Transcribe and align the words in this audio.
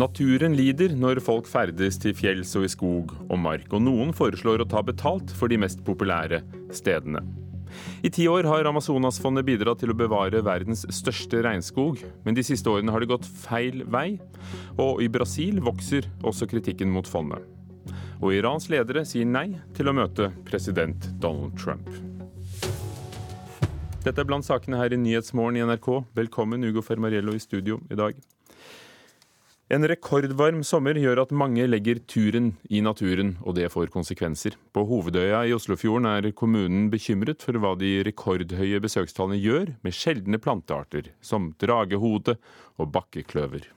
Naturen 0.00 0.54
lider 0.56 0.94
når 0.96 1.18
folk 1.20 1.48
ferdes 1.50 1.98
til 2.00 2.14
fjells 2.16 2.54
og 2.56 2.64
i 2.64 2.70
skog 2.72 3.10
og 3.26 3.36
mark, 3.36 3.66
og 3.74 3.82
noen 3.84 4.14
foreslår 4.16 4.62
å 4.62 4.66
ta 4.70 4.80
betalt 4.86 5.32
for 5.36 5.52
de 5.52 5.58
mest 5.60 5.82
populære 5.84 6.38
stedene. 6.72 7.20
I 8.06 8.08
ti 8.14 8.24
år 8.30 8.48
har 8.48 8.68
Amazonasfondet 8.70 9.44
bidratt 9.44 9.82
til 9.82 9.92
å 9.92 9.98
bevare 9.98 10.40
verdens 10.46 10.86
største 10.94 11.42
regnskog, 11.44 12.00
men 12.24 12.38
de 12.38 12.46
siste 12.46 12.72
årene 12.72 12.94
har 12.94 13.04
det 13.04 13.10
gått 13.10 13.28
feil 13.42 13.84
vei, 13.92 14.14
og 14.80 15.04
i 15.04 15.10
Brasil 15.12 15.60
vokser 15.68 16.08
også 16.24 16.48
kritikken 16.48 16.88
mot 16.94 17.10
fondet. 17.10 17.44
Og 18.22 18.32
Irans 18.38 18.70
ledere 18.72 19.04
sier 19.04 19.28
nei 19.28 19.50
til 19.76 19.90
å 19.90 19.96
møte 20.00 20.32
president 20.48 21.10
Donald 21.20 21.60
Trump. 21.60 21.92
Dette 24.00 24.16
er 24.16 24.24
blant 24.24 24.48
sakene 24.48 24.80
her 24.80 24.96
i 24.96 25.02
Nyhetsmorgen 25.02 25.60
i 25.60 25.64
NRK. 25.68 25.92
Velkommen, 26.16 26.64
Ugo 26.64 26.80
Fermariello, 26.80 27.36
i 27.36 27.48
studio 27.50 27.82
i 27.92 28.00
dag. 28.00 28.16
En 29.70 29.86
rekordvarm 29.86 30.64
sommer 30.66 30.98
gjør 30.98 31.20
at 31.22 31.30
mange 31.30 31.62
legger 31.68 32.00
turen 32.10 32.48
i 32.66 32.80
naturen, 32.82 33.36
og 33.46 33.54
det 33.54 33.68
får 33.70 33.92
konsekvenser. 33.94 34.56
På 34.74 34.82
Hovedøya 34.88 35.44
i 35.46 35.54
Oslofjorden 35.54 36.08
er 36.10 36.26
kommunen 36.34 36.88
bekymret 36.90 37.46
for 37.46 37.54
hva 37.62 37.76
de 37.78 38.00
rekordhøye 38.08 38.80
besøkstallene 38.82 39.38
gjør 39.38 39.70
med 39.86 39.94
sjeldne 39.94 40.42
plantearter, 40.42 41.12
som 41.22 41.52
dragehode 41.62 42.34
og 42.82 42.90
bakkekløver. 42.96 43.70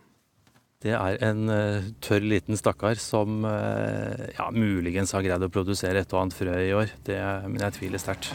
Det 0.81 0.97
er 0.97 1.21
en 1.29 1.45
uh, 1.53 1.85
tørr 2.01 2.25
liten 2.25 2.57
stakkar 2.57 2.97
som 2.97 3.45
uh, 3.45 4.25
ja, 4.33 4.49
muligens 4.49 5.13
har 5.13 5.21
greid 5.23 5.45
å 5.45 5.53
produsere 5.53 6.01
et 6.01 6.17
og 6.17 6.25
annet 6.25 6.41
frø 6.41 6.57
i 6.57 6.73
år. 6.73 6.97
Det, 7.05 7.21
men 7.45 7.61
jeg 7.67 7.77
tviler 7.77 8.01
sterkt. 8.01 8.33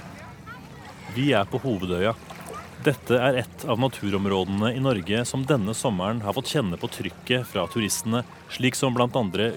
Vi 1.19 1.33
er 1.35 1.51
på 1.51 1.59
Hovedøya. 1.67 2.15
Dette 2.89 3.19
er 3.21 3.37
et 3.43 3.65
av 3.69 3.77
naturområdene 3.83 4.71
i 4.73 4.79
Norge 4.81 5.19
som 5.29 5.43
denne 5.45 5.75
sommeren 5.77 6.23
har 6.25 6.33
fått 6.33 6.49
kjenne 6.55 6.79
på 6.81 6.89
trykket 6.89 7.45
fra 7.51 7.67
turistene, 7.69 8.23
slik 8.55 8.79
som 8.79 8.95
bl.a. 8.97 9.11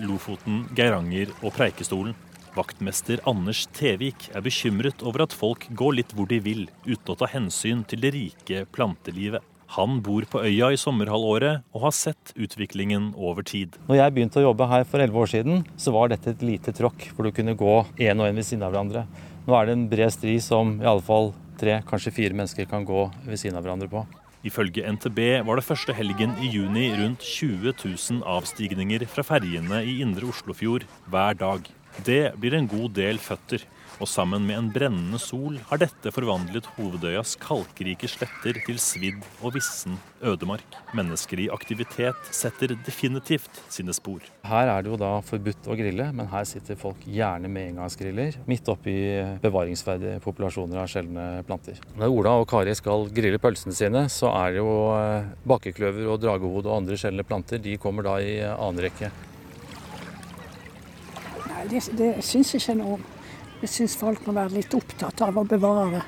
Lofoten, 0.04 0.66
Geiranger 0.76 1.32
og 1.40 1.54
Preikestolen. 1.56 2.18
Vaktmester 2.58 3.22
Anders 3.30 3.62
Tevik 3.72 4.28
er 4.36 4.44
bekymret 4.44 5.06
over 5.08 5.24
at 5.24 5.36
folk 5.38 5.70
går 5.80 5.96
litt 6.02 6.12
hvor 6.18 6.28
de 6.28 6.42
vil, 6.44 6.66
uten 6.84 7.14
å 7.14 7.16
ta 7.22 7.30
hensyn 7.32 7.86
til 7.88 8.04
det 8.04 8.12
rike 8.18 8.66
plantelivet. 8.76 9.46
Han 9.78 10.02
bor 10.04 10.28
på 10.28 10.42
øya 10.44 10.74
i 10.76 10.80
sommerhalvåret 10.82 11.64
og 11.72 11.86
har 11.86 11.96
sett 11.96 12.34
utviklingen 12.36 13.14
over 13.16 13.48
tid. 13.48 13.78
Når 13.88 14.02
jeg 14.02 14.16
begynte 14.18 14.42
å 14.42 14.50
jobbe 14.50 14.68
her 14.68 14.84
for 14.84 15.00
elleve 15.00 15.24
år 15.24 15.32
siden, 15.38 15.64
så 15.80 15.96
var 15.96 16.12
dette 16.12 16.34
et 16.34 16.44
lite 16.44 16.76
tråkk 16.76 17.14
hvor 17.16 17.30
du 17.30 17.32
kunne 17.38 17.56
gå 17.56 17.78
én 17.96 18.20
og 18.20 18.28
én 18.28 18.36
ved 18.36 18.50
siden 18.50 18.68
av 18.68 18.76
hverandre. 18.76 19.06
Nå 19.48 19.56
er 19.56 19.70
det 19.70 19.78
en 19.78 19.88
bred 19.94 20.12
stri 20.12 20.36
som 20.44 20.76
i 20.82 20.90
alle 20.92 21.06
fall 21.08 21.32
tre, 21.62 21.78
kanskje 21.88 22.14
fire 22.16 22.38
mennesker 22.38 22.68
kan 22.70 22.86
gå 22.88 23.06
ved 23.28 23.40
siden 23.40 23.60
av 23.60 23.66
hverandre 23.66 23.90
på. 23.92 24.04
Ifølge 24.48 24.88
NTB 24.98 25.20
var 25.46 25.60
det 25.60 25.68
første 25.68 25.94
helgen 25.94 26.34
i 26.42 26.50
juni 26.50 26.88
rundt 26.98 27.22
20 27.22 27.76
000 27.78 28.24
avstigninger 28.26 29.06
fra 29.06 29.26
ferjene 29.26 29.84
i 29.86 30.00
indre 30.02 30.32
Oslofjord 30.32 30.88
hver 31.14 31.38
dag. 31.38 31.68
Det 32.08 32.34
blir 32.42 32.58
en 32.58 32.70
god 32.72 32.96
del 32.98 33.22
føtter 33.22 33.68
og 34.00 34.10
sammen 34.10 34.46
med 34.48 34.58
en 34.58 34.70
brennende 34.74 35.20
sol 35.22 35.58
har 35.70 35.82
dette 35.82 36.14
forvandlet 36.14 36.70
Hovedøyas 36.78 37.36
kalkrike 37.42 38.10
sletter 38.10 38.60
til 38.66 38.80
svidd 38.82 39.22
og 39.42 39.56
vissen 39.58 39.98
ødemark. 40.26 40.78
Menneskelig 40.98 41.50
aktivitet 41.54 42.32
setter 42.34 42.76
definitivt 42.86 43.62
sine 43.72 43.94
spor. 43.96 44.24
Her 44.48 44.72
er 44.72 44.84
det 44.84 44.92
jo 44.94 45.00
da 45.02 45.12
forbudt 45.26 45.70
å 45.70 45.78
grille, 45.78 46.08
men 46.16 46.30
her 46.32 46.48
sitter 46.50 46.80
folk 46.80 47.04
gjerne 47.06 47.50
med 47.52 47.72
engangsgriller 47.74 48.40
midt 48.50 48.70
oppi 48.72 48.96
bevaringsverdige 49.44 50.22
populasjoner 50.24 50.84
av 50.84 50.90
sjeldne 50.92 51.28
planter. 51.48 51.82
Når 52.00 52.18
Ola 52.20 52.36
og 52.42 52.48
Kari 52.52 52.76
skal 52.78 53.10
grille 53.14 53.42
pølsene 53.42 53.76
sine, 53.76 54.06
så 54.14 54.32
er 54.34 54.56
det 54.56 54.62
jo 54.62 54.76
eh, 54.96 55.32
bakkekløver 55.48 56.10
og 56.12 56.22
dragehode 56.24 56.70
og 56.70 56.82
andre 56.82 57.00
sjeldne 57.00 57.26
planter. 57.28 57.62
De 57.62 57.78
kommer 57.82 58.08
da 58.08 58.18
i 58.24 58.38
annen 58.52 58.86
rekke. 58.88 59.12
Nei, 61.52 61.66
det, 61.72 61.84
det 61.98 62.14
syns 62.26 62.56
jeg 62.56 62.64
ikke 62.64 62.80
noe 62.82 63.00
om. 63.00 63.10
Jeg 63.62 63.70
syns 63.70 63.94
folk 64.00 64.26
må 64.26 64.34
være 64.34 64.56
litt 64.58 64.74
opptatt 64.74 65.22
av 65.22 65.38
å 65.38 65.44
bevare 65.46 66.02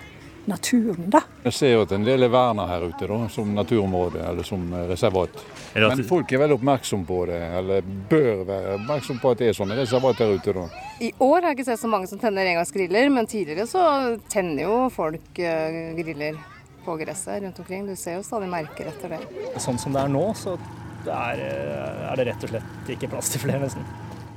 naturen, 0.49 1.05
da. 1.13 1.21
Jeg 1.45 1.55
ser 1.55 1.71
jo 1.71 1.83
at 1.85 1.91
en 1.95 2.03
del 2.03 2.25
er 2.25 2.31
verna 2.33 2.65
her 2.67 2.83
ute 2.89 3.07
da, 3.07 3.19
som 3.31 3.51
naturområde 3.55 4.23
eller 4.27 4.47
som 4.47 4.65
reservat. 4.89 5.43
Men 5.75 6.03
folk 6.07 6.31
er 6.33 6.41
veldig 6.43 6.57
oppmerksom 6.57 7.05
på 7.07 7.19
det, 7.29 7.39
eller 7.59 7.85
bør 8.09 8.43
være 8.49 8.73
oppmerksom 8.79 9.21
på 9.23 9.31
at 9.31 9.43
det 9.43 9.51
er 9.51 9.57
sånne 9.57 9.77
reservat 9.79 10.19
her 10.23 10.33
ute. 10.35 10.55
da. 10.57 10.65
I 10.99 11.13
år 11.15 11.37
har 11.39 11.51
jeg 11.51 11.59
ikke 11.59 11.69
sett 11.71 11.83
så 11.83 11.91
mange 11.91 12.09
som 12.11 12.19
tenner 12.19 12.49
engangsgriller, 12.51 13.09
men 13.13 13.29
tidligere 13.29 13.69
så 13.69 13.85
tenner 14.33 14.65
jo 14.65 14.79
folk 14.93 15.39
eh, 15.39 15.93
griller 16.01 16.39
på 16.83 16.97
gresset 16.99 17.43
rundt 17.45 17.59
omkring. 17.63 17.87
Du 17.87 17.95
ser 17.95 18.19
jo 18.19 18.25
stadig 18.27 18.49
merker 18.51 18.89
etter 18.91 19.15
det. 19.15 19.21
Sånn 19.63 19.79
som 19.79 19.95
det 19.95 20.03
er 20.03 20.11
nå, 20.11 20.25
så 20.35 20.57
er, 21.05 21.39
eh, 21.39 22.09
er 22.11 22.19
det 22.19 22.27
rett 22.33 22.49
og 22.49 22.55
slett 22.55 22.95
ikke 22.97 23.13
plass 23.15 23.31
til 23.31 23.45
flere, 23.45 23.63
nesten. 23.63 23.87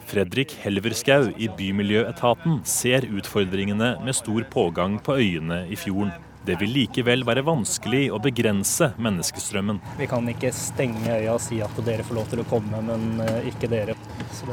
Fredrik 0.07 0.55
Helverskau 0.63 1.33
i 1.35 1.49
Bymiljøetaten 1.59 2.61
ser 2.69 3.09
utfordringene 3.11 3.97
med 4.07 4.15
stor 4.15 4.47
pågang 4.53 5.01
på 5.03 5.19
øyene 5.19 5.65
i 5.67 5.79
fjorden. 5.79 6.15
Det 6.47 6.55
vil 6.61 6.71
likevel 6.71 7.25
være 7.27 7.43
vanskelig 7.43 8.05
å 8.15 8.21
begrense 8.23 8.93
menneskestrømmen. 9.03 9.81
Vi 9.99 10.07
kan 10.07 10.29
ikke 10.31 10.53
stenge 10.55 11.17
øya 11.17 11.33
og 11.33 11.41
si 11.43 11.59
at 11.65 11.81
dere 11.89 12.07
får 12.07 12.19
lov 12.21 12.29
til 12.31 12.43
å 12.45 12.47
komme, 12.47 12.83
men 12.87 13.19
eh, 13.25 13.49
ikke 13.51 13.67
dere. 13.73 13.97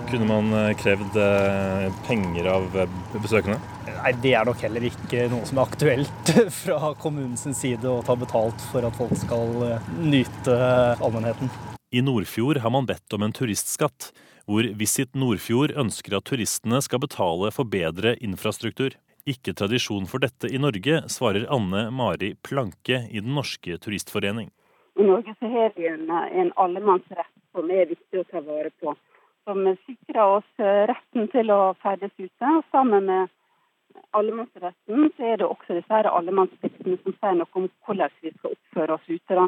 Kunne 0.10 0.26
man 0.26 0.50
eh, 0.58 0.72
krevd 0.80 1.20
eh, 1.22 1.86
penger 2.08 2.50
av 2.56 2.66
besøkende? 3.20 3.60
Nei, 4.00 4.16
Det 4.26 4.34
er 4.34 4.50
nok 4.50 4.66
heller 4.66 4.90
ikke 4.90 5.28
noe 5.30 5.46
som 5.46 5.62
er 5.62 5.70
aktuelt 5.70 6.34
fra 6.64 6.96
kommunens 7.04 7.46
side 7.62 7.86
å 7.86 8.02
ta 8.02 8.18
betalt 8.18 8.66
for 8.72 8.90
at 8.90 8.98
folk 8.98 9.14
skal 9.22 9.78
nyte 10.02 10.58
allmennheten. 10.98 11.54
I 11.94 12.02
Nordfjord 12.02 12.64
har 12.64 12.74
man 12.74 12.90
bedt 12.90 13.14
om 13.14 13.22
en 13.22 13.38
turistskatt 13.38 14.10
hvor 14.50 14.68
Visit 14.80 15.16
Nordfjord 15.16 15.74
ønsker 15.80 16.18
at 16.18 16.28
turistene 16.28 16.82
skal 16.84 17.02
betale 17.04 17.52
for 17.56 17.70
bedre 17.70 18.16
infrastruktur. 18.24 18.96
Ikke 19.24 19.54
tradisjon 19.56 20.08
for 20.12 20.20
dette 20.20 20.50
i 20.52 20.60
Norge, 20.60 21.00
svarer 21.08 21.48
Anne 21.54 21.86
Mari 21.96 22.34
Planke 22.44 23.06
i 23.08 23.22
Den 23.24 23.38
norske 23.38 23.78
turistforening. 23.80 24.50
I 25.00 25.06
Norge 25.08 25.36
så 25.40 25.48
har 25.48 25.72
vi 25.78 25.88
en, 25.88 26.10
en 26.12 26.52
allemannsrett 26.60 27.32
som 27.56 27.72
er 27.72 27.88
viktig 27.94 28.20
å 28.20 28.28
ta 28.30 28.44
vare 28.44 28.74
på. 28.84 28.96
Som 29.48 29.64
sikrer 29.86 30.38
oss 30.40 30.66
retten 30.92 31.32
til 31.32 31.52
å 31.52 31.62
ferdes 31.84 32.12
ute. 32.20 32.50
og 32.50 32.68
Sammen 32.72 33.08
med 33.08 33.32
allemannsretten 34.12 35.10
så 35.16 35.32
er 35.32 35.40
det 35.40 35.48
også 35.48 35.80
disse 35.80 36.04
allemannspliktene 36.12 37.00
som 37.04 37.16
sier 37.16 37.40
noe 37.40 37.60
om 37.60 37.70
hvordan 37.88 38.14
vi 38.22 38.34
skal 38.36 38.58
oppføre 38.58 38.98
oss 39.00 39.08
ute. 39.08 39.40
da. 39.40 39.48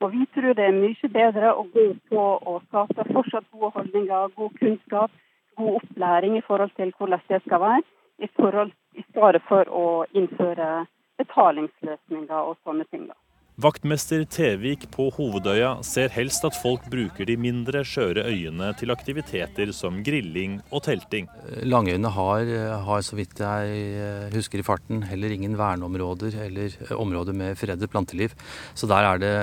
Og 0.00 0.12
vi 0.12 0.26
tror 0.34 0.52
det 0.52 0.64
er 0.64 0.76
mye 0.76 1.08
bedre 1.12 1.52
å 1.56 1.62
gå 1.72 1.86
på 2.10 2.24
å 2.52 2.58
skape 2.66 3.06
fortsatt 3.12 3.46
gode 3.52 3.72
holdninger, 3.78 4.32
god 4.36 4.58
kunnskap, 4.60 5.10
god 5.56 5.78
opplæring 5.80 6.36
i 6.36 6.44
forhold 6.48 6.74
til 6.76 6.92
hvordan 6.98 7.22
det 7.28 7.40
skal 7.46 7.60
være, 7.60 7.82
i, 8.18 8.28
forhold, 8.40 8.72
i 8.96 9.04
stedet 9.10 9.42
for 9.48 9.68
å 9.68 9.86
innføre 10.12 10.86
betalingsløsninger 11.20 12.36
og 12.36 12.56
sånne 12.64 12.84
ting. 12.90 13.08
da. 13.08 13.16
Vaktmester 13.56 14.20
Tevik 14.28 14.82
på 14.92 15.06
Hovedøya 15.16 15.78
ser 15.86 16.10
helst 16.12 16.42
at 16.44 16.56
folk 16.60 16.82
bruker 16.92 17.24
de 17.24 17.38
mindre 17.40 17.80
skjøre 17.88 18.26
øyene 18.28 18.68
til 18.76 18.92
aktiviteter 18.92 19.72
som 19.72 20.02
grilling 20.04 20.58
og 20.68 20.82
telting. 20.84 21.30
Langøyene 21.64 22.10
har, 22.12 22.52
har, 22.84 23.00
så 23.00 23.16
vidt 23.16 23.40
jeg 23.40 23.78
eh, 23.96 24.26
husker 24.36 24.60
i 24.60 24.66
farten, 24.66 25.00
heller 25.08 25.32
ingen 25.32 25.56
verneområder 25.56 26.36
eller 26.44 26.68
eh, 26.68 26.92
områder 27.00 27.32
med 27.32 27.56
fredet 27.56 27.88
planteliv. 27.88 28.36
Så 28.76 28.90
der 28.92 29.08
er 29.08 29.24
det 29.24 29.34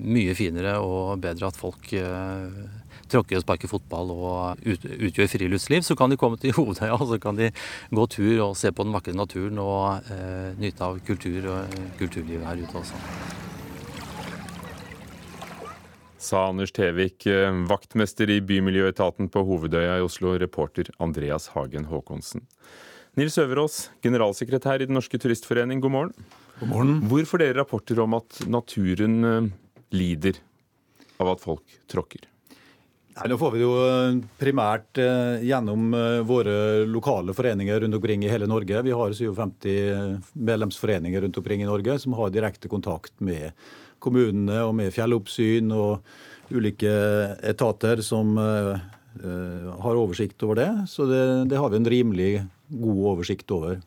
mye 0.00 0.32
finere 0.38 0.78
og 0.80 1.20
bedre 1.20 1.52
at 1.52 1.60
folk 1.60 1.92
eh, 3.06 3.10
tråkker 3.12 3.38
og 3.38 3.46
sparker 3.46 3.70
fotball 3.70 4.12
og 4.14 4.66
ut, 4.66 4.84
utgjør 4.84 5.30
friluftsliv, 5.30 5.86
så 5.86 5.96
kan 5.98 6.10
de 6.10 6.18
komme 6.20 6.40
til 6.42 6.54
Hovedøya 6.58 6.98
og 6.98 7.08
så 7.12 7.20
kan 7.22 7.38
de 7.38 7.52
gå 7.94 8.06
tur 8.12 8.50
og 8.50 8.56
se 8.58 8.72
på 8.74 8.86
den 8.86 8.96
vakre 8.96 9.16
naturen 9.16 9.62
og 9.62 10.12
eh, 10.12 10.52
nyte 10.60 10.84
av 10.84 11.00
kultur 11.06 11.50
og 11.54 11.80
kulturlivet 12.00 12.46
her 12.46 12.64
ute 12.66 12.82
også. 12.82 13.02
Sa 16.26 16.48
Anders 16.48 16.72
Tevik, 16.74 17.26
eh, 17.30 17.52
vaktmester 17.70 18.30
i 18.34 18.40
Bymiljøetaten 18.42 19.28
på 19.30 19.44
Hovedøya 19.46 20.00
i 20.00 20.04
Oslo, 20.04 20.34
reporter 20.40 20.90
Andreas 20.98 21.52
Hagen 21.54 21.86
Haakonsen. 21.86 22.42
Nils 23.16 23.38
Øverås, 23.38 23.90
generalsekretær 24.02 24.82
i 24.82 24.88
Den 24.88 24.98
norske 24.98 25.20
turistforening, 25.22 25.80
god 25.80 25.92
morgen. 25.94 26.14
God 26.60 26.68
morgen. 26.68 26.96
Hvor 27.08 27.24
får 27.30 27.44
dere 27.44 27.58
rapporter 27.60 28.00
om 28.02 28.16
at 28.18 28.40
naturen 28.48 29.14
eh, 29.24 29.50
lider 29.94 30.40
av 31.20 31.36
at 31.36 31.44
folk 31.44 31.78
tråkker? 31.88 32.26
Nei, 33.16 33.30
Nå 33.32 33.38
får 33.40 33.54
vi 33.54 33.60
det 33.62 33.64
jo 33.64 33.76
eh, 33.80 34.18
primært 34.36 34.98
eh, 35.00 35.44
gjennom 35.48 35.88
eh, 35.96 36.18
våre 36.28 36.84
lokale 36.84 37.32
foreninger 37.36 37.80
rundt 37.80 37.96
omkring 37.96 38.26
i 38.26 38.28
hele 38.28 38.48
Norge. 38.50 38.82
Vi 38.84 38.92
har 38.92 39.14
57 39.16 40.34
medlemsforeninger 40.36 41.24
rundt 41.24 41.38
omkring 41.40 41.64
i 41.64 41.68
Norge 41.68 41.96
som 42.02 42.16
har 42.18 42.34
direkte 42.34 42.68
kontakt 42.68 43.14
med 43.24 43.56
kommunene 44.04 44.60
og 44.66 44.74
med 44.76 44.92
fjelloppsyn 44.92 45.72
og 45.72 46.52
ulike 46.52 46.92
etater 47.48 48.04
som 48.04 48.36
har 48.36 49.96
oversikt 49.98 50.44
over 50.44 50.60
det. 50.60 50.68
Så 50.92 51.08
det, 51.08 51.22
det 51.50 51.58
har 51.58 51.72
vi 51.72 51.80
en 51.80 51.88
rimelig 51.88 52.30
god 52.68 53.00
oversikt 53.14 53.50
over. 53.56 53.80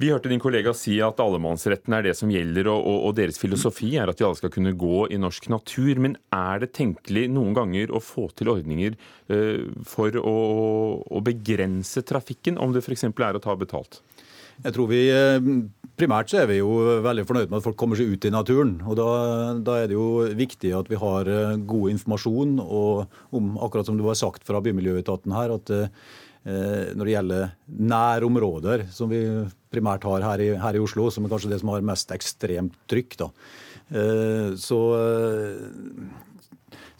Vi 0.00 0.08
hørte 0.08 0.30
din 0.32 0.40
kollega 0.40 0.72
si 0.72 0.94
at 1.04 1.18
allemannsretten 1.20 1.92
er 1.92 2.06
det 2.06 2.14
som 2.16 2.30
gjelder, 2.32 2.70
og, 2.72 2.86
og, 2.88 3.02
og, 3.04 3.16
deres 3.18 3.36
filosofi 3.36 3.90
er 4.00 4.08
at 4.08 4.16
de 4.16 4.24
alle 4.24 4.38
skal 4.38 4.52
kunne 4.54 4.72
gå 4.72 5.02
i 5.12 5.18
norsk 5.20 5.50
natur. 5.52 5.98
Men 6.00 6.14
er 6.32 6.62
det 6.62 6.70
tenkelig 6.78 7.26
noen 7.28 7.52
ganger 7.58 7.92
å 7.92 8.00
få 8.00 8.30
til 8.32 8.48
ordninger 8.48 8.96
uh, 8.96 9.66
for 9.84 10.16
å, 10.16 10.38
å, 11.04 11.20
begrense 11.26 12.00
trafikken, 12.08 12.56
om 12.56 12.72
det 12.72 12.80
f.eks. 12.80 13.10
er 13.10 13.36
å 13.36 13.42
ta 13.44 13.58
betalt? 13.60 14.00
Jeg 14.60 14.76
tror 14.76 14.90
vi 14.90 15.02
eh, 15.08 15.38
Primært 16.00 16.32
så 16.32 16.40
er 16.40 16.48
vi 16.48 16.58
jo 16.58 16.72
veldig 17.04 17.22
fornøyd 17.28 17.50
med 17.50 17.58
at 17.58 17.64
folk 17.64 17.76
kommer 17.80 17.96
seg 17.96 18.08
ut 18.12 18.24
i 18.24 18.32
naturen. 18.32 18.74
og 18.88 18.96
Da, 18.96 19.10
da 19.60 19.76
er 19.82 19.90
det 19.90 19.96
jo 19.98 20.24
viktig 20.36 20.72
at 20.76 20.88
vi 20.88 20.96
har 21.00 21.28
eh, 21.28 21.60
god 21.60 21.92
informasjon 21.92 22.56
og 22.64 23.36
om, 23.36 23.52
akkurat 23.60 23.88
som 23.88 24.00
det 24.00 24.08
var 24.08 24.16
sagt 24.20 24.48
fra 24.48 24.62
Bymiljøetaten 24.64 25.36
her, 25.36 25.56
at 25.60 25.72
når 26.40 27.04
det 27.04 27.12
gjelder 27.12 27.50
nærområder, 27.90 28.86
som 28.96 29.10
vi 29.12 29.18
primært 29.70 30.06
har 30.08 30.24
her 30.24 30.40
i, 30.40 30.48
her 30.56 30.78
i, 30.78 30.80
Oslo, 30.80 31.10
som 31.12 31.26
er 31.26 31.34
kanskje 31.34 31.50
det 31.52 31.60
som 31.60 31.72
har 31.74 31.84
mest 31.84 32.14
ekstremt 32.16 32.78
trykk, 32.90 33.18
da, 33.20 33.28
eh, 33.92 34.56
så 34.56 34.80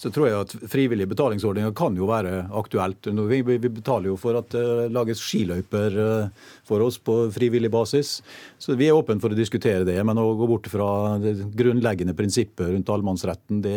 så 0.01 0.09
tror 0.09 0.31
jeg 0.31 0.45
at 0.47 0.53
frivillige 0.73 1.11
betalingsordninger 1.11 1.75
kan 1.77 1.97
jo 1.99 2.07
være 2.09 2.47
aktuelt. 2.57 3.05
Vi, 3.05 3.41
vi 3.45 3.59
betaler 3.61 4.09
jo 4.09 4.17
for 4.21 4.39
at 4.39 4.49
det 4.55 4.87
lages 4.95 5.21
skiløyper 5.21 5.99
eh, 6.05 6.47
for 6.65 6.81
oss 6.87 6.97
på 7.05 7.17
frivillig 7.35 7.69
basis. 7.73 8.15
Så 8.57 8.79
vi 8.81 8.89
er 8.89 8.97
åpne 8.97 9.21
for 9.21 9.35
å 9.35 9.37
diskutere 9.37 9.85
det. 9.85 9.99
Men 10.09 10.23
å 10.23 10.31
gå 10.41 10.49
bort 10.49 10.71
fra 10.73 11.19
det 11.21 11.35
grunnleggende 11.53 12.17
prinsippet 12.17 12.73
rundt 12.73 12.95
allemannsretten, 12.95 13.61
det 13.67 13.77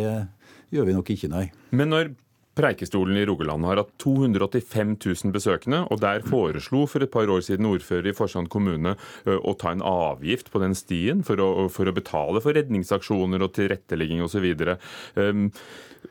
gjør 0.72 0.88
vi 0.88 0.96
nok 0.96 1.12
ikke, 1.12 1.28
nei. 1.28 1.44
Men 1.76 1.92
når 1.92 2.14
Preikestolen 2.54 3.16
i 3.18 3.24
Rogaland 3.26 3.66
har 3.66 3.80
hatt 3.82 3.92
285 4.02 4.94
000 5.02 5.34
besøkende, 5.34 5.80
og 5.90 5.98
der 6.02 6.22
foreslo 6.26 6.84
for 6.90 7.02
et 7.02 7.10
par 7.10 7.30
år 7.30 7.42
siden 7.42 7.66
ordfører 7.66 8.12
i 8.12 8.14
Forsand 8.14 8.50
kommune 8.52 8.94
å 9.26 9.54
ta 9.58 9.72
en 9.74 9.82
avgift 9.82 10.52
på 10.54 10.62
den 10.62 10.76
stien 10.78 11.24
for 11.26 11.42
å, 11.42 11.66
for 11.72 11.90
å 11.90 11.96
betale 11.96 12.42
for 12.44 12.54
redningsaksjoner 12.54 13.42
og 13.42 13.56
tilrettelegging 13.58 14.22
osv. 14.22 14.46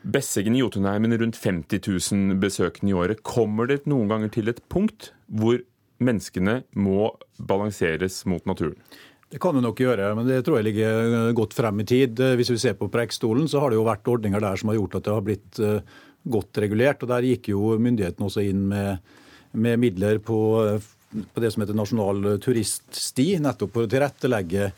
Besseggen 0.04 0.58
i 0.58 0.60
Jotunheimen 0.60 1.16
rundt 1.16 1.40
50 1.40 1.80
000 1.80 2.36
besøkende 2.42 2.92
i 2.92 2.98
året. 2.98 3.24
Kommer 3.24 3.70
det 3.70 3.84
noen 3.88 4.10
ganger 4.12 4.36
til 4.36 4.52
et 4.52 4.60
punkt 4.68 5.14
hvor 5.32 5.62
menneskene 6.04 6.60
må 6.76 7.12
balanseres 7.40 8.24
mot 8.28 8.44
naturen? 8.44 8.76
Det 9.32 9.40
kan 9.42 9.56
det 9.56 9.64
nok 9.64 9.80
gjøre, 9.80 10.12
men 10.14 10.28
det 10.28 10.42
tror 10.46 10.60
jeg 10.60 10.68
ligger 10.68 11.32
godt 11.34 11.56
frem 11.56 11.80
i 11.82 11.86
tid. 11.88 12.20
Hvis 12.38 12.52
vi 12.52 12.60
ser 12.60 12.76
på 12.78 12.90
Preikestolen, 12.92 13.48
så 13.50 13.62
har 13.62 13.72
det 13.72 13.80
jo 13.80 13.86
vært 13.88 14.10
ordninger 14.12 14.42
der 14.42 14.60
som 14.60 14.70
har 14.70 14.76
gjort 14.78 15.00
at 15.00 15.06
det 15.08 15.14
har 15.14 15.24
blitt 15.26 15.62
godt 16.24 16.62
regulert. 16.64 17.04
og 17.04 17.12
Der 17.12 17.28
gikk 17.28 17.52
jo 17.52 17.74
myndighetene 17.76 18.28
også 18.28 18.44
inn 18.46 18.64
med, 18.70 19.14
med 19.52 19.80
midler 19.82 20.18
på, 20.24 20.40
på, 21.12 21.42
det 21.42 21.52
som 21.52 21.64
heter 21.64 21.76
Nasjonal 21.78 22.36
turiststi, 22.42 23.34
nettopp 23.42 23.76
for 23.76 23.86
å 23.86 23.92
tilrettelegge 23.92 24.72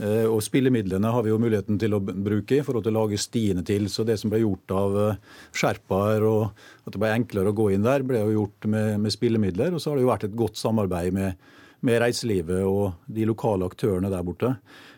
Eh, 0.00 0.24
og 0.24 0.40
Spillemidlene 0.44 1.10
har 1.12 1.24
vi 1.26 1.32
jo 1.32 1.38
muligheten 1.40 1.78
til 1.80 1.96
å 1.96 2.00
bruke 2.00 2.56
i 2.56 2.64
forhold 2.64 2.86
til 2.86 2.94
å 2.94 3.02
lage 3.02 3.20
stiene 3.20 3.64
til. 3.66 3.88
Så 3.92 4.06
det 4.08 4.16
som 4.20 4.32
ble 4.32 4.42
gjort 4.42 4.74
av 4.76 4.98
eh, 5.02 5.40
sherpaer 5.56 6.24
og 6.26 6.44
at 6.86 6.94
det 6.94 7.02
ble 7.02 7.12
enklere 7.12 7.52
å 7.52 7.56
gå 7.56 7.70
inn 7.74 7.84
der, 7.84 8.06
ble 8.06 8.22
jo 8.22 8.36
gjort 8.38 8.68
med, 8.72 8.94
med 9.04 9.14
spillemidler. 9.14 9.74
Og 9.74 9.82
så 9.82 9.90
har 9.90 9.98
det 9.98 10.06
jo 10.06 10.12
vært 10.12 10.28
et 10.30 10.38
godt 10.38 10.60
samarbeid 10.60 11.16
med 11.16 11.50
med 11.86 12.00
reiselivet 12.02 12.64
og 12.68 13.06
de 13.08 13.24
lokale 13.28 13.64
aktørene 13.70 14.10
der 14.12 14.24
borte. 14.24 14.50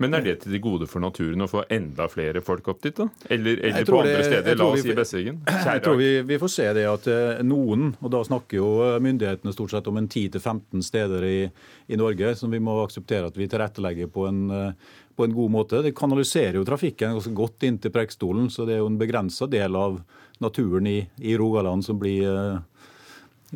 Men 0.02 0.17
er 0.17 0.25
det 0.25 0.34
til 0.43 0.56
det 0.56 0.62
gode 0.64 0.88
for 0.90 1.02
naturen 1.05 1.44
å 1.44 1.49
få 1.50 1.62
enda 1.70 2.08
flere 2.11 2.43
folk 2.43 2.73
opp 2.73 2.81
dit, 2.82 2.96
da? 2.96 3.06
Eller, 3.31 3.61
eller 3.69 3.87
på 3.87 4.00
andre 4.00 4.17
det, 4.19 4.25
steder? 4.26 4.58
La 4.58 4.67
oss 4.67 4.82
si 4.82 4.96
Besseggen. 4.96 5.38
Jeg 5.69 5.84
tror 5.84 6.00
vi, 6.00 6.08
vi, 6.26 6.40
får 6.43 6.52
se 6.56 6.67
det 6.79 6.87
at 6.90 7.06
eh, 7.12 7.44
noen, 7.46 7.93
og 8.00 8.11
da 8.14 8.25
snakker 8.26 8.58
jo 8.58 8.73
myndighetene 9.05 9.55
stort 9.55 9.76
sett 9.76 9.93
om 9.93 10.00
en 10.00 10.11
10-15 10.11 10.82
steder 10.88 11.29
i, 11.29 11.38
i, 11.87 12.00
Norge, 12.00 12.34
som 12.40 12.50
vi 12.50 12.62
må 12.62 12.81
akseptere 12.82 13.31
at 13.31 13.38
vi 13.38 13.46
tilrettelegger 13.52 14.11
på 14.11 14.26
en, 14.26 14.43
eh, 14.50 14.99
på 15.14 15.29
en 15.29 15.38
god 15.38 15.55
måte. 15.55 15.84
Det 15.87 15.94
kanaliserer 15.94 16.58
jo 16.58 16.67
trafikken 16.67 17.14
ganske 17.14 17.37
godt 17.37 17.69
inn 17.69 17.79
til 17.79 17.94
Preikestolen, 17.94 18.50
så 18.50 18.67
det 18.67 18.76
er 18.76 18.82
jo 18.82 18.90
en 18.90 18.99
begrensa 18.99 19.46
del 19.50 19.79
av 19.79 20.02
naturen 20.43 20.90
i, 20.90 20.99
i 21.23 21.38
Rogaland 21.38 21.87
som 21.87 22.02
blir 22.02 22.26
eh, 22.26 22.61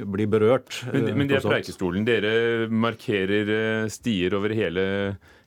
blir 0.05 0.29
berørt. 0.29 0.83
Men, 0.93 1.13
men 1.17 1.29
det 1.31 1.41
er 1.41 1.47
Preikestolen. 1.47 2.07
Dere 2.07 2.33
markerer 2.69 3.53
eh, 3.53 3.93
stier 3.93 4.37
over 4.37 4.53
hele, 4.57 4.89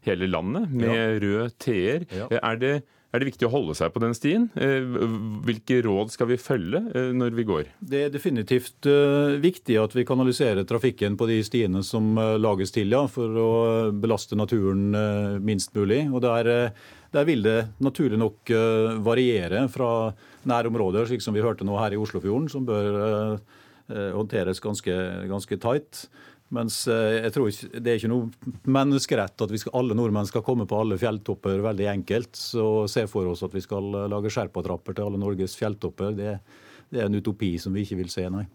hele 0.05 0.29
landet 0.29 0.71
med 0.73 0.95
ja. 0.95 1.11
rød 1.21 1.59
T-er. 1.61 2.07
Ja. 2.15 2.29
Er, 2.39 2.57
det, 2.61 2.71
er, 2.81 3.21
det, 3.21 3.29
viktig 3.29 3.45
å 3.45 3.51
holde 3.53 3.75
seg 3.77 3.93
på 3.93 4.01
den 4.01 4.15
stien? 4.17 4.47
Eh, 4.57 4.85
hvilke 5.45 5.81
råd 5.85 6.13
skal 6.15 6.31
vi 6.31 6.39
følge 6.41 6.81
eh, 6.89 7.11
når 7.15 7.37
vi 7.37 7.45
går? 7.49 7.69
Det 7.93 8.03
er 8.07 8.13
definitivt 8.13 8.89
viktig 9.43 9.77
at 9.81 9.97
vi 9.97 10.07
kanaliserer 10.07 10.65
trafikken 10.69 11.19
på 11.19 11.29
de 11.29 11.41
stiene 11.45 11.83
som 11.85 12.17
lages 12.41 12.73
til, 12.75 12.89
ja, 12.95 13.05
for 13.11 13.43
å 13.43 13.51
belaste 13.93 14.39
naturen 14.39 14.89
minst 15.45 15.75
mulig. 15.77 16.07
Og 16.09 16.25
der, 16.25 16.71
der 17.13 17.29
vil 17.29 17.45
det 17.45 17.59
naturlig 17.85 18.17
nok 18.21 18.53
variere 19.05 19.67
fra 19.69 20.09
nærområder, 20.49 21.05
slik 21.09 21.21
som 21.21 21.35
vi 21.37 21.45
hørte 21.45 21.67
nå 21.67 21.77
her 21.77 21.93
i 21.93 21.99
Oslofjorden, 22.01 22.49
som 22.49 22.65
bør 22.65 23.01
Eh, 23.39 23.57
håndteres 23.89 24.61
ganske, 24.63 24.95
ganske 25.29 25.57
tight. 25.61 26.03
Mens 26.55 26.81
eh, 26.89 27.19
jeg 27.25 27.33
tror 27.35 27.51
ikke, 27.51 27.69
det 27.77 27.91
er 27.91 27.99
ikke 27.99 28.09
noe 28.09 28.53
menneskerett 28.73 29.43
at 29.45 29.51
skal, 29.61 29.73
alle 29.77 29.97
nordmenn 29.97 30.29
skal 30.29 30.43
komme 30.45 30.65
på 30.69 30.79
alle 30.81 30.97
fjelltopper 31.01 31.61
veldig 31.65 31.89
enkelt. 31.91 32.33
Så 32.37 32.65
se 32.89 33.05
for 33.09 33.29
oss 33.29 33.43
at 33.45 33.53
vi 33.53 33.63
skal 33.65 33.91
lage 34.09 34.31
sherpatrapper 34.33 34.97
til 34.97 35.05
alle 35.05 35.21
Norges 35.21 35.53
fjelltopper. 35.59 36.15
Det, 36.17 36.35
det, 36.89 37.03
er 37.03 37.09
en 37.09 37.19
utopi 37.19 37.53
som 37.61 37.75
vi 37.77 37.85
ikke 37.85 37.99
vil 38.01 38.13
se, 38.13 38.25
nei. 38.33 38.47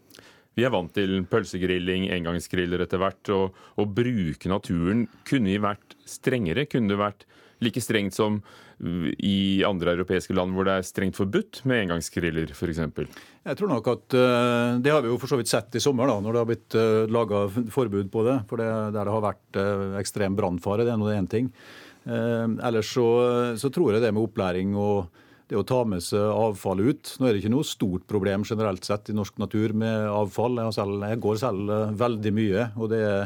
Vi 0.54 0.62
er 0.66 0.70
vant 0.70 0.92
til 0.94 1.24
pølsegrilling, 1.26 2.08
engangsgriller 2.14 2.82
etter 2.84 3.00
hvert. 3.02 3.30
Og 3.34 3.78
å 3.78 3.86
bruke 3.90 4.50
naturen 4.50 5.06
kunne 5.26 5.50
vi 5.50 5.62
vært 5.62 5.96
strengere. 6.06 6.66
Kunne 6.70 6.94
det 6.94 7.00
vært 7.00 7.26
like 7.62 7.82
strengt 7.82 8.14
som 8.14 8.42
i 8.82 9.62
andre 9.66 9.94
europeiske 9.94 10.34
land 10.34 10.54
hvor 10.54 10.66
det 10.66 10.74
er 10.78 10.86
strengt 10.86 11.18
forbudt 11.18 11.62
med 11.68 11.84
engangsgriller 11.84 12.50
f.eks.? 12.54 12.80
Jeg 13.44 13.58
tror 13.58 13.70
nok 13.70 13.88
at 13.92 14.16
uh, 14.16 14.80
Det 14.82 14.92
har 14.92 15.02
vi 15.04 15.12
jo 15.12 15.18
for 15.20 15.30
så 15.30 15.38
vidt 15.38 15.52
sett 15.52 15.78
i 15.78 15.82
sommer, 15.82 16.10
da, 16.10 16.18
når 16.20 16.34
det 16.34 16.40
har 16.40 16.48
blitt 16.48 16.76
eh, 16.80 17.12
laga 17.12 17.44
forbud 17.72 18.10
på 18.12 18.24
det. 18.26 18.38
For 18.50 18.60
det, 18.60 18.68
der 18.94 19.04
det 19.04 19.14
har 19.14 19.24
vært 19.24 19.58
uh, 19.60 19.98
ekstrem 20.00 20.36
brannfare, 20.38 20.86
det 20.86 20.94
er 20.94 21.00
nå 21.00 21.12
én 21.14 21.30
ting. 21.30 21.50
Ellers 22.04 22.90
så, 22.92 23.04
så, 23.56 23.70
tror 23.72 23.94
jeg 23.94 24.02
det 24.04 24.10
med 24.12 24.26
opplæring 24.26 24.74
og 24.76 25.06
det 25.48 25.56
å 25.56 25.62
ta 25.64 25.78
med 25.88 26.02
seg 26.04 26.20
avfall 26.20 26.82
ut 26.84 27.14
Nå 27.16 27.24
er 27.24 27.32
det 27.32 27.40
ikke 27.40 27.52
noe 27.54 27.64
stort 27.64 28.04
problem 28.10 28.44
generelt 28.44 28.84
sett 28.84 29.08
i 29.08 29.16
norsk 29.16 29.40
natur 29.40 29.72
med 29.72 30.10
avfall. 30.10 30.60
Jeg, 30.60 30.74
selv, 30.76 30.98
jeg 31.00 31.22
går 31.24 31.40
selv 31.40 31.72
veldig 31.96 32.32
mye. 32.36 32.66
og 32.76 32.92
det 32.92 33.00
er 33.08 33.22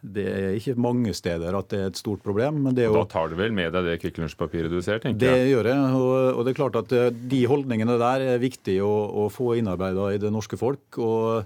det 0.00 0.24
er 0.32 0.54
ikke 0.56 0.80
mange 0.80 1.12
steder 1.16 1.56
at 1.58 1.68
det 1.72 1.78
er 1.78 1.90
et 1.90 1.98
stort 2.00 2.22
problem. 2.24 2.62
Men 2.64 2.76
det 2.76 2.88
og 2.88 3.02
da 3.02 3.06
tar 3.12 3.32
du 3.32 3.36
vel 3.38 3.52
med 3.52 3.72
deg 3.74 3.84
det 3.84 3.98
Kvikk 4.00 4.20
Lunsj-papiret 4.22 4.72
du 4.72 4.80
ser, 4.84 5.02
tenker 5.02 5.28
jeg? 5.28 5.42
Det 5.44 5.50
gjør 5.52 5.68
jeg. 5.70 5.88
Og, 5.98 6.12
og, 6.32 6.44
det 6.46 6.52
er 6.52 6.60
klart 6.60 6.78
at 6.80 6.94
eh, 6.96 7.10
de 7.32 7.40
holdningene 7.50 7.98
der 8.00 8.24
er 8.34 8.42
viktig 8.42 8.78
å, 8.84 8.92
å 9.24 9.26
få 9.32 9.52
innarbeida 9.60 10.12
i 10.14 10.20
det 10.22 10.32
norske 10.32 10.58
folk. 10.60 11.00
og 11.04 11.44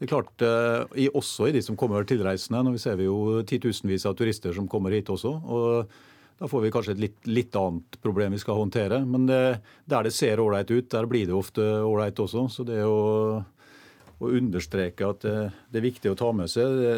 det 0.00 0.06
er 0.06 0.12
klart, 0.14 0.40
eh, 0.40 1.10
Også 1.12 1.50
i 1.50 1.52
de 1.52 1.60
som 1.62 1.76
kommer 1.76 2.06
tilreisende. 2.08 2.62
Nå 2.64 2.78
ser 2.80 2.96
vi 2.96 3.04
jo 3.04 3.42
titusenvis 3.44 4.06
av 4.08 4.16
turister 4.16 4.56
som 4.56 4.68
kommer 4.68 4.96
hit 4.96 5.12
også. 5.12 5.34
og 5.44 5.90
Da 6.40 6.48
får 6.48 6.62
vi 6.62 6.70
kanskje 6.72 6.92
et 6.96 7.02
litt, 7.04 7.18
litt 7.28 7.56
annet 7.56 8.00
problem 8.00 8.32
vi 8.32 8.40
skal 8.40 8.56
håndtere. 8.56 9.04
Men 9.04 9.26
det, 9.28 9.60
der 9.84 10.08
det 10.08 10.14
ser 10.16 10.40
ålreit 10.40 10.70
ut, 10.70 10.88
der 10.88 11.04
blir 11.04 11.26
det 11.28 11.36
ofte 11.36 11.60
ålreit 11.84 12.16
også. 12.16 12.48
Så 12.48 12.64
det 12.64 12.80
å, 12.80 13.44
å 14.16 14.32
understreke 14.40 15.04
at 15.04 15.20
det, 15.20 15.52
det, 15.68 15.82
er 15.82 15.88
viktig 15.90 16.14
å 16.14 16.16
ta 16.16 16.32
med 16.32 16.48
seg 16.48 16.80
det, 16.80 16.96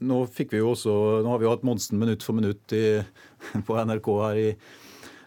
nå 0.00 0.20
fikk 0.32 0.54
vi 0.54 0.60
jo 0.62 0.72
også, 0.72 0.92
nå 1.24 1.32
har 1.32 1.40
vi 1.40 1.46
jo 1.46 1.52
hatt 1.52 1.66
Monsen 1.66 2.00
minutt 2.00 2.24
for 2.24 2.36
minutt 2.36 2.72
i, 2.76 3.00
på 3.66 3.76
NRK 3.76 4.08
her 4.22 4.40
i, 4.40 4.48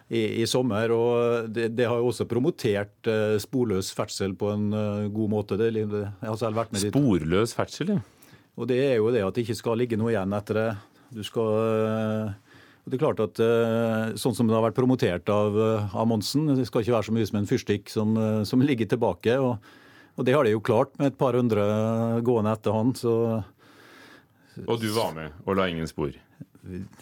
i, 0.08 0.22
i 0.42 0.46
sommer. 0.50 0.92
og 0.94 1.50
det, 1.54 1.70
det, 1.78 1.88
har 1.90 2.00
jo 2.02 2.10
også 2.10 2.26
promotert 2.30 3.10
uh, 3.10 3.36
sporløs 3.42 3.92
ferdsel 3.94 4.36
på 4.38 4.50
en 4.54 4.70
uh, 4.74 5.10
god 5.14 5.34
måte. 5.36 5.60
Det, 5.60 5.70
jeg 5.74 6.30
har 6.30 6.40
selv 6.40 6.60
vært 6.60 6.74
med 6.74 6.88
Sporløs 6.88 7.54
ferdsel, 7.56 7.96
ja. 7.96 8.00
Og 8.54 8.68
Det 8.70 8.78
er 8.78 8.98
jo 9.00 9.10
det 9.10 9.24
at 9.26 9.34
det 9.34 9.42
ikke 9.42 9.58
skal 9.58 9.80
ligge 9.80 9.98
noe 9.98 10.12
igjen 10.12 10.34
etter 10.36 10.60
det. 10.60 10.70
Du 11.14 11.22
skal... 11.26 11.54
Uh, 11.54 12.40
det 12.84 12.98
er 12.98 13.00
klart 13.00 13.20
at 13.24 13.38
Sånn 14.20 14.34
som 14.36 14.44
det 14.44 14.52
har 14.52 14.60
vært 14.60 14.76
promotert 14.76 15.30
av, 15.32 15.54
av 15.96 16.04
Monsen, 16.04 16.50
det 16.52 16.66
skal 16.68 16.82
ikke 16.82 16.92
være 16.92 17.06
så 17.06 17.14
mye 17.16 17.28
som 17.30 17.38
en 17.38 17.46
fyrstikk 17.48 17.88
som, 17.88 18.10
som 18.44 18.60
ligger 18.60 18.90
tilbake. 18.90 19.38
Og, 19.40 19.70
og, 20.18 20.26
det 20.28 20.34
har 20.36 20.44
de 20.44 20.52
jo 20.52 20.60
klart 20.60 20.92
med 21.00 21.08
et 21.08 21.16
par 21.16 21.32
hundre 21.32 21.64
gående 22.28 22.52
etter 22.52 22.76
han. 22.76 22.92
så 22.92 23.14
og 24.66 24.80
du 24.80 24.88
var 24.94 25.14
med 25.16 25.44
og 25.44 25.58
la 25.58 25.68
ingen 25.70 25.88
spor? 25.90 26.12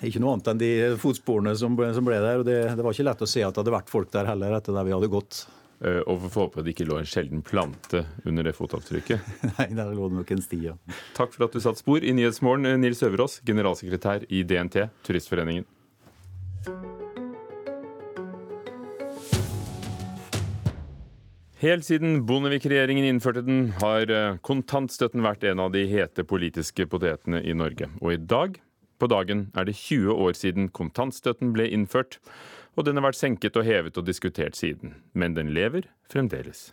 Ikke 0.03 0.21
noe 0.23 0.35
annet 0.35 0.49
enn 0.51 0.61
de 0.61 0.71
fotsporene 0.99 1.55
som 1.59 1.77
ble, 1.79 1.93
som 1.95 2.07
ble 2.07 2.19
der. 2.19 2.41
og 2.43 2.47
det, 2.49 2.59
det, 2.75 2.83
var 2.83 2.95
ikke 2.95 3.07
lett 3.07 3.23
å 3.23 3.29
se 3.31 3.45
at 3.47 3.55
det 3.55 3.63
hadde 3.63 3.75
vært 3.77 3.93
folk 3.93 4.11
der 4.15 4.31
heller 4.31 4.57
etter 4.57 4.75
der 4.75 4.89
vi 4.89 4.95
hadde 4.95 5.11
gått. 5.13 5.45
Uh, 5.83 5.99
og 6.07 6.27
får 6.31 6.47
håpe 6.47 6.63
det 6.63 6.75
ikke 6.77 6.87
lå 6.87 7.01
en 7.01 7.09
sjelden 7.11 7.43
plante 7.47 8.05
under 8.27 8.47
det 8.47 8.55
fotavtrykket. 8.59 9.31
Nei, 9.57 9.69
der 9.75 9.95
lå 9.95 10.11
det 10.11 10.21
nok 10.21 10.35
en 10.35 10.43
sti, 10.43 10.61
ja. 10.71 10.77
Takk 11.19 11.35
for 11.35 11.49
at 11.49 11.55
du 11.55 11.63
satte 11.63 11.83
spor 11.83 12.03
i 12.03 12.15
Nyhetsmorgen, 12.15 12.71
Nils 12.83 13.03
Øverås, 13.07 13.41
generalsekretær 13.47 14.27
i 14.31 14.45
DNT, 14.47 14.87
Turistforeningen. 15.07 15.67
Helt 21.63 21.85
siden 21.87 22.25
Bondevik-regjeringen 22.27 23.05
innførte 23.07 23.45
den, 23.47 23.69
har 23.79 24.11
eh, 24.11 24.39
kontantstøtten 24.43 25.23
vært 25.23 25.45
en 25.47 25.61
av 25.63 25.69
de 25.71 25.85
hete 25.87 26.25
politiske 26.27 26.89
potetene 26.91 27.39
i 27.39 27.55
Norge. 27.55 27.87
Og 28.03 28.17
i 28.17 28.19
dag 28.19 28.59
På 28.99 29.09
dagen 29.11 29.49
er 29.59 29.67
det 29.67 29.73
20 29.75 30.15
år 30.15 30.37
siden 30.39 30.69
kontantstøtten 30.71 31.51
ble 31.55 31.65
innført, 31.75 32.21
og 32.79 32.85
den 32.87 32.99
har 32.99 33.09
vært 33.09 33.19
senket 33.19 33.57
og 33.59 33.67
hevet 33.67 33.97
og 33.99 34.07
diskutert 34.07 34.55
siden. 34.55 34.93
Men 35.15 35.35
den 35.35 35.51
lever 35.51 35.89
fremdeles. 36.07 36.69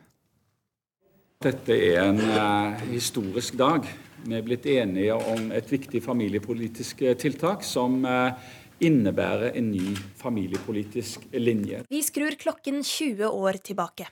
Dette 1.42 1.74
er 1.74 2.04
en 2.04 2.22
eh, 2.22 2.84
historisk 2.92 3.58
dag. 3.58 3.86
Vi 4.26 4.38
er 4.38 4.46
blitt 4.46 4.66
enige 4.70 5.18
om 5.18 5.50
et 5.54 5.74
viktig 5.74 6.04
familiepolitisk 6.06 7.02
eh, 7.02 7.18
tiltak 7.18 7.66
som 7.66 8.02
eh, 8.06 8.54
innebærer 8.86 9.58
en 9.58 9.70
ny 9.74 9.96
familiepolitisk 10.22 11.30
linje. 11.34 11.86
Vi 11.90 12.06
skrur 12.06 12.38
klokken 12.38 12.84
20 12.84 13.26
år 13.26 13.62
tilbake. 13.66 14.10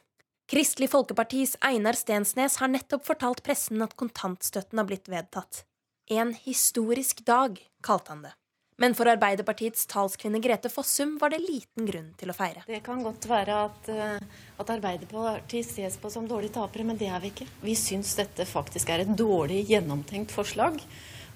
Kristelig 0.48 0.88
Folkepartis 0.94 1.58
Einar 1.60 1.98
Stensnes 2.00 2.54
har 2.62 2.70
nettopp 2.72 3.04
fortalt 3.04 3.42
pressen 3.44 3.82
at 3.84 3.98
kontantstøtten 4.00 4.80
har 4.80 4.86
blitt 4.88 5.10
vedtatt. 5.12 5.66
En 6.08 6.32
historisk 6.46 7.20
dag, 7.28 7.58
kalte 7.84 8.14
han 8.14 8.22
det. 8.24 8.32
Men 8.80 8.96
for 8.96 9.12
Arbeiderpartiets 9.12 9.84
talskvinne 9.92 10.40
Grete 10.40 10.72
Fossum 10.72 11.18
var 11.20 11.34
det 11.34 11.42
liten 11.44 11.90
grunn 11.90 12.08
til 12.16 12.32
å 12.32 12.38
feire. 12.38 12.64
Det 12.64 12.80
kan 12.86 13.04
godt 13.04 13.28
være 13.28 13.60
at, 13.66 13.92
eh, 13.92 14.40
at 14.64 14.74
Arbeiderpartiet 14.78 15.68
ses 15.68 16.00
på 16.00 16.14
som 16.14 16.32
dårlige 16.32 16.56
tapere, 16.62 16.88
men 16.88 16.96
det 16.96 17.12
er 17.12 17.20
vi 17.20 17.34
ikke. 17.34 17.52
Vi 17.68 17.76
syns 17.76 18.16
dette 18.16 18.48
faktisk 18.48 18.96
er 18.96 19.04
et 19.04 19.16
dårlig 19.20 19.66
gjennomtenkt 19.68 20.32
forslag. 20.32 20.80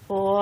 Og 0.07 0.39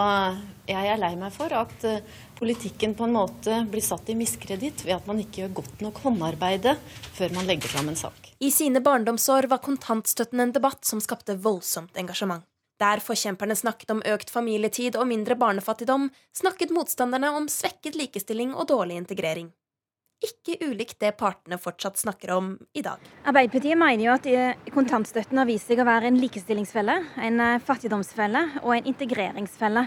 jeg 0.69 0.93
er 0.93 1.01
lei 1.01 1.15
meg 1.17 1.33
for 1.33 1.49
at 1.57 1.89
eh, 1.89 2.05
politikken 2.37 2.93
på 2.93 3.09
en 3.09 3.17
måte 3.17 3.63
blir 3.65 3.81
satt 3.81 4.13
i 4.13 4.19
miskreditt 4.19 4.85
ved 4.85 4.99
at 5.01 5.09
man 5.09 5.17
ikke 5.17 5.47
gjør 5.47 5.61
godt 5.63 5.87
nok 5.89 6.05
håndarbeide 6.05 6.77
før 7.17 7.33
man 7.33 7.49
legger 7.49 7.73
fram 7.73 7.89
en 7.89 7.97
sak. 7.97 8.28
I 8.41 8.51
sine 8.51 8.79
barndomsår 8.79 9.49
var 9.51 9.59
kontantstøtten 9.59 10.39
en 10.39 10.51
debatt 10.55 10.85
som 10.87 11.01
skapte 11.03 11.35
voldsomt 11.43 11.97
engasjement. 11.99 12.45
Der 12.79 13.01
forkjemperne 13.03 13.55
snakket 13.59 13.91
om 13.91 13.99
økt 14.07 14.29
familietid 14.31 14.95
og 14.95 15.09
mindre 15.09 15.35
barnefattigdom, 15.35 16.05
snakket 16.31 16.71
motstanderne 16.71 17.33
om 17.35 17.49
svekket 17.51 17.99
likestilling 17.99 18.53
og 18.55 18.69
dårlig 18.71 18.95
integrering. 19.01 19.49
Ikke 20.23 20.55
ulikt 20.63 21.01
det 21.03 21.11
partene 21.19 21.59
fortsatt 21.59 21.99
snakker 21.99 22.31
om 22.37 22.53
i 22.71 22.83
dag. 22.83 23.03
Arbeiderpartiet 23.27 23.79
mener 23.79 24.05
jo 24.05 24.15
at 24.15 24.31
eh, 24.31 24.71
kontantstøtten 24.71 25.39
har 25.39 25.47
vist 25.47 25.67
seg 25.67 25.83
å 25.83 25.87
være 25.87 26.07
en 26.07 26.19
likestillingsfelle, 26.23 26.95
en 27.19 27.43
eh, 27.43 27.61
fattigdomsfelle 27.67 28.45
og 28.63 28.73
en 28.77 28.87
integreringsfelle. 28.93 29.83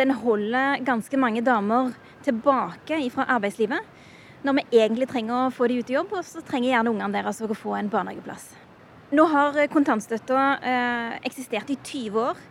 Den 0.00 0.16
holder 0.24 0.80
ganske 0.88 1.20
mange 1.20 1.44
damer 1.44 1.92
tilbake 2.24 3.04
fra 3.12 3.28
arbeidslivet 3.36 3.99
når 4.46 4.56
vi 4.58 4.80
egentlig 4.80 5.08
trenger 5.10 5.46
å 5.46 5.52
få 5.54 5.68
dem 5.68 5.80
ut 5.80 5.90
i 5.92 5.96
jobb, 5.98 6.14
og 6.16 6.26
så 6.26 6.42
trenger 6.46 6.72
gjerne 6.72 6.92
ungene 6.94 7.14
deres 7.18 7.42
å 7.44 7.50
få 7.52 7.76
en 7.78 7.90
barnehageplass. 7.92 8.50
Nå 9.10 9.24
har 9.32 9.56
kontantstøtta 9.72 10.42
eh, 10.62 11.16
eksistert 11.26 11.72
i 11.74 11.76
20 11.76 12.20
år. 12.22 12.44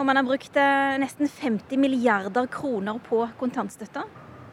Og 0.00 0.08
man 0.08 0.18
har 0.18 0.26
brukt 0.26 0.56
eh, 0.56 0.96
nesten 1.00 1.28
50 1.28 1.78
milliarder 1.80 2.48
kroner 2.50 2.98
på 3.04 3.22
kontantstøtta. 3.40 4.06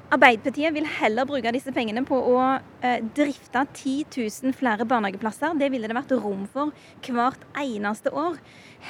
Arbeiderpartiet 0.10 0.74
vil 0.74 0.88
heller 0.90 1.28
bruke 1.30 1.52
disse 1.54 1.72
pengene 1.74 2.02
på 2.06 2.18
å 2.18 2.38
eh, 2.82 2.98
drifte 3.16 3.62
10 3.62 4.08
000 4.16 4.56
flere 4.58 4.88
barnehageplasser. 4.90 5.54
Det 5.60 5.70
ville 5.72 5.90
det 5.90 5.98
vært 5.98 6.16
rom 6.18 6.48
for 6.50 6.74
hvert 7.06 7.46
eneste 7.62 8.14
år. 8.18 8.40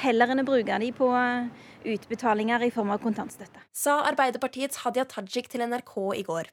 Heller 0.02 0.32
enn 0.32 0.42
å 0.42 0.48
bruke 0.48 0.80
de 0.80 0.90
på 0.96 1.10
eh, 1.16 1.50
utbetalinger 1.94 2.64
i 2.64 2.72
form 2.74 2.94
av 2.96 3.04
kontantstøtte. 3.04 3.62
Sa 3.72 4.00
Arbeiderpartiets 4.08 4.80
Hadia 4.84 5.04
Tajik 5.08 5.52
til 5.52 5.64
NRK 5.68 5.94
i 6.16 6.24
går. 6.26 6.50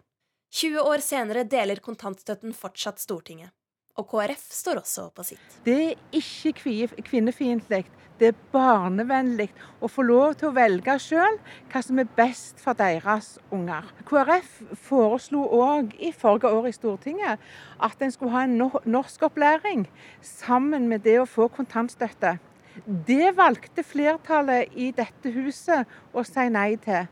20 0.54 0.80
år 0.80 1.04
senere 1.04 1.44
deler 1.44 1.82
kontantstøtten 1.84 2.56
fortsatt 2.56 3.02
Stortinget. 3.04 3.52
Og 3.98 4.06
KrF 4.12 4.44
står 4.54 4.80
også 4.84 5.08
på 5.16 5.26
sitt. 5.26 5.56
Det 5.66 5.78
er 5.90 6.20
ikke 6.20 6.54
kvinnefiendtlig. 7.02 7.86
Det 8.18 8.32
er 8.32 8.38
barnevennlig 8.54 9.50
å 9.82 9.90
få 9.90 10.06
lov 10.06 10.38
til 10.40 10.50
å 10.50 10.56
velge 10.56 10.96
sjøl 11.02 11.36
hva 11.70 11.82
som 11.86 12.00
er 12.02 12.10
best 12.18 12.62
for 12.62 12.78
deres 12.78 13.36
unger. 13.54 13.86
KrF 14.10 14.56
foreslo 14.88 15.44
òg 15.60 15.94
i 16.02 16.10
forrige 16.14 16.50
år 16.54 16.70
i 16.70 16.74
Stortinget 16.78 17.44
at 17.78 18.02
en 18.02 18.14
skulle 18.14 18.34
ha 18.34 18.46
en 18.48 18.58
norskopplæring 18.90 19.86
sammen 20.26 20.88
med 20.90 21.06
det 21.06 21.20
å 21.22 21.30
få 21.30 21.50
kontantstøtte. 21.54 22.38
Det 22.86 23.34
valgte 23.38 23.86
flertallet 23.86 24.74
i 24.78 24.92
dette 24.98 25.34
huset 25.34 25.90
å 26.14 26.26
si 26.26 26.50
nei 26.54 26.72
til. 26.82 27.10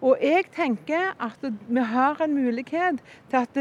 Og 0.00 0.16
jeg 0.24 0.46
tenker 0.56 1.12
at 1.20 1.42
vi 1.44 1.82
har 1.84 2.20
en 2.24 2.32
mulighet 2.34 3.00
til 3.30 3.36
at 3.36 3.58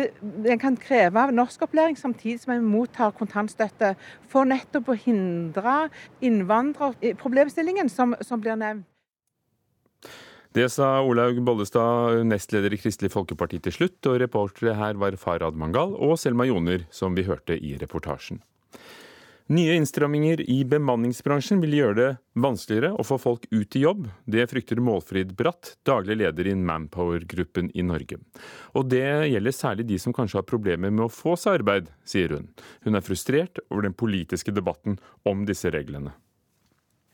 en 0.53 0.61
kan 0.61 0.77
kreve 0.79 1.25
norskopplæring 1.35 1.97
samtidig 1.99 2.39
som 2.39 2.53
en 2.55 2.67
mottar 2.67 3.11
kontantstøtte, 3.11 3.95
for 4.31 4.47
nettopp 4.47 4.93
å 4.93 4.95
hindre 4.95 5.89
innvandrerproblemstillingen 6.23 7.91
som, 7.91 8.15
som 8.21 8.39
blir 8.39 8.55
nevnt. 8.59 8.87
Det 10.55 10.65
sa 10.73 11.03
Olaug 11.05 11.37
Bollestad, 11.45 12.23
nestleder 12.25 12.73
i 12.73 12.79
Kristelig 12.81 13.11
Folkeparti 13.13 13.59
til 13.61 13.75
slutt, 13.75 13.99
og 14.09 14.17
reportere 14.23 14.73
her 14.79 14.97
var 14.97 15.13
Farad 15.21 15.59
Mangal 15.59 15.93
og 15.93 16.15
Selma 16.17 16.47
Joner, 16.49 16.87
som 16.89 17.13
vi 17.13 17.27
hørte 17.27 17.53
i 17.53 17.75
reportasjen. 17.77 18.41
Nye 19.49 19.73
innstramminger 19.73 20.43
i 20.49 20.59
bemanningsbransjen 20.69 21.57
vil 21.63 21.71
gjøre 21.73 21.95
det 21.97 22.09
vanskeligere 22.37 22.91
å 23.01 23.03
få 23.07 23.15
folk 23.17 23.47
ut 23.49 23.75
i 23.79 23.81
jobb. 23.81 24.03
Det 24.29 24.43
frykter 24.51 24.77
Målfrid 24.77 25.31
Bratt, 25.39 25.71
daglig 25.89 26.19
leder 26.19 26.51
i 26.51 26.53
Manpower-gruppen 26.53 27.71
i 27.73 27.81
Norge. 27.81 28.19
Og 28.77 28.91
det 28.93 29.01
gjelder 29.31 29.55
særlig 29.57 29.87
de 29.89 29.97
som 30.03 30.13
kanskje 30.13 30.37
har 30.37 30.45
problemer 30.45 30.93
med 30.93 31.07
å 31.07 31.09
få 31.09 31.33
seg 31.33 31.63
arbeid, 31.63 31.89
sier 32.05 32.35
hun. 32.35 32.45
Hun 32.85 32.99
er 32.99 33.07
frustrert 33.07 33.57
over 33.71 33.87
den 33.87 33.97
politiske 33.97 34.53
debatten 34.53 34.99
om 35.25 35.41
disse 35.49 35.73
reglene. 35.73 36.13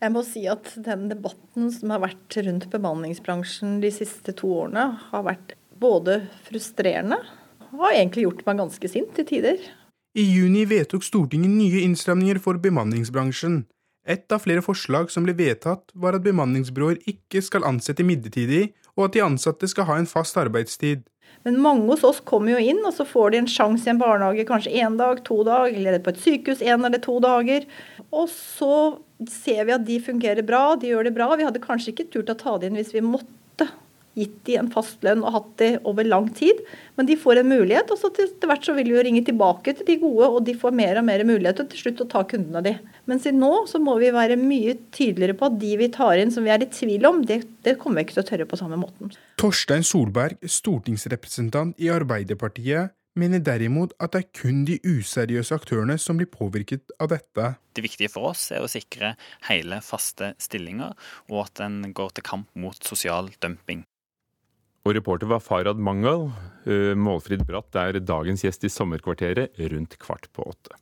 Jeg 0.03 0.11
må 0.11 0.25
si 0.27 0.43
at 0.51 0.73
den 0.75 1.07
debatten 1.13 1.71
som 1.71 1.95
har 1.95 2.03
vært 2.03 2.35
rundt 2.49 2.67
bemanningsbransjen 2.75 3.79
de 3.79 3.95
siste 3.95 4.35
to 4.35 4.51
årene, 4.57 4.89
har 5.07 5.23
vært 5.23 5.55
både 5.79 6.25
frustrerende 6.49 7.23
og 7.71 7.87
har 7.87 7.95
egentlig 7.95 8.27
gjort 8.27 8.43
meg 8.43 8.59
ganske 8.65 8.91
sint 8.91 9.15
til 9.15 9.31
tider. 9.31 9.63
I 10.15 10.23
juni 10.23 10.61
vedtok 10.63 11.03
Stortinget 11.03 11.51
nye 11.51 11.81
innstramninger 11.83 12.37
for 12.39 12.55
bemanningsbransjen. 12.63 13.65
Et 14.07 14.31
av 14.31 14.45
flere 14.45 14.61
forslag 14.63 15.09
som 15.11 15.25
ble 15.27 15.33
vedtatt, 15.35 15.91
var 15.91 16.15
at 16.15 16.23
bemanningsbyråer 16.23 17.01
ikke 17.11 17.41
skal 17.43 17.65
ansette 17.67 18.05
midlertidig, 18.07 18.69
og 18.95 19.09
at 19.09 19.17
de 19.17 19.25
ansatte 19.25 19.67
skal 19.67 19.89
ha 19.89 19.97
en 19.99 20.07
fast 20.07 20.39
arbeidstid. 20.39 21.03
Men 21.43 21.59
mange 21.59 21.89
hos 21.89 22.05
oss 22.07 22.21
kommer 22.23 22.53
jo 22.53 22.63
inn, 22.63 22.79
og 22.87 22.95
så 22.95 23.03
får 23.03 23.33
de 23.33 23.41
en 23.41 23.51
sjanse 23.57 23.89
i 23.89 23.91
en 23.91 23.99
barnehage 23.99 24.47
kanskje 24.47 24.77
én 24.79 24.95
dag, 25.01 25.19
to 25.27 25.41
dag, 25.43 25.75
eller 25.75 25.99
på 25.99 26.13
et 26.13 26.23
sykehus 26.23 26.63
én 26.63 26.87
eller 26.87 27.03
to 27.03 27.17
dager. 27.19 27.67
Og 28.15 28.31
så 28.31 28.75
ser 29.27 29.67
vi 29.67 29.75
at 29.75 29.83
de 29.83 29.99
fungerer 29.99 30.47
bra, 30.47 30.77
de 30.79 30.93
gjør 30.93 31.09
det 31.09 31.17
bra. 31.17 31.27
Vi 31.35 31.49
hadde 31.49 31.65
kanskje 31.65 31.91
ikke 31.91 32.07
turt 32.13 32.31
å 32.31 32.39
ta 32.39 32.55
det 32.55 32.71
inn 32.71 32.79
hvis 32.79 32.95
vi 32.95 33.03
måtte 33.03 33.27
gitt 34.15 34.37
de 34.47 34.57
en 34.59 34.71
fast 34.71 35.03
lønn 35.05 35.23
og 35.25 35.35
hatt 35.35 35.51
det 35.61 35.69
over 35.87 36.07
lang 36.07 36.29
tid. 36.35 36.61
Men 36.95 37.09
de 37.09 37.17
får 37.19 37.41
en 37.41 37.51
mulighet, 37.51 37.91
og 37.91 37.99
så 37.99 38.11
til 38.15 38.31
hvert 38.47 38.65
så 38.65 38.75
vil 38.77 38.89
vi 38.89 38.97
jo 38.97 39.05
ringe 39.05 39.23
tilbake 39.27 39.75
til 39.75 39.87
de 39.87 39.99
gode, 40.01 40.29
og 40.31 40.41
de 40.47 40.55
får 40.57 40.75
mer 40.75 41.01
og 41.01 41.07
mer 41.07 41.25
mulighet 41.27 41.61
til 41.61 41.69
til 41.75 41.83
slutt 41.83 42.03
å 42.05 42.09
ta 42.15 42.23
kundene 42.29 42.63
de. 42.65 42.75
Men 43.09 43.21
siden 43.21 43.41
nå 43.43 43.51
så 43.69 43.81
må 43.83 43.97
vi 44.01 44.13
være 44.15 44.39
mye 44.39 44.77
tydeligere 44.95 45.37
på 45.37 45.49
at 45.49 45.59
de 45.61 45.75
vi 45.81 45.91
tar 45.93 46.19
inn 46.21 46.33
som 46.33 46.47
vi 46.47 46.53
er 46.55 46.63
i 46.63 46.71
tvil 46.71 47.07
om, 47.09 47.23
det, 47.27 47.43
det 47.67 47.77
kommer 47.81 48.01
vi 48.01 48.07
ikke 48.07 48.19
til 48.19 48.25
å 48.25 48.29
tørre 48.31 48.49
på 48.49 48.59
samme 48.61 48.79
måten. 48.81 49.13
Torstein 49.41 49.85
Solberg, 49.85 50.39
stortingsrepresentant 50.41 51.75
i 51.81 51.91
Arbeiderpartiet, 51.93 52.95
mener 53.15 53.39
derimot 53.39 53.93
at 54.03 54.13
det 54.13 54.23
er 54.23 54.31
kun 54.35 54.63
de 54.67 54.77
useriøse 54.83 55.55
aktørene 55.55 55.95
som 56.01 56.19
blir 56.19 56.29
påvirket 56.31 56.91
av 56.99 57.13
dette. 57.13 57.53
Det 57.75 57.83
viktige 57.85 58.11
for 58.11 58.31
oss 58.33 58.49
er 58.51 58.63
å 58.63 58.71
sikre 58.71 59.13
hele, 59.47 59.79
faste 59.83 60.33
stillinger, 60.41 60.95
og 61.31 61.45
at 61.47 61.63
en 61.63 61.93
går 61.95 62.15
til 62.15 62.27
kamp 62.27 62.51
mot 62.59 62.79
sosial 62.83 63.31
dumping. 63.43 63.85
Og 64.85 64.93
reporter 64.93 65.25
var 65.25 65.41
Farad 65.41 65.79
Mangal. 65.81 66.27
Eh, 66.69 66.93
Målfrid 66.93 67.41
Bratt 67.47 67.73
er 67.81 67.97
dagens 68.05 68.43
gjest 68.45 68.67
i 68.67 68.69
Sommerkvarteret 68.69 69.57
rundt 69.73 69.97
kvart 69.97 70.29
på 70.29 70.45
åtte. 70.45 70.77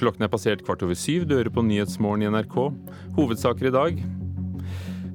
Klokken 0.00 0.24
er 0.24 0.32
passert 0.32 0.64
kvart 0.64 0.84
over 0.84 0.96
syv. 0.96 1.24
Du 1.24 1.38
hører 1.38 1.52
på 1.52 1.64
Nyhetsmorgen 1.64 2.26
i 2.26 2.28
NRK. 2.28 2.58
Hovedsaker 3.16 3.68
i 3.68 3.72
dag. 3.72 4.04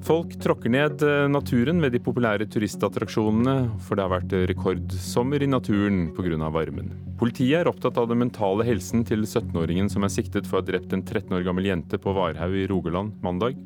Folk 0.06 0.36
tråkker 0.38 0.70
ned 0.70 1.02
eh, 1.02 1.24
naturen 1.26 1.80
ved 1.82 1.96
de 1.96 1.98
populære 1.98 2.46
turistattraksjonene, 2.54 3.54
for 3.82 3.98
det 3.98 4.04
har 4.04 4.12
vært 4.12 4.34
rekordsommer 4.52 5.42
i 5.42 5.48
naturen 5.50 6.04
pga. 6.14 6.50
varmen. 6.54 6.92
Politiet 7.18 7.58
er 7.58 7.70
opptatt 7.70 7.98
av 7.98 8.06
den 8.12 8.20
mentale 8.22 8.62
helsen 8.68 9.02
til 9.08 9.26
17-åringen 9.26 9.90
som 9.90 10.06
er 10.06 10.14
siktet 10.14 10.46
for 10.46 10.60
å 10.60 10.62
ha 10.62 10.68
drept 10.68 10.94
en 10.94 11.02
13 11.02 11.34
år 11.34 11.42
gammel 11.48 11.66
jente 11.66 11.98
på 11.98 12.14
Varhaug 12.14 12.54
i 12.54 12.68
Rogaland 12.70 13.18
mandag. 13.26 13.58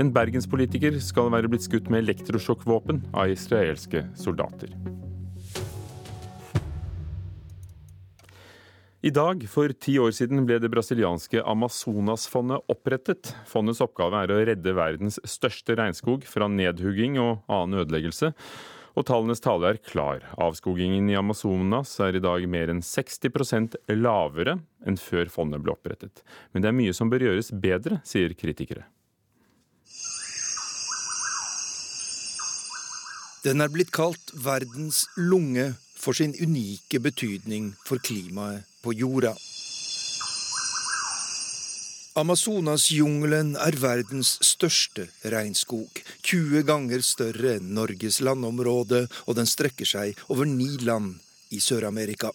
En 0.00 0.14
bergenspolitiker 0.14 0.96
skal 1.04 1.28
være 1.34 1.52
blitt 1.52 1.68
skutt 1.68 1.92
med 1.92 2.06
elektrosjokkvåpen 2.06 3.04
av 3.12 3.36
israelske 3.36 4.06
soldater. 4.16 4.72
I 9.02 9.10
dag 9.10 9.40
for 9.50 9.72
ti 9.82 9.96
år 9.98 10.12
siden 10.14 10.44
ble 10.46 10.60
det 10.62 10.68
brasilianske 10.70 11.40
Amazonasfondet 11.50 12.70
opprettet. 12.70 13.32
Fondets 13.50 13.80
oppgave 13.82 14.20
er 14.22 14.30
å 14.30 14.36
redde 14.46 14.74
verdens 14.78 15.18
største 15.26 15.74
regnskog 15.74 16.22
fra 16.30 16.46
nedhugging 16.46 17.18
og 17.18 17.42
annen 17.50 17.82
ødeleggelse. 17.82 18.30
Og 18.94 19.08
tallenes 19.10 19.42
tale 19.42 19.72
er 19.72 19.82
klar. 19.82 20.22
Avskogingen 20.38 21.10
i 21.10 21.18
Amazonas 21.18 21.96
er 21.98 22.14
i 22.14 22.22
dag 22.22 22.46
mer 22.46 22.70
enn 22.70 22.84
60% 22.86 23.74
lavere 23.98 24.60
enn 24.86 25.02
før 25.02 25.34
fondet 25.34 25.66
ble 25.66 25.74
opprettet. 25.74 26.22
Men 26.54 26.62
det 26.62 26.70
er 26.70 26.80
mye 26.84 26.94
som 26.94 27.10
bør 27.10 27.26
gjøres 27.26 27.50
bedre, 27.58 27.98
sier 28.06 28.38
kritikere. 28.38 28.86
Den 33.42 33.66
er 33.66 33.72
blitt 33.72 33.90
kalt 33.90 34.36
verdens 34.46 35.08
lunge 35.18 35.72
for 35.98 36.14
sin 36.14 36.38
unike 36.38 37.02
betydning 37.02 37.72
for 37.82 37.98
klimaet 37.98 38.68
på 38.82 38.94
jorda. 38.98 39.32
Amazonasjungelen 42.12 43.54
er 43.56 43.78
verdens 43.80 44.34
største 44.44 45.06
regnskog, 45.32 46.02
20 46.28 46.66
ganger 46.68 47.00
større 47.06 47.54
enn 47.56 47.72
Norges 47.78 48.20
landområde, 48.20 49.06
og 49.24 49.38
den 49.38 49.48
strekker 49.48 49.88
seg 49.88 50.20
over 50.28 50.44
ni 50.44 50.74
land 50.84 51.14
i 51.56 51.60
Sør-Amerika. 51.64 52.34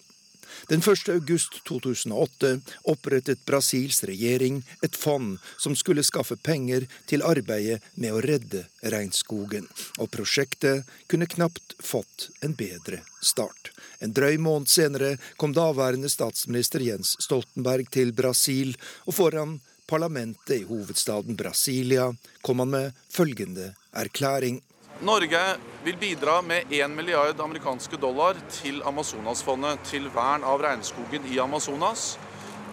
Den 0.68 0.82
1. 0.82 1.10
august 1.10 1.64
2008 1.64 2.60
opprettet 2.84 3.46
Brasils 3.46 4.04
regjering 4.04 4.64
et 4.82 4.96
fond 4.96 5.38
som 5.58 5.76
skulle 5.76 6.04
skaffe 6.04 6.36
penger 6.36 6.88
til 7.06 7.24
arbeidet 7.26 7.80
med 7.96 8.16
å 8.16 8.22
redde 8.24 8.66
regnskogen, 8.82 9.68
og 9.98 10.12
prosjektet 10.12 10.88
kunne 11.08 11.30
knapt 11.30 11.78
fått 11.80 12.30
en 12.42 12.58
bedre 12.58 13.04
start. 13.22 13.72
En 14.00 14.14
drøy 14.14 14.38
måned 14.42 14.70
senere 14.70 15.16
kom 15.38 15.56
daværende 15.58 16.10
statsminister 16.10 16.84
Jens 16.86 17.16
Stoltenberg 17.24 17.90
til 17.94 18.14
Brasil, 18.14 18.76
og 19.06 19.18
foran 19.18 19.58
parlamentet 19.88 20.62
i 20.62 20.68
hovedstaden 20.68 21.38
Brasilia 21.40 22.12
kom 22.42 22.60
han 22.60 22.74
med 22.74 23.06
følgende 23.10 23.72
erklæring. 23.96 24.62
Norge 25.01 25.58
vil 25.84 25.98
bidra 25.98 26.42
med 26.42 26.72
1 26.74 26.89
milliard 26.89 27.39
amerikanske 27.42 27.98
dollar 28.01 28.38
til 28.50 28.80
Amazonasfondet, 28.82 29.84
til 29.86 30.08
vern 30.10 30.42
av 30.42 30.62
regnskogen 30.63 31.27
i 31.30 31.38
Amazonas. 31.39 32.16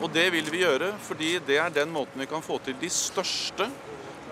Og 0.00 0.08
det 0.14 0.30
vil 0.32 0.48
vi 0.50 0.62
gjøre 0.62 0.94
fordi 1.04 1.34
det 1.44 1.58
er 1.60 1.74
den 1.74 1.92
måten 1.92 2.22
vi 2.22 2.28
kan 2.30 2.42
få 2.42 2.56
til 2.64 2.78
de 2.80 2.88
største, 2.90 3.68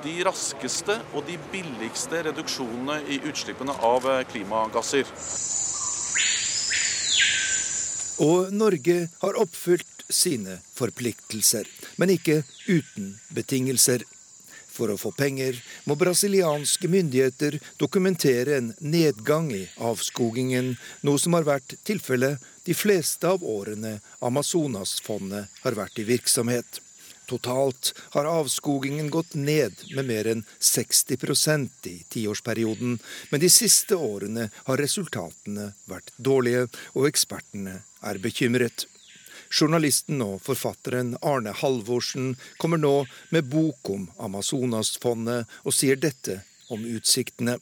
de 0.02 0.14
raskeste 0.24 0.96
og 1.12 1.28
de 1.28 1.36
billigste 1.52 2.24
reduksjonene 2.30 3.02
i 3.12 3.20
utslippene 3.28 3.76
av 3.84 4.08
klimagasser. 4.32 5.04
Og 8.24 8.52
Norge 8.56 8.98
har 9.20 9.38
oppfylt 9.40 10.06
sine 10.08 10.58
forpliktelser, 10.74 11.68
men 12.00 12.16
ikke 12.16 12.40
uten 12.68 13.14
betingelser. 13.36 14.04
For 14.72 14.92
å 14.92 14.98
få 15.00 15.12
penger 15.16 15.58
må 15.84 15.96
brasilianske 16.00 16.88
myndigheter 16.88 17.58
dokumentere 17.80 18.56
en 18.58 18.70
nedgang 18.80 19.50
i 19.52 19.66
avskogingen, 19.76 20.74
noe 21.04 21.20
som 21.20 21.36
har 21.36 21.48
vært 21.48 21.76
tilfellet 21.84 22.40
de 22.64 22.76
fleste 22.78 23.28
av 23.28 23.44
årene 23.44 23.98
Amazonasfondet 24.24 25.62
har 25.64 25.76
vært 25.76 26.00
i 26.00 26.06
virksomhet. 26.08 26.80
Totalt 27.28 27.92
har 28.14 28.28
avskogingen 28.28 29.10
gått 29.10 29.34
ned 29.34 29.76
med 29.96 30.08
mer 30.08 30.28
enn 30.32 30.44
60% 30.60 31.88
i 31.88 31.96
tiårsperioden, 32.12 32.98
men 33.30 33.42
de 33.42 33.50
siste 33.52 33.96
årene 33.96 34.48
har 34.66 34.82
resultatene 34.82 35.70
vært 35.90 36.12
dårlige, 36.16 36.66
og 36.96 37.08
ekspertene 37.08 37.78
er 38.02 38.20
bekymret. 38.22 38.86
Journalisten 39.52 40.22
og 40.24 40.40
forfatteren 40.42 41.16
Arne 41.20 41.52
Halvorsen 41.60 42.36
kommer 42.62 42.78
nå 42.80 43.04
med 43.34 43.44
bok 43.52 43.90
om 43.92 44.08
Amazonasfondet, 44.18 45.46
og 45.66 45.72
sier 45.76 45.96
dette 46.00 46.40
om 46.72 46.80
utsiktene. 46.88 47.58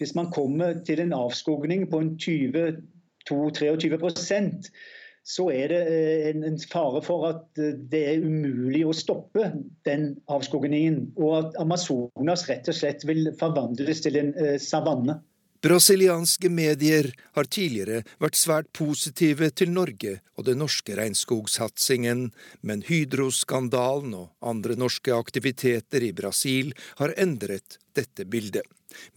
Hvis 0.00 0.14
man 0.16 0.30
kommer 0.32 0.74
til 0.84 1.00
en 1.04 1.12
avskogning 1.16 1.90
på 1.92 1.98
en 2.02 2.16
20-23% 2.20 4.70
så 5.26 5.48
er 5.50 5.72
det 5.72 5.78
eh, 5.90 6.28
en 6.46 6.58
fare 6.70 7.00
for 7.02 7.24
at 7.26 7.58
eh, 7.58 7.72
det 7.90 8.02
er 8.12 8.22
umulig 8.22 8.84
å 8.86 8.94
stoppe 8.94 9.48
den 9.88 10.12
avskogningen. 10.30 11.00
Og 11.18 11.32
at 11.40 11.56
Amazonas 11.62 12.46
rett 12.50 12.70
og 12.70 12.76
slett 12.78 13.02
vil 13.08 13.32
forvandles 13.40 14.04
til 14.04 14.20
en 14.20 14.30
eh, 14.38 14.54
savanne. 14.62 15.18
Brasilianske 15.66 16.46
medier 16.46 17.08
har 17.34 17.48
tidligere 17.50 18.04
vært 18.22 18.36
svært 18.38 18.68
positive 18.76 19.48
til 19.50 19.72
Norge 19.74 20.12
og 20.38 20.44
den 20.46 20.60
norske 20.62 20.94
regnskogsatsingen, 20.94 22.28
men 22.62 22.84
Hydro-skandalen 22.86 24.14
og 24.14 24.28
andre 24.46 24.76
norske 24.78 25.10
aktiviteter 25.16 26.06
i 26.06 26.12
Brasil 26.14 26.70
har 27.00 27.16
endret 27.18 27.80
dette 27.98 28.28
bildet. 28.30 28.62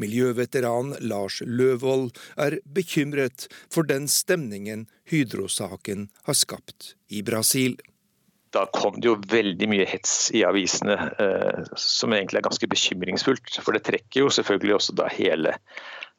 Miljøveteran 0.01 0.95
Lars 1.05 1.37
Løvold 1.45 2.17
er 2.41 2.57
bekymret 2.65 3.45
for 3.69 3.85
den 3.85 4.09
stemningen 4.09 4.87
Hydro-saken 5.13 6.07
har 6.25 6.39
skapt 6.41 6.95
i 7.13 7.21
Brasil 7.21 7.77
da 8.49 8.63
kom 8.73 8.95
det 8.97 9.05
jo 9.05 9.19
veldig 9.29 9.67
mye 9.69 9.85
hets 9.85 10.31
i 10.33 10.39
avisene, 10.41 10.95
eh, 11.21 11.67
som 11.77 12.15
egentlig 12.15 12.39
er 12.39 12.47
ganske 12.47 12.69
bekymringsfullt. 12.71 13.59
For 13.61 13.77
det 13.77 13.83
trekker 13.85 14.23
jo 14.23 14.31
selvfølgelig 14.33 14.73
også 14.79 14.95
da 14.97 15.05
hele 15.13 15.53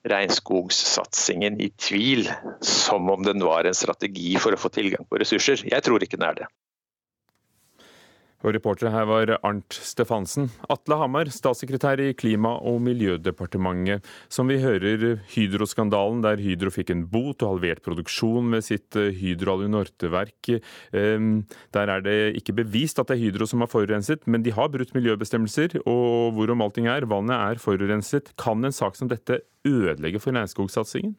regnskogsatsingen 0.09 1.61
i 1.61 1.71
tvil, 1.77 2.31
som 2.65 3.11
om 3.11 3.23
den 3.27 3.45
var 3.45 3.69
en 3.69 3.77
strategi 3.77 4.37
for 4.41 4.57
å 4.57 4.61
få 4.61 4.73
tilgang 4.73 5.05
på 5.09 5.21
ressurser. 5.21 5.65
Jeg 5.69 5.85
tror 5.85 6.03
ikke 6.03 6.21
den 6.21 6.29
er 6.31 6.39
det. 6.43 6.49
Og 8.41 8.55
reportere 8.57 8.93
her 8.95 9.05
var 9.05 9.31
Arnt 9.45 9.77
Stefansen. 9.85 10.49
Atle 10.73 10.97
Hamar, 11.03 11.29
statssekretær 11.29 12.01
i 12.01 12.15
Klima- 12.17 12.57
og 12.57 12.79
miljødepartementet. 12.87 14.07
Som 14.33 14.49
vi 14.49 14.57
hører 14.63 15.21
Hydro-skandalen, 15.35 16.23
der 16.25 16.41
Hydro 16.41 16.73
fikk 16.73 16.95
en 16.95 17.05
bot 17.11 17.45
og 17.45 17.57
halvert 17.57 17.85
produksjon 17.85 18.49
ved 18.55 18.65
sitt 18.65 18.97
eh, 18.97 19.13
Hydro 19.13 19.59
Alunorte-verk. 19.59 20.55
Ehm, 20.97 21.45
der 21.77 21.93
er 21.93 22.07
det 22.07 22.19
ikke 22.41 22.57
bevist 22.63 23.03
at 23.03 23.13
det 23.13 23.19
er 23.19 23.25
Hydro 23.27 23.49
som 23.51 23.61
har 23.61 23.73
forurenset, 23.73 24.25
men 24.25 24.47
de 24.47 24.57
har 24.57 24.73
brutt 24.73 24.97
miljøbestemmelser. 24.97 25.77
Og 25.85 26.33
hvorom 26.39 26.65
allting 26.65 26.89
er, 26.89 27.09
vannet 27.11 27.37
er 27.37 27.61
forurenset. 27.61 28.33
Kan 28.41 28.65
en 28.65 28.73
sak 28.73 28.97
som 28.97 29.13
dette 29.13 29.43
ødelegge 29.69 30.23
for 30.23 30.33
regnskogsatsingen? 30.33 31.13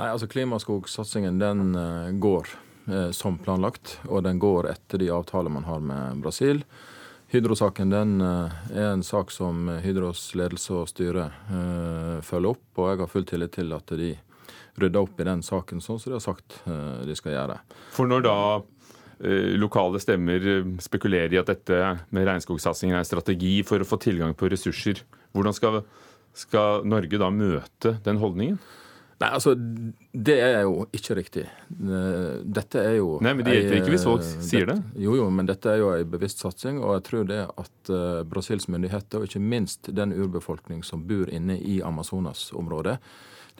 Nei, 0.00 0.08
altså 0.08 0.24
Klimaskogsatsingen 0.32 1.36
den 1.42 1.74
eh, 1.76 2.12
går 2.16 2.56
som 3.14 3.36
planlagt, 3.38 4.00
og 4.08 4.24
den 4.26 4.40
går 4.42 4.66
etter 4.72 4.98
de 4.98 5.10
avtaler 5.14 5.52
man 5.54 5.68
har 5.68 5.84
med 5.84 6.22
Brasil. 6.24 6.64
Hydro-saken 7.32 7.88
den 7.88 8.20
eh, 8.20 8.56
er 8.76 8.90
en 8.90 9.02
sak 9.02 9.30
som 9.32 9.64
Hydros 9.80 10.34
ledelse 10.36 10.74
og 10.76 10.90
styre 10.90 11.30
uh, 11.48 12.18
følger 12.20 12.50
opp, 12.50 12.66
og 12.76 12.90
jeg 12.90 13.00
har 13.00 13.08
full 13.08 13.24
tillit 13.28 13.54
til 13.56 13.72
at 13.72 13.94
de 13.96 14.10
rydder 14.82 15.00
opp 15.00 15.20
i 15.20 15.26
den 15.28 15.40
saken 15.44 15.80
sånn 15.80 16.00
som 16.00 16.12
de 16.12 16.18
har 16.18 16.24
sagt 16.24 16.58
de 17.04 17.16
skal 17.16 17.34
gjøre. 17.34 17.58
For 17.92 18.08
når 18.08 18.22
da 18.24 18.36
lokale 19.60 20.00
stemmer 20.00 20.46
spekulerer 20.82 21.34
i 21.36 21.38
at 21.38 21.50
dette 21.52 21.76
med 22.10 22.24
regnskogsatsingen 22.26 22.96
er 22.96 23.04
strategi 23.06 23.58
for 23.68 23.84
å 23.84 23.86
få 23.86 23.98
tilgang 24.00 24.32
på 24.34 24.48
ressurser, 24.50 25.02
hvordan 25.36 25.54
skal, 25.54 25.76
skal 26.32 26.88
Norge 26.88 27.20
da 27.20 27.28
møte 27.30 27.92
den 28.08 28.18
holdningen? 28.18 28.56
Nei, 29.22 29.30
altså, 29.30 29.54
Det 30.12 30.36
er 30.42 30.62
jo 30.66 30.86
ikke 30.94 31.16
riktig. 31.16 31.44
Dette 31.72 32.82
er 32.82 32.96
jo 32.98 33.16
Nei, 33.22 33.34
men 33.38 33.46
Det 33.46 33.56
hjelper 33.56 33.78
ikke 33.78 33.94
hvis 33.94 34.06
folk 34.08 34.24
sier 34.26 34.68
det? 34.72 34.78
Jo, 34.98 35.16
jo, 35.20 35.28
men 35.30 35.48
dette 35.48 35.70
er 35.70 35.82
jo 35.82 35.92
en 35.94 36.10
bevisst 36.10 36.42
satsing. 36.42 36.80
Og 36.82 36.96
jeg 36.98 37.04
tror 37.08 37.28
det 37.30 37.42
at 37.46 37.92
uh, 37.92 38.22
Brasils 38.28 38.68
myndigheter, 38.72 39.22
og 39.22 39.30
ikke 39.30 39.42
minst 39.42 39.92
den 39.94 40.14
urbefolkning 40.16 40.82
som 40.86 41.06
bor 41.06 41.30
inne 41.30 41.58
i 41.58 41.80
Amazonas-området, 41.86 42.98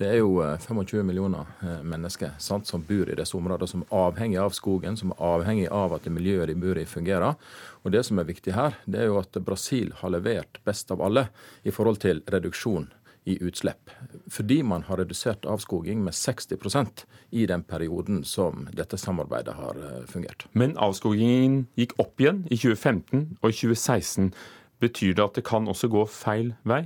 det 0.01 0.09
er 0.09 0.23
jo 0.23 0.39
25 0.41 0.99
eh, 0.99 1.05
millioner 1.05 1.51
eh, 1.61 1.83
mennesker 1.85 2.33
sant, 2.41 2.67
som 2.67 2.81
bor 2.89 3.11
i 3.13 3.17
disse 3.19 3.37
områdene, 3.37 3.69
som 3.69 3.83
er 3.85 3.93
avhengig 3.99 4.39
av 4.41 4.55
skogen, 4.57 4.97
som 4.97 5.13
er 5.13 5.21
avhengig 5.29 5.67
av 5.69 5.93
at 5.93 6.07
det 6.07 6.15
miljøet 6.17 6.49
de 6.49 6.57
bor 6.59 6.81
i, 6.81 6.87
fungerer. 6.89 7.37
Og 7.85 7.93
Det 7.93 8.01
som 8.09 8.19
er 8.19 8.31
viktig 8.31 8.57
her, 8.57 8.79
det 8.87 9.03
er 9.03 9.11
jo 9.11 9.21
at 9.21 9.37
Brasil 9.45 9.93
har 10.01 10.15
levert 10.15 10.63
best 10.65 10.91
av 10.91 11.05
alle 11.05 11.29
i 11.63 11.75
forhold 11.75 12.01
til 12.01 12.25
reduksjon 12.33 12.89
i 13.25 13.37
utslipp. 13.43 13.91
Fordi 14.31 14.63
man 14.63 14.83
har 14.89 14.99
redusert 14.99 15.47
avskoging 15.47 16.03
med 16.05 16.15
60% 16.15 17.05
i 17.31 17.47
den 17.47 17.63
perioden 17.63 18.25
som 18.25 18.67
dette 18.73 18.99
samarbeidet 18.99 19.55
har 19.55 19.79
eh, 19.79 20.01
fungert. 20.11 20.47
Men 20.53 20.75
avskogingen 20.77 21.67
gikk 21.79 21.95
opp 22.03 22.21
igjen 22.21 22.43
i 22.51 22.59
2015 22.59 23.39
og 23.41 23.49
i 23.51 23.55
2016. 23.61 24.33
Betyr 24.83 25.15
det 25.15 25.25
at 25.25 25.39
det 25.39 25.47
kan 25.47 25.71
også 25.71 25.91
gå 25.93 26.03
feil 26.11 26.55
vei? 26.67 26.85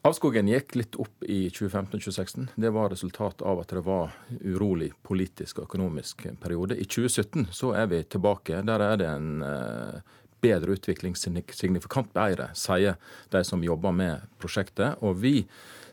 Avskogen 0.00 0.48
gikk 0.48 0.78
litt 0.78 0.96
opp 0.96 1.26
i 1.28 1.50
2015-2016. 1.52 2.46
Det 2.56 2.70
var 2.72 2.88
resultat 2.88 3.42
av 3.44 3.58
at 3.60 3.74
det 3.74 3.82
var 3.84 4.14
urolig 4.40 4.94
politisk 5.04 5.58
og 5.60 5.66
økonomisk 5.66 6.24
periode. 6.40 6.78
I 6.80 6.86
2017 6.88 7.50
så 7.52 7.74
er 7.76 7.90
vi 7.90 7.98
tilbake. 8.08 8.62
Der 8.64 8.80
er 8.80 8.96
det 8.96 9.10
en 9.10 9.44
eh, 9.44 10.00
bedre 10.40 10.76
utvikling, 10.76 11.16
signifikant 11.16 12.12
bedre, 12.16 12.50
sier 12.58 12.98
de 13.32 13.42
som 13.46 13.64
jobber 13.64 13.94
med 13.96 14.28
prosjektet. 14.40 15.00
Og 15.04 15.18
vi 15.22 15.44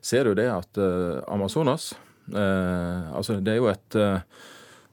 ser 0.02 0.30
jo 0.30 0.36
det 0.38 0.48
at 0.52 0.80
uh, 0.80 1.24
Amazonas 1.28 1.92
uh, 2.34 3.16
altså 3.18 3.40
Det 3.42 3.56
er 3.56 3.60
jo 3.60 3.72
et 3.72 3.98
uh, 4.00 4.20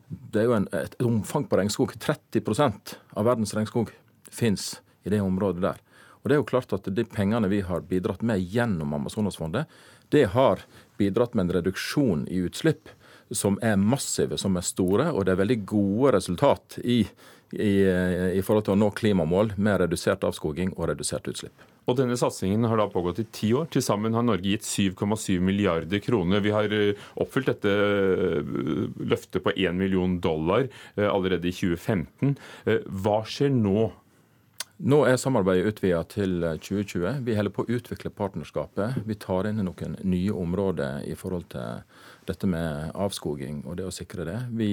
det 0.09 0.43
er 0.43 0.49
jo 0.49 0.57
en, 0.57 0.69
et, 0.77 0.95
omfang 1.03 1.47
på 1.49 1.59
regnskog. 1.59 1.95
30% 1.99 2.95
av 3.17 3.27
verdens 3.27 3.55
regnskog 3.57 3.91
fins 4.31 4.75
i 5.05 5.13
det 5.13 5.23
området 5.25 5.65
der. 5.65 5.81
Og 6.23 6.29
det 6.29 6.37
er 6.37 6.41
jo 6.41 6.49
klart 6.49 6.73
at 6.77 6.89
De 6.97 7.05
pengene 7.09 7.51
vi 7.53 7.61
har 7.67 7.85
bidratt 7.89 8.23
med 8.23 8.41
gjennom 8.41 8.95
Amazonasfondet, 8.97 9.67
det 10.13 10.29
har 10.37 10.63
bidratt 11.01 11.35
med 11.35 11.49
en 11.49 11.57
reduksjon 11.59 12.27
i 12.31 12.45
utslipp 12.47 12.93
som 13.35 13.57
er 13.65 13.77
massive, 13.81 14.39
som 14.39 14.57
er 14.57 14.67
store. 14.67 15.11
Og 15.13 15.25
det 15.25 15.35
er 15.35 15.41
veldig 15.43 15.61
gode 15.69 16.15
resultat 16.19 16.79
i, 16.85 17.03
i, 17.61 17.75
i 18.39 18.43
forhold 18.45 18.67
til 18.67 18.75
å 18.77 18.81
nå 18.81 18.91
klimamål 18.97 19.55
med 19.57 19.81
redusert 19.85 20.27
avskoging 20.27 20.75
og 20.77 20.91
redusert 20.93 21.31
utslipp. 21.31 21.71
Og 21.85 21.99
denne 21.99 22.17
satsingen 22.17 22.65
har 22.69 22.81
da 22.81 22.87
pågått 22.89 23.21
i 23.21 23.27
ti 23.35 23.51
år. 23.57 23.69
Til 23.73 23.85
sammen 23.85 24.17
har 24.17 24.25
Norge 24.25 24.55
gitt 24.55 24.65
7,7 24.65 25.41
milliarder 25.45 26.01
kroner. 26.05 26.41
Vi 26.45 26.55
har 26.55 26.73
eh, 26.73 27.03
oppfylt 27.21 27.51
dette 27.53 27.75
eh, 27.75 28.55
løftet 29.05 29.45
på 29.45 29.53
1 29.53 29.77
million 29.77 30.17
dollar 30.25 30.65
eh, 30.65 31.09
allerede 31.09 31.51
i 31.51 31.53
2015. 31.53 32.39
Hva 33.05 33.21
skjer 33.29 33.53
nå? 33.53 33.91
Nå 34.85 35.03
er 35.07 35.21
samarbeidet 35.21 35.75
utvida 35.75 36.01
til 36.11 36.41
2020. 36.65 37.21
Vi 37.29 37.37
holder 37.37 37.53
på 37.55 37.63
å 37.63 37.77
utvikle 37.77 38.11
partnerskapet. 38.17 39.05
Vi 39.07 39.17
tar 39.21 39.47
inn 39.51 39.61
noen 39.63 39.95
nye 40.03 40.35
områder 40.35 41.05
i 41.07 41.15
forhold 41.19 41.47
til 41.53 41.85
dette 42.27 42.49
med 42.49 42.91
avskoging 42.97 43.63
og 43.69 43.77
det 43.79 43.87
å 43.87 43.95
sikre 43.95 44.27
det. 44.27 44.41
Vi 44.57 44.73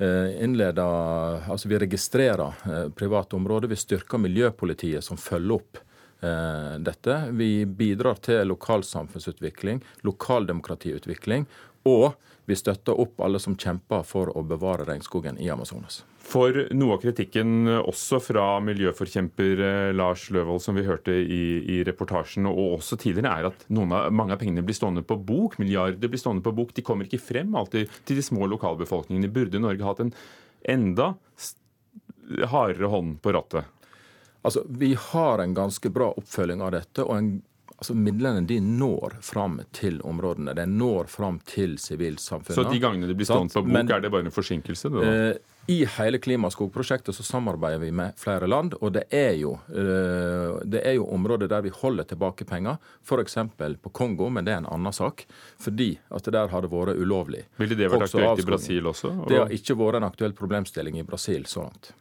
innleder, 0.00 1.44
altså 1.52 1.68
vi 1.68 1.78
registrerer 1.82 2.90
private 2.96 3.36
områder. 3.36 3.68
Vi 3.68 3.76
styrker 3.76 4.22
miljøpolitiet 4.22 5.04
som 5.04 5.20
følger 5.20 5.58
opp 5.58 5.82
Eh, 6.20 6.78
dette. 6.78 7.14
Vi 7.32 7.66
bidrar 7.66 8.14
til 8.20 8.44
lokalsamfunnsutvikling, 8.50 9.80
lokaldemokratiutvikling, 10.04 11.46
og 11.88 12.12
vi 12.50 12.58
støtter 12.58 12.98
opp 12.98 13.20
alle 13.24 13.40
som 13.42 13.56
kjemper 13.58 14.02
for 14.06 14.32
å 14.36 14.42
bevare 14.46 14.86
regnskogen 14.88 15.38
i 15.40 15.48
Amazonas. 15.52 16.02
For 16.30 16.54
noe 16.76 16.94
av 16.94 17.02
kritikken 17.02 17.66
også 17.80 18.20
fra 18.22 18.44
miljøforkjemper 18.62 19.62
eh, 19.66 19.88
Lars 19.96 20.28
Løvold, 20.34 20.62
som 20.62 20.76
vi 20.78 20.84
hørte 20.86 21.14
i, 21.14 21.42
i 21.74 21.80
reportasjen, 21.86 22.46
og 22.50 22.76
også 22.80 22.98
tidligere, 23.00 23.32
er 23.32 23.48
at 23.50 23.64
av, 23.66 24.12
mange 24.14 24.36
av 24.36 24.42
pengene 24.42 24.64
blir 24.66 24.78
stående 24.78 25.02
på 25.06 25.18
bok. 25.18 25.58
Milliarder 25.62 26.12
blir 26.12 26.22
stående 26.22 26.44
på 26.44 26.54
bok. 26.54 26.74
De 26.76 26.86
kommer 26.86 27.08
ikke 27.08 27.22
frem 27.22 27.56
alltid 27.58 27.90
til 28.06 28.20
de 28.20 28.26
små 28.26 28.46
lokalbefolkningene. 28.52 29.32
Burde 29.32 29.62
Norge 29.62 29.86
hatt 29.86 30.04
en 30.04 30.14
enda 30.76 31.14
hardere 32.52 32.90
hånd 32.92 33.18
på 33.24 33.34
rattet? 33.34 33.66
Altså, 34.42 34.64
Vi 34.68 34.94
har 34.94 35.38
en 35.38 35.54
ganske 35.54 35.90
bra 35.90 36.12
oppfølging 36.16 36.62
av 36.62 36.72
dette. 36.76 37.04
og 37.04 37.16
en, 37.16 37.32
altså, 37.80 37.96
Midlene 37.96 38.46
de 38.46 38.60
når 38.64 39.18
fram 39.24 39.60
til 39.76 40.00
områdene. 40.06 40.54
De 40.56 40.66
når 40.68 41.10
fram 41.10 41.40
til 41.48 41.78
sivilsamfunnet. 41.80 42.56
Så 42.56 42.68
de 42.70 42.82
gangene 42.82 43.10
de 43.10 43.16
blir 43.18 43.28
stående 43.28 43.56
på 43.56 43.64
bok, 43.64 43.72
Men, 43.72 43.90
er 43.90 44.04
det 44.04 44.12
bare 44.12 44.28
en 44.28 44.34
forsinkelse? 44.34 44.92
Det, 44.92 45.06
da? 45.06 45.38
i 45.70 45.84
hele 45.86 46.18
Klimaskogprosjektet 46.18 47.14
så 47.14 47.22
samarbeider 47.22 47.78
vi 47.78 47.90
med 47.94 48.16
flere 48.18 48.46
land, 48.46 48.74
og 48.80 48.90
det 48.96 49.04
er 49.14 49.36
jo, 49.38 49.52
eh, 49.70 50.56
det 50.66 50.80
er 50.82 50.96
jo 50.96 51.06
områder 51.14 51.50
der 51.50 51.62
vi 51.62 51.70
holder 51.70 52.08
tilbake 52.10 52.44
penger. 52.48 52.80
F.eks. 53.06 53.36
på 53.82 53.92
Kongo, 53.94 54.28
men 54.28 54.44
det 54.44 54.54
er 54.54 54.64
en 54.64 54.66
annen 54.66 54.92
sak. 54.92 55.26
Fordi 55.62 55.92
at 56.10 56.26
det 56.26 56.34
der 56.34 56.50
har 56.50 56.66
det 56.66 56.72
vært 56.72 56.98
ulovlig. 56.98 57.44
Ville 57.60 57.78
det 57.78 57.90
vært 57.92 58.08
aktuelt 58.08 58.42
i 58.42 58.48
Brasil 58.48 58.90
også? 58.90 59.12
Det 59.28 59.38
har 59.44 59.54
ikke 59.54 59.78
vært 59.78 60.00
en 60.00 60.08
aktuell 60.10 60.34
problemstilling 60.34 60.98
i 60.98 61.06
Brasil 61.06 61.46
så 61.46 61.68
langt. 61.68 61.92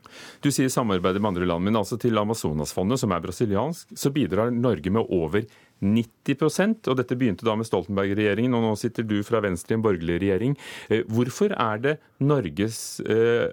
Du 0.42 0.50
sier 0.50 0.72
samarbeidet 0.74 1.22
med 1.22 1.36
andre 1.36 1.46
land, 1.46 1.70
men 1.70 1.78
altså 1.78 2.00
til 2.02 2.18
Amazonasfondet, 2.18 2.98
som 3.00 3.14
er 3.14 3.22
brasiliansk, 3.22 3.94
så 3.94 4.10
bidrar 4.10 4.50
Norge 4.50 4.90
med 4.90 5.06
over 5.06 5.46
90% 5.80 6.90
og 6.92 7.00
dette 7.00 7.18
begynte 7.20 7.48
da 7.48 7.56
med 7.58 7.68
Stoltenberg-regjeringen, 7.68 8.56
og 8.58 8.66
nå 8.66 8.76
sitter 8.80 9.08
du 9.08 9.18
fra 9.28 9.42
Venstre 9.44 9.76
i 9.76 9.80
en 9.80 9.86
borgerlig 9.86 10.20
regjering. 10.24 10.56
Eh, 10.90 11.06
hvorfor 11.08 11.56
er 11.56 11.84
det 11.84 11.96
Norges, 12.20 13.00
eh, 13.06 13.50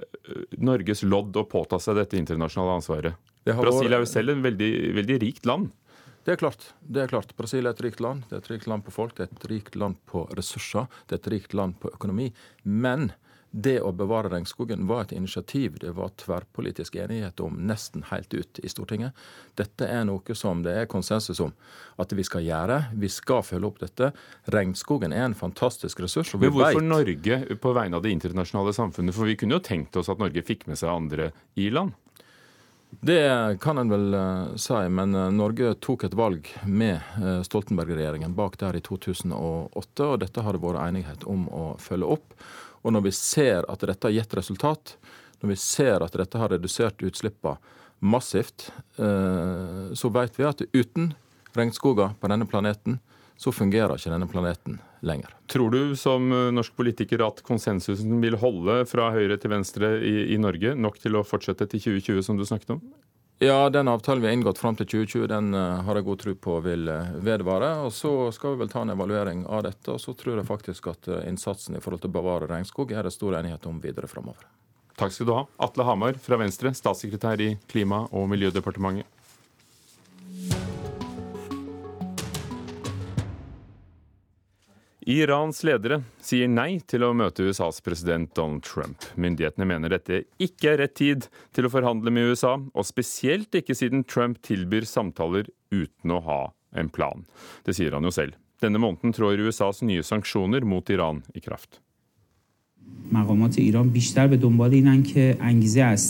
Norges 0.59 1.05
lodd 1.07 1.37
å 1.39 1.47
påta 1.49 1.81
seg 1.83 2.01
dette 2.01 2.19
internasjonale 2.19 2.81
ansvaret? 2.81 3.19
Brasil 3.47 3.93
er 3.93 4.03
jo 4.03 4.11
selv 4.11 4.35
en 4.35 4.43
veldig, 4.43 4.73
veldig 4.97 5.19
rikt 5.23 5.47
land. 5.47 5.71
Det 6.27 6.35
er 6.35 6.41
klart. 6.41 6.73
det 6.83 7.05
er 7.05 7.07
klart. 7.13 7.37
Brasil 7.39 7.67
er 7.67 7.71
et 7.71 7.81
rikt 7.85 8.01
land. 8.03 8.25
Det 8.27 8.35
er 8.35 8.41
et 8.43 8.51
rikt 8.51 8.67
land 8.67 8.83
på 8.83 8.91
folk, 8.91 9.15
det 9.15 9.29
er 9.29 9.31
et 9.31 9.45
rikt 9.53 9.77
land 9.79 9.95
på 10.11 10.25
ressurser, 10.35 10.89
det 11.07 11.15
er 11.15 11.21
et 11.21 11.33
rikt 11.37 11.55
land 11.55 11.79
på 11.79 11.93
økonomi. 11.95 12.33
Men 12.65 13.13
det 13.57 13.79
å 13.81 13.89
bevare 13.97 14.29
regnskogen 14.29 14.85
var 14.87 15.07
et 15.07 15.15
initiativ 15.17 15.79
det 15.81 15.95
var 15.97 16.11
tverrpolitisk 16.21 16.99
enighet 17.01 17.41
om 17.41 17.57
nesten 17.69 18.05
helt 18.11 18.35
ut 18.35 18.61
i 18.61 18.69
Stortinget. 18.69 19.17
Dette 19.57 19.89
er 19.89 20.05
noe 20.05 20.37
som 20.37 20.61
det 20.67 20.75
er 20.77 20.91
konsensus 20.93 21.41
om 21.41 21.55
at 21.97 22.13
vi 22.13 22.25
skal 22.27 22.45
gjøre. 22.45 22.83
Vi 23.01 23.09
skal 23.13 23.41
følge 23.47 23.71
opp 23.71 23.81
dette. 23.81 24.11
Regnskogen 24.53 25.15
er 25.17 25.25
en 25.31 25.39
fantastisk 25.39 26.05
ressurs. 26.05 26.35
Men 26.37 26.53
hvorfor 26.53 26.83
vet... 26.83 26.91
Norge 26.91 27.61
på 27.63 27.73
vegne 27.77 27.97
av 27.97 28.05
det 28.05 28.13
internasjonale 28.13 28.77
samfunnet? 28.77 29.17
For 29.17 29.29
vi 29.29 29.39
kunne 29.41 29.57
jo 29.57 29.65
tenkt 29.65 29.97
oss 29.97 30.13
at 30.13 30.21
Norge 30.21 30.45
fikk 30.45 30.69
med 30.69 30.81
seg 30.81 30.93
andre 30.93 31.31
i-land? 31.57 31.97
Det 33.01 33.59
kan 33.61 33.79
en 33.79 33.91
vel 33.91 34.15
uh, 34.15 34.53
si, 34.61 34.77
men 34.89 35.15
uh, 35.17 35.27
Norge 35.35 35.75
tok 35.85 36.07
et 36.07 36.15
valg 36.17 36.47
med 36.65 37.01
uh, 37.19 37.41
Stoltenberg-regjeringen 37.45 38.37
bak 38.37 38.57
der 38.61 38.79
i 38.79 38.85
2008, 38.85 40.07
og 40.07 40.21
dette 40.23 40.45
har 40.45 40.55
det 40.55 40.63
vært 40.63 40.81
enighet 40.85 41.27
om 41.29 41.49
å 41.51 41.65
følge 41.83 42.15
opp. 42.17 42.37
Og 42.87 42.95
når 42.95 43.09
vi 43.09 43.15
ser 43.19 43.67
at 43.67 43.83
dette 43.83 44.07
har 44.07 44.15
gitt 44.15 44.37
resultat, 44.39 44.95
når 45.43 45.53
vi 45.53 45.59
ser 45.59 46.05
at 46.07 46.15
dette 46.15 46.39
har 46.39 46.55
redusert 46.55 47.03
utslippene 47.03 47.59
massivt, 48.07 48.71
eh, 49.01 49.93
så 49.97 50.11
vet 50.13 50.39
vi 50.39 50.45
at 50.47 50.63
uten 50.73 51.11
regnskoger 51.57 52.15
på 52.21 52.31
denne 52.31 52.47
planeten, 52.47 53.01
så 53.37 53.53
fungerer 53.53 53.97
ikke 53.97 54.13
denne 54.13 54.29
planeten 54.29 54.79
lenger. 55.05 55.33
Tror 55.51 55.73
du 55.73 55.97
som 55.99 56.31
eh, 56.33 56.53
norsk 56.55 56.77
politiker 56.77 57.25
at 57.27 57.43
konsensusen 57.47 58.21
vil 58.23 58.39
holde 58.41 58.83
fra 58.89 59.11
høyre 59.17 59.41
til 59.41 59.53
venstre 59.53 59.97
i, 60.01 60.15
i 60.37 60.39
Norge, 60.41 60.77
nok 60.77 61.01
til 61.03 61.19
å 61.19 61.25
fortsette 61.27 61.69
til 61.73 61.83
2020, 61.89 62.23
som 62.29 62.39
du 62.39 62.47
snakket 62.49 62.77
om? 62.77 62.85
Ja, 63.39 63.71
den 63.71 63.89
avtalen 63.89 64.23
vi 64.23 64.29
har 64.29 64.33
inngått 64.33 64.59
fram 64.59 64.77
til 64.79 64.87
2020, 64.89 65.27
den 65.29 65.53
uh, 65.53 65.83
har 65.85 65.99
jeg 65.99 66.07
god 66.07 66.21
tro 66.23 66.33
på 66.41 66.55
vil 66.65 66.89
uh, 66.89 67.11
vedvare. 67.21 67.69
Og 67.85 67.93
så 67.93 68.31
skal 68.33 68.55
vi 68.55 68.63
vel 68.63 68.71
ta 68.73 68.81
en 68.81 68.95
evaluering 68.95 69.43
av 69.45 69.67
dette. 69.67 69.93
Og 69.93 70.01
så 70.01 70.15
tror 70.17 70.39
jeg 70.39 70.49
faktisk 70.49 70.89
at 70.89 71.11
uh, 71.13 71.19
innsatsen 71.29 71.77
i 71.77 71.83
forhold 71.85 72.01
til 72.01 72.15
å 72.15 72.17
bevare 72.17 72.49
regnskog 72.49 72.95
er 72.97 73.05
det 73.05 73.13
stor 73.13 73.37
enighet 73.37 73.69
om 73.69 73.77
videre 73.83 74.09
framover. 74.09 74.49
Takk 74.97 75.13
skal 75.13 75.29
du 75.29 75.35
ha. 75.37 75.43
Atle 75.69 75.85
Hamar 75.85 76.17
fra 76.17 76.41
Venstre, 76.41 76.73
statssekretær 76.73 77.45
i 77.45 77.51
Klima- 77.69 78.07
og 78.09 78.25
miljødepartementet. 78.33 79.13
Irans 85.07 85.61
ledere 85.63 86.01
sier 86.19 86.49
nei 86.51 86.81
til 86.91 87.05
å 87.07 87.13
møte 87.15 87.45
USAs 87.47 87.77
president 87.87 88.33
Donald 88.35 88.65
Trump. 88.67 89.05
Myndighetene 89.15 89.69
mener 89.71 89.93
dette 89.95 90.25
ikke 90.43 90.73
er 90.73 90.81
rett 90.83 90.97
tid 90.99 91.29
til 91.55 91.69
å 91.69 91.71
forhandle 91.71 92.11
med 92.11 92.33
USA, 92.33 92.57
og 92.59 92.89
spesielt 92.89 93.55
ikke 93.55 93.77
siden 93.79 94.03
Trump 94.03 94.41
tilbyr 94.43 94.83
samtaler 94.83 95.47
uten 95.71 96.11
å 96.11 96.19
ha 96.27 96.41
en 96.75 96.91
plan. 96.91 97.23
Det 97.63 97.77
sier 97.79 97.95
han 97.95 98.03
jo 98.03 98.11
selv. 98.11 98.35
Denne 98.59 98.83
måneden 98.83 99.15
trår 99.15 99.45
USAs 99.47 99.85
nye 99.87 100.03
sanksjoner 100.03 100.67
mot 100.67 100.91
Iran 100.91 101.23
i 101.39 101.45
kraft. 101.45 101.79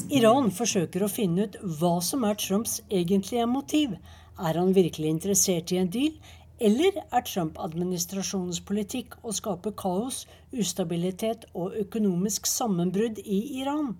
Iran 0.08 0.48
forsøker 0.56 1.04
å 1.04 1.12
finne 1.12 1.50
ut 1.50 1.60
hva 1.82 1.98
som 2.00 2.24
er 2.24 2.40
Trumps 2.40 2.80
egentlige 2.88 3.44
motiv. 3.44 3.98
Er 4.36 4.56
han 4.56 4.72
virkelig 4.76 5.12
interessert 5.12 5.72
i 5.72 5.80
en 5.80 5.92
deal, 5.92 6.16
eller 6.58 6.96
er 7.04 7.24
Trump-administrasjonens 7.26 8.62
politikk 8.64 9.18
å 9.22 9.34
skape 9.36 9.74
kaos, 9.76 10.24
ustabilitet 10.52 11.44
og 11.54 11.76
økonomisk 11.76 12.48
sammenbrudd 12.48 13.20
i 13.24 13.40
Iran? 13.60 13.94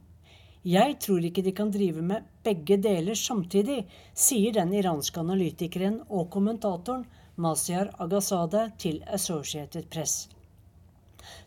Jeg 0.66 0.96
tror 1.04 1.22
ikke 1.22 1.44
de 1.46 1.52
kan 1.54 1.68
drive 1.70 2.02
med 2.02 2.24
begge 2.42 2.78
deler 2.82 3.14
samtidig, 3.14 3.84
sier 4.14 4.56
den 4.56 4.72
iranske 4.74 5.20
analytikeren 5.22 6.00
og 6.08 6.30
kommentatoren 6.34 7.04
Masiar 7.36 7.92
Aghazadeh 8.02 8.72
til 8.80 9.02
Associated 9.06 9.86
Press. 9.92 10.24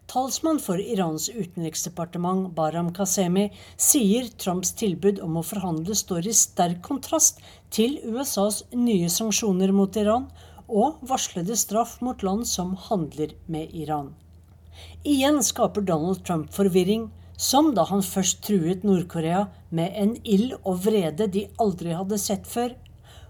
Talsmann 0.10 0.60
for 0.64 0.80
Irans 0.82 1.28
utenriksdepartement 1.30 2.50
Baram 2.56 2.94
Kasemi 2.96 3.50
sier 3.78 4.30
Trumps 4.42 4.72
tilbud 4.80 5.20
om 5.26 5.38
å 5.38 5.46
forhandle 5.46 5.98
står 5.98 6.30
i 6.30 6.36
sterk 6.36 6.80
kontrast 6.86 7.44
til 7.76 8.00
USAs 8.08 8.64
nye 8.74 9.10
sanksjoner 9.14 9.74
mot 9.76 10.00
Iran 10.02 10.30
og 10.70 11.02
varslede 11.10 11.58
straff 11.58 11.98
mot 12.06 12.24
land 12.24 12.48
som 12.48 12.76
handler 12.88 13.34
med 13.48 13.74
Iran. 13.76 14.14
Igjen 15.04 15.42
skaper 15.44 15.82
Donald 15.82 16.24
Trump 16.26 16.54
forvirring, 16.56 17.10
som 17.38 17.74
da 17.76 17.86
han 17.88 18.04
først 18.04 18.42
truet 18.44 18.84
Nord-Korea 18.84 19.46
med 19.70 19.96
en 19.96 20.16
ild 20.24 20.54
og 20.60 20.84
vrede 20.86 21.28
de 21.32 21.48
aldri 21.60 21.96
hadde 21.96 22.20
sett 22.20 22.48
før, 22.48 22.76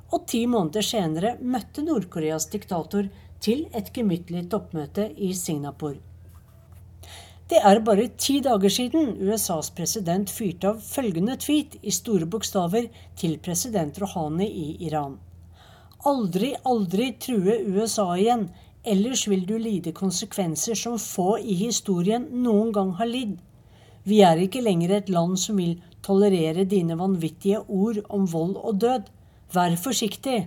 og 0.09 0.25
ti 0.29 0.45
måneder 0.49 0.85
senere 0.85 1.35
møtte 1.41 1.85
Nord-Koreas 1.85 2.49
diktator 2.49 3.09
til 3.39 3.67
et 3.77 3.93
gemyttlig 3.93 4.47
toppmøte 4.49 5.11
i 5.15 5.33
Singapore. 5.37 5.99
Det 7.49 7.61
er 7.65 7.79
bare 7.81 8.09
ti 8.17 8.39
dager 8.45 8.69
siden 8.69 9.15
USAs 9.25 9.71
president 9.73 10.29
fyrte 10.29 10.69
av 10.69 10.83
følgende 10.85 11.37
tweet 11.41 11.79
i 11.81 11.93
store 11.93 12.27
bokstaver 12.29 12.91
til 13.17 13.39
president 13.41 13.97
Rohani 14.01 14.45
i 14.45 14.67
Iran. 14.85 15.17
Aldri, 16.07 16.53
aldri 16.63 17.13
true 17.19 17.57
USA 17.67 18.13
igjen, 18.15 18.45
ellers 18.87 19.25
vil 19.27 19.41
du 19.45 19.57
lide 19.59 19.91
konsekvenser 19.91 20.75
som 20.79 20.95
få 20.99 21.33
i 21.39 21.57
historien 21.59 22.27
noen 22.43 22.71
gang 22.71 22.93
har 22.95 23.09
lidd. 23.09 23.33
Vi 24.07 24.21
er 24.23 24.39
ikke 24.39 24.61
lenger 24.63 24.93
et 24.95 25.09
land 25.11 25.35
som 25.41 25.59
vil 25.59 25.75
tolerere 26.05 26.63
dine 26.63 26.95
vanvittige 26.95 27.59
ord 27.67 27.99
om 28.07 28.29
vold 28.31 28.55
og 28.61 28.79
død. 28.79 29.11
Vær 29.51 29.75
forsiktig. 29.83 30.37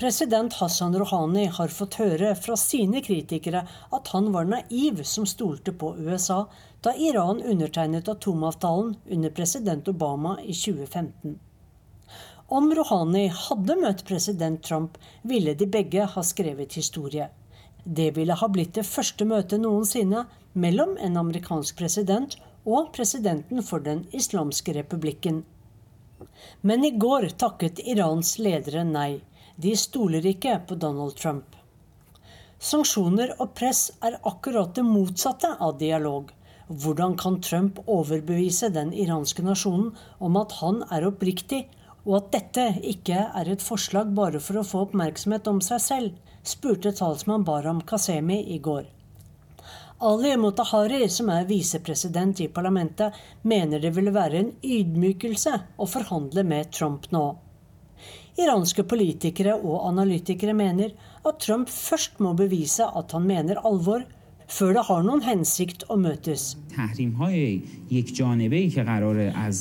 President 0.00 0.56
Hassan 0.56 0.96
Rouhani 0.96 1.44
har 1.58 1.68
fått 1.68 1.98
høre 2.00 2.32
fra 2.34 2.56
sine 2.56 3.02
kritikere 3.04 3.60
at 3.92 4.08
han 4.14 4.32
var 4.32 4.48
naiv 4.48 5.04
som 5.04 5.28
stolte 5.28 5.76
på 5.76 5.92
USA 6.00 6.46
da 6.80 6.96
Iran 6.96 7.44
undertegnet 7.44 8.08
atomavtalen 8.08 8.96
under 9.04 9.36
president 9.36 9.92
Obama 9.92 10.38
i 10.40 10.56
2015. 10.56 11.36
Om 12.50 12.72
Rouhani 12.74 13.28
hadde 13.30 13.74
møtt 13.78 14.00
president 14.08 14.62
Trump, 14.66 14.96
ville 15.22 15.52
de 15.54 15.68
begge 15.70 16.02
ha 16.14 16.22
skrevet 16.26 16.74
historie. 16.74 17.28
Det 17.84 18.08
ville 18.16 18.34
ha 18.34 18.48
blitt 18.50 18.72
det 18.74 18.82
første 18.88 19.22
møtet 19.24 19.62
noensinne 19.62 20.24
mellom 20.58 20.96
en 20.98 21.20
amerikansk 21.22 21.78
president 21.78 22.34
og 22.66 22.90
presidenten 22.96 23.62
for 23.62 23.86
Den 23.86 24.02
islamske 24.10 24.74
republikken. 24.74 25.44
Men 26.66 26.84
i 26.84 26.90
går 26.90 27.28
takket 27.38 27.84
Irans 27.86 28.34
ledere 28.42 28.82
nei. 28.84 29.20
De 29.56 29.76
stoler 29.78 30.26
ikke 30.26 30.58
på 30.66 30.74
Donald 30.74 31.14
Trump. 31.22 31.54
Sanksjoner 32.58 33.36
og 33.38 33.54
press 33.54 33.92
er 34.02 34.18
akkurat 34.26 34.74
det 34.74 34.88
motsatte 34.90 35.54
av 35.54 35.78
dialog. 35.78 36.34
Hvordan 36.66 37.14
kan 37.14 37.38
Trump 37.46 37.78
overbevise 37.86 38.74
den 38.74 38.90
iranske 38.90 39.46
nasjonen 39.46 39.94
om 40.18 40.36
at 40.42 40.58
han 40.58 40.82
er 40.90 41.06
oppriktig, 41.06 41.68
og 42.06 42.16
at 42.20 42.30
dette 42.36 42.66
ikke 42.92 43.26
er 43.40 43.50
et 43.50 43.64
forslag 43.64 44.14
bare 44.16 44.40
for 44.42 44.60
å 44.60 44.66
få 44.66 44.86
oppmerksomhet 44.86 45.50
om 45.50 45.60
seg 45.64 45.82
selv, 45.84 46.16
spurte 46.42 46.94
talsmann 46.96 47.44
Baram 47.44 47.82
Kasemi 47.86 48.40
i 48.54 48.58
går. 48.58 48.88
Ali 50.00 50.32
Motahari, 50.40 51.02
som 51.12 51.28
er 51.28 51.44
visepresident 51.44 52.40
i 52.40 52.48
parlamentet, 52.48 53.12
mener 53.42 53.82
det 53.82 53.90
vil 53.92 54.08
være 54.14 54.38
en 54.38 54.54
ydmykelse 54.64 55.52
å 55.76 55.88
forhandle 55.88 56.44
med 56.48 56.70
Trump 56.72 57.10
nå. 57.12 57.24
Iranske 58.40 58.86
politikere 58.88 59.58
og 59.58 59.84
analytikere 59.90 60.54
mener 60.56 60.94
at 61.20 61.42
Trump 61.44 61.68
først 61.68 62.16
må 62.24 62.32
bevise 62.38 62.86
at 62.86 63.12
han 63.12 63.28
mener 63.28 63.60
alvor, 63.68 64.06
før 64.50 64.74
det 64.74 64.84
har 64.88 65.04
noen 65.06 65.22
hensikt 65.22 65.84
å 65.88 65.96
møtes. 66.00 66.56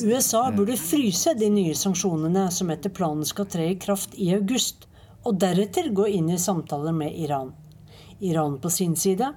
USA 0.10 0.42
burde 0.56 0.78
fryse 0.82 1.34
de 1.38 1.50
nye 1.54 1.76
sanksjonene 1.78 2.48
som 2.54 2.72
etter 2.74 2.94
planen 2.94 3.28
skal 3.28 3.50
tre 3.54 3.70
i 3.74 3.78
kraft 3.82 4.18
i 4.18 4.32
august, 4.38 4.88
og 5.28 5.38
deretter 5.42 5.92
gå 5.94 6.08
inn 6.16 6.32
i 6.34 6.40
samtaler 6.42 6.96
med 6.96 7.14
Iran. 7.14 7.54
Iran 8.20 8.58
på 8.60 8.72
sin 8.74 8.96
side 9.00 9.30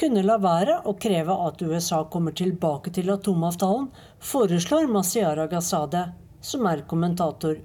kunne 0.00 0.24
la 0.26 0.36
være 0.42 0.80
å 0.84 0.96
kreve 1.00 1.36
at 1.46 1.62
USA 1.62 2.02
kommer 2.12 2.34
tilbake 2.36 2.92
til 2.92 3.12
atomavtalen, 3.14 3.88
foreslår 4.20 4.90
Masiara 4.92 5.46
Ghazadeh, 5.48 6.12
som 6.40 6.66
er 6.68 6.84
kommentator. 6.90 7.62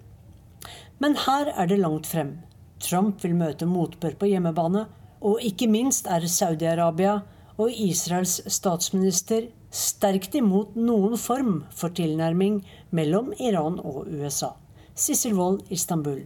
Men 1.02 1.18
her 1.26 1.52
er 1.58 1.68
det 1.68 1.82
langt 1.82 2.08
frem. 2.08 2.38
Trump 2.82 3.20
vil 3.24 3.36
møte 3.38 3.68
motbør 3.68 4.16
på 4.20 4.30
hjemmebane, 4.32 4.86
og 5.22 5.42
ikke 5.46 5.70
minst 5.70 6.10
er 6.10 6.26
Saudi-Arabia 6.26 7.20
og 7.62 7.72
Israels 7.72 8.40
statsminister 8.52 9.48
sterkt 9.72 10.36
imot 10.36 10.76
noen 10.76 11.18
form 11.20 11.62
for 11.76 11.94
tilnærming 11.96 12.60
mellom 12.96 13.32
Iran 13.40 13.80
og 13.80 14.10
USA. 14.10 14.56
Sissel 14.98 15.38
Wold, 15.38 15.64
Istanbul. 15.72 16.26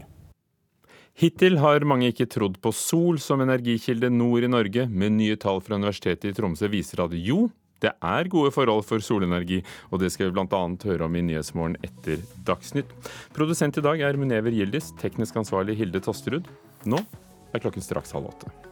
Hittil 1.16 1.62
har 1.62 1.86
mange 1.88 2.10
ikke 2.12 2.28
trodd 2.28 2.58
på 2.60 2.74
sol 2.76 3.22
som 3.24 3.44
energikilde 3.44 4.10
nord 4.12 4.44
i 4.44 4.52
Norge, 4.52 4.88
men 4.90 5.16
nye 5.16 5.38
tall 5.40 5.62
fra 5.64 5.78
Universitetet 5.80 6.34
i 6.34 6.36
Tromsø 6.36 6.68
viser 6.74 7.06
at 7.06 7.16
jo, 7.16 7.46
det 7.84 7.94
er 8.04 8.32
gode 8.32 8.52
forhold 8.56 8.84
for 8.88 9.04
solenergi, 9.04 9.62
og 9.92 10.02
det 10.02 10.12
skal 10.12 10.32
vi 10.32 10.36
bl.a. 10.36 10.62
høre 10.90 11.08
om 11.08 11.16
i 11.16 11.24
Nyhetsmorgen 11.30 11.80
etter 11.86 12.24
Dagsnytt. 12.48 12.92
Produsent 13.36 13.80
i 13.80 13.86
dag 13.86 14.04
er 14.04 14.20
Munever 14.20 14.56
Gildis, 14.56 14.92
teknisk 15.00 15.40
ansvarlig 15.40 15.78
Hilde 15.80 16.04
Tosterud. 16.04 16.48
Nå 16.88 17.04
er 17.54 17.64
klokken 17.64 17.84
straks 17.84 18.16
halv 18.16 18.32
åtte. 18.34 18.65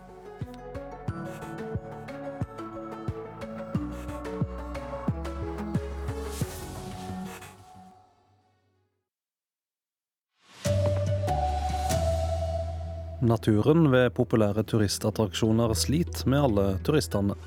Naturen 13.23 13.85
ved 13.87 14.09
populære 14.17 14.65
turistattraksjoner 14.67 15.71
sliter 15.79 16.27
med 16.27 16.43
alle 16.43 16.63
turistene. 16.83 17.37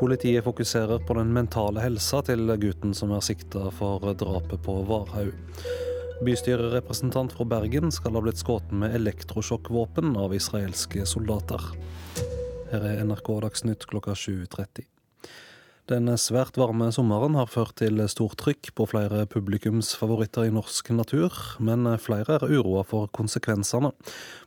Politiet 0.00 0.42
fokuserer 0.42 1.04
på 1.06 1.14
den 1.14 1.30
mentale 1.36 1.84
helsa 1.84 2.18
til 2.26 2.50
gutten 2.58 2.96
som 2.98 3.12
er 3.14 3.22
sikta 3.22 3.68
for 3.76 4.02
drapet 4.18 4.64
på 4.66 4.74
Varhaug. 4.88 5.36
Bystyrerepresentant 6.26 7.34
fra 7.36 7.46
Bergen 7.46 7.94
skal 7.94 8.18
ha 8.18 8.24
blitt 8.24 8.42
skutt 8.42 8.74
med 8.74 8.96
elektrosjokkvåpen 8.98 10.16
av 10.18 10.34
israelske 10.34 11.06
soldater. 11.06 11.62
Her 12.72 12.90
er 12.90 13.06
NRK 13.06 13.30
Dagsnytt 13.46 13.86
klokka 13.86 14.18
7.30. 14.18 14.93
Den 15.84 16.08
svært 16.16 16.56
varme 16.56 16.86
sommeren 16.96 17.34
har 17.36 17.50
ført 17.52 17.74
til 17.76 18.00
stort 18.08 18.38
trykk 18.40 18.70
på 18.72 18.86
flere 18.88 19.26
publikumsfavoritter 19.28 20.46
i 20.48 20.52
norsk 20.56 20.88
natur, 20.96 21.36
men 21.60 21.84
flere 22.00 22.38
er 22.38 22.46
uroa 22.48 22.86
for 22.88 23.10
konsekvensene. 23.12 23.90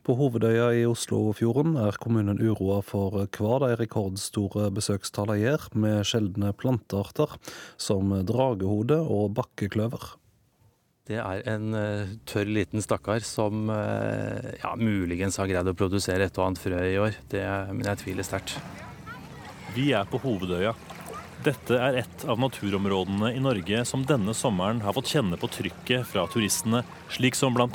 På 0.02 0.16
Hovedøya 0.18 0.72
i 0.74 0.82
Oslofjorden 0.90 1.76
er 1.78 2.00
kommunen 2.02 2.42
uroa 2.42 2.80
for 2.82 3.14
hva 3.22 3.60
de 3.62 3.70
rekordstore 3.78 4.66
besøkstallene 4.74 5.38
gjør 5.44 5.68
med 5.78 6.10
sjeldne 6.10 6.50
plantearter 6.58 7.38
som 7.78 8.10
dragehode 8.26 8.98
og 8.98 9.30
bakkekløver. 9.38 10.10
Det 11.06 11.22
er 11.22 11.46
en 11.54 11.70
uh, 11.70 12.18
tørr 12.26 12.50
liten 12.50 12.82
stakkar 12.82 13.22
som 13.22 13.70
uh, 13.70 14.42
ja, 14.58 14.74
muligens 14.74 15.38
har 15.38 15.46
greid 15.46 15.70
å 15.70 15.78
produsere 15.78 16.26
et 16.26 16.42
og 16.42 16.50
annet 16.50 16.66
frø 16.66 16.82
i 16.82 16.98
år. 16.98 17.22
Det, 17.30 17.46
men 17.70 17.86
jeg 17.94 18.02
tviler 18.02 18.26
sterkt. 18.26 18.58
Vi 19.78 19.92
er 19.94 20.08
på 20.10 20.18
Hovedøya, 20.20 20.74
dette 21.44 21.76
er 21.78 22.00
et 22.00 22.24
av 22.26 22.40
naturområdene 22.40 23.30
i 23.36 23.40
Norge 23.42 23.84
som 23.86 24.02
denne 24.06 24.34
sommeren 24.34 24.80
har 24.82 24.96
fått 24.96 25.12
kjenne 25.12 25.38
på 25.38 25.50
trykket 25.54 26.06
fra 26.10 26.26
turistene, 26.30 26.82
slik 27.14 27.38
som 27.38 27.54
bl.a. 27.54 27.68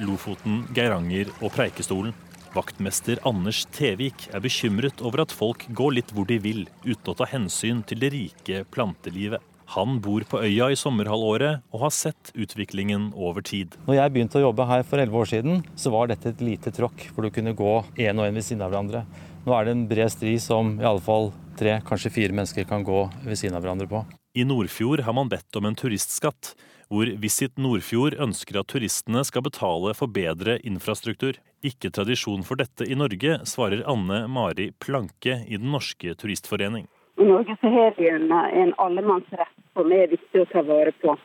Lofoten, 0.00 0.64
Geiranger 0.76 1.32
og 1.40 1.52
Preikestolen. 1.56 2.16
Vaktmester 2.54 3.20
Anders 3.28 3.62
Tevik 3.70 4.26
er 4.34 4.42
bekymret 4.42 5.02
over 5.06 5.22
at 5.22 5.34
folk 5.36 5.68
går 5.76 5.98
litt 6.00 6.14
hvor 6.16 6.26
de 6.26 6.40
vil, 6.42 6.64
uten 6.82 7.12
å 7.12 7.16
ta 7.18 7.28
hensyn 7.30 7.84
til 7.86 8.00
det 8.02 8.10
rike 8.16 8.64
plantelivet. 8.74 9.44
Han 9.76 10.00
bor 10.02 10.24
på 10.26 10.40
øya 10.42 10.72
i 10.72 10.78
sommerhalvåret 10.78 11.62
og 11.70 11.84
har 11.84 11.92
sett 11.94 12.32
utviklingen 12.34 13.12
over 13.14 13.44
tid. 13.46 13.76
Når 13.86 14.00
jeg 14.00 14.14
begynte 14.16 14.40
å 14.40 14.48
jobbe 14.48 14.66
her 14.66 14.82
for 14.82 14.98
elleve 14.98 15.20
år 15.20 15.30
siden, 15.30 15.60
så 15.78 15.92
var 15.94 16.10
dette 16.10 16.32
et 16.32 16.42
lite 16.42 16.72
tråkk 16.74 17.06
hvor 17.12 17.28
du 17.28 17.30
kunne 17.36 17.54
gå 17.54 17.76
én 18.00 18.18
og 18.18 18.26
én 18.26 18.34
ved 18.34 18.48
siden 18.48 18.64
av 18.66 18.72
hverandre. 18.72 19.04
Nå 19.44 19.54
er 19.54 19.68
det 19.68 19.76
en 19.76 19.86
bred 19.92 20.10
stri 20.10 20.34
som 20.42 20.74
i 20.80 20.88
alle 20.88 21.04
fall 21.04 21.30
tre, 21.60 21.76
kanskje 21.86 22.12
fire 22.14 22.36
mennesker 22.36 22.66
kan 22.68 22.84
gå 22.86 23.04
ved 23.26 23.38
siden 23.38 23.56
av 23.58 23.64
hverandre 23.64 23.88
på. 23.90 24.02
I 24.34 24.46
Nordfjord 24.48 25.04
har 25.06 25.16
man 25.16 25.28
bedt 25.28 25.56
om 25.58 25.66
en 25.68 25.76
turistskatt, 25.76 26.54
hvor 26.90 27.10
Visit 27.22 27.58
Nordfjord 27.58 28.16
ønsker 28.18 28.60
at 28.60 28.70
turistene 28.72 29.22
skal 29.26 29.44
betale 29.46 29.92
for 29.98 30.10
bedre 30.10 30.58
infrastruktur. 30.66 31.38
Ikke 31.66 31.92
tradisjon 31.94 32.42
for 32.46 32.58
dette 32.58 32.86
i 32.86 32.96
Norge, 32.98 33.40
svarer 33.46 33.84
Anne 33.90 34.24
Mari 34.30 34.70
Planke 34.82 35.42
i 35.46 35.58
Den 35.58 35.70
norske 35.74 36.16
turistforening. 36.18 36.88
I 37.20 37.26
Norge 37.28 37.56
så 37.60 37.70
har 37.74 37.92
vi 37.98 38.08
en, 38.08 38.30
en 38.32 38.72
allemannsrett 38.80 39.54
som 39.76 39.92
er 39.92 40.08
viktig 40.14 40.42
å 40.42 40.48
ta 40.50 40.64
vare 40.66 40.94
på 41.02 41.18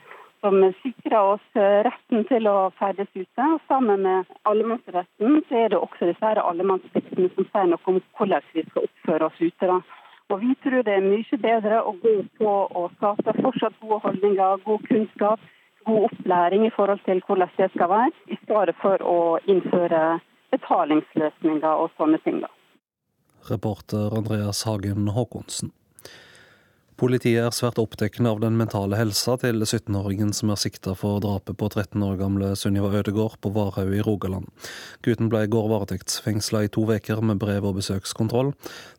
som 0.45 0.61
sikrer 0.83 1.17
oss 1.33 1.45
retten 1.87 2.25
til 2.29 2.45
å 2.45 2.69
ferdes 2.77 3.09
ute. 3.15 3.45
Og 3.55 3.61
sammen 3.69 4.03
med 4.05 4.33
allemannsretten 4.45 5.39
så 5.47 5.61
er 5.63 5.71
det 5.73 5.79
også 5.79 6.11
disse 6.11 6.33
allemannspliktene 6.41 7.31
som 7.33 7.47
sier 7.49 7.71
noe 7.71 7.89
om 7.89 7.97
hvordan 8.19 8.45
vi 8.53 8.65
skal 8.67 8.85
oppføre 8.85 9.29
oss 9.31 9.39
ute. 9.41 9.71
Da. 9.71 9.79
Og 10.33 10.41
Vi 10.41 10.55
tror 10.63 10.81
det 10.81 10.93
er 10.93 11.05
mye 11.05 11.37
bedre 11.37 11.81
å 11.85 11.91
gå 12.01 12.15
på 12.39 12.53
å 12.79 12.87
skape 12.95 13.35
fortsatt 13.43 13.75
gode 13.81 13.99
holdninger, 14.07 14.57
god 14.65 14.87
kunnskap, 14.89 15.39
god 15.85 16.07
opplæring 16.09 16.65
i 16.65 16.73
forhold 16.75 17.03
til 17.05 17.21
hvordan 17.27 17.51
det 17.57 17.69
skal 17.75 17.89
være, 17.89 18.11
i 18.33 18.37
stedet 18.43 18.75
for 18.81 19.05
å 19.05 19.17
innføre 19.45 20.19
betalingsløsninger 20.55 21.81
og 21.83 21.93
sånne 21.97 22.17
ting. 22.25 22.41
da. 22.41 22.49
Reporter 23.51 24.17
Andreas 24.17 24.63
Hagen 24.65 25.07
Håkonsen. 25.13 25.71
Politiet 26.95 27.43
er 27.43 27.51
svært 27.51 27.75
opptatt 27.81 28.21
av 28.23 28.37
den 28.39 28.55
mentale 28.55 28.95
helsa 28.95 29.33
til 29.41 29.59
17-åringen 29.65 30.29
som 30.31 30.53
er 30.53 30.59
sikta 30.61 30.93
for 30.95 31.19
drapet 31.19 31.57
på 31.59 31.67
13 31.67 31.99
år 32.07 32.13
gamle 32.21 32.53
Sunniva 32.55 32.87
Ødegård 32.95 33.35
på 33.43 33.51
Varhaug 33.51 33.91
i 33.91 33.99
Rogaland. 34.05 34.47
Gutten 35.03 35.27
ble 35.27 35.41
i 35.43 35.49
går 35.51 35.67
varetektsfengsla 35.73 36.61
i 36.63 36.69
to 36.71 36.85
uker 36.87 37.19
med 37.19 37.41
brev- 37.43 37.67
og 37.67 37.75
besøkskontroll. 37.81 38.53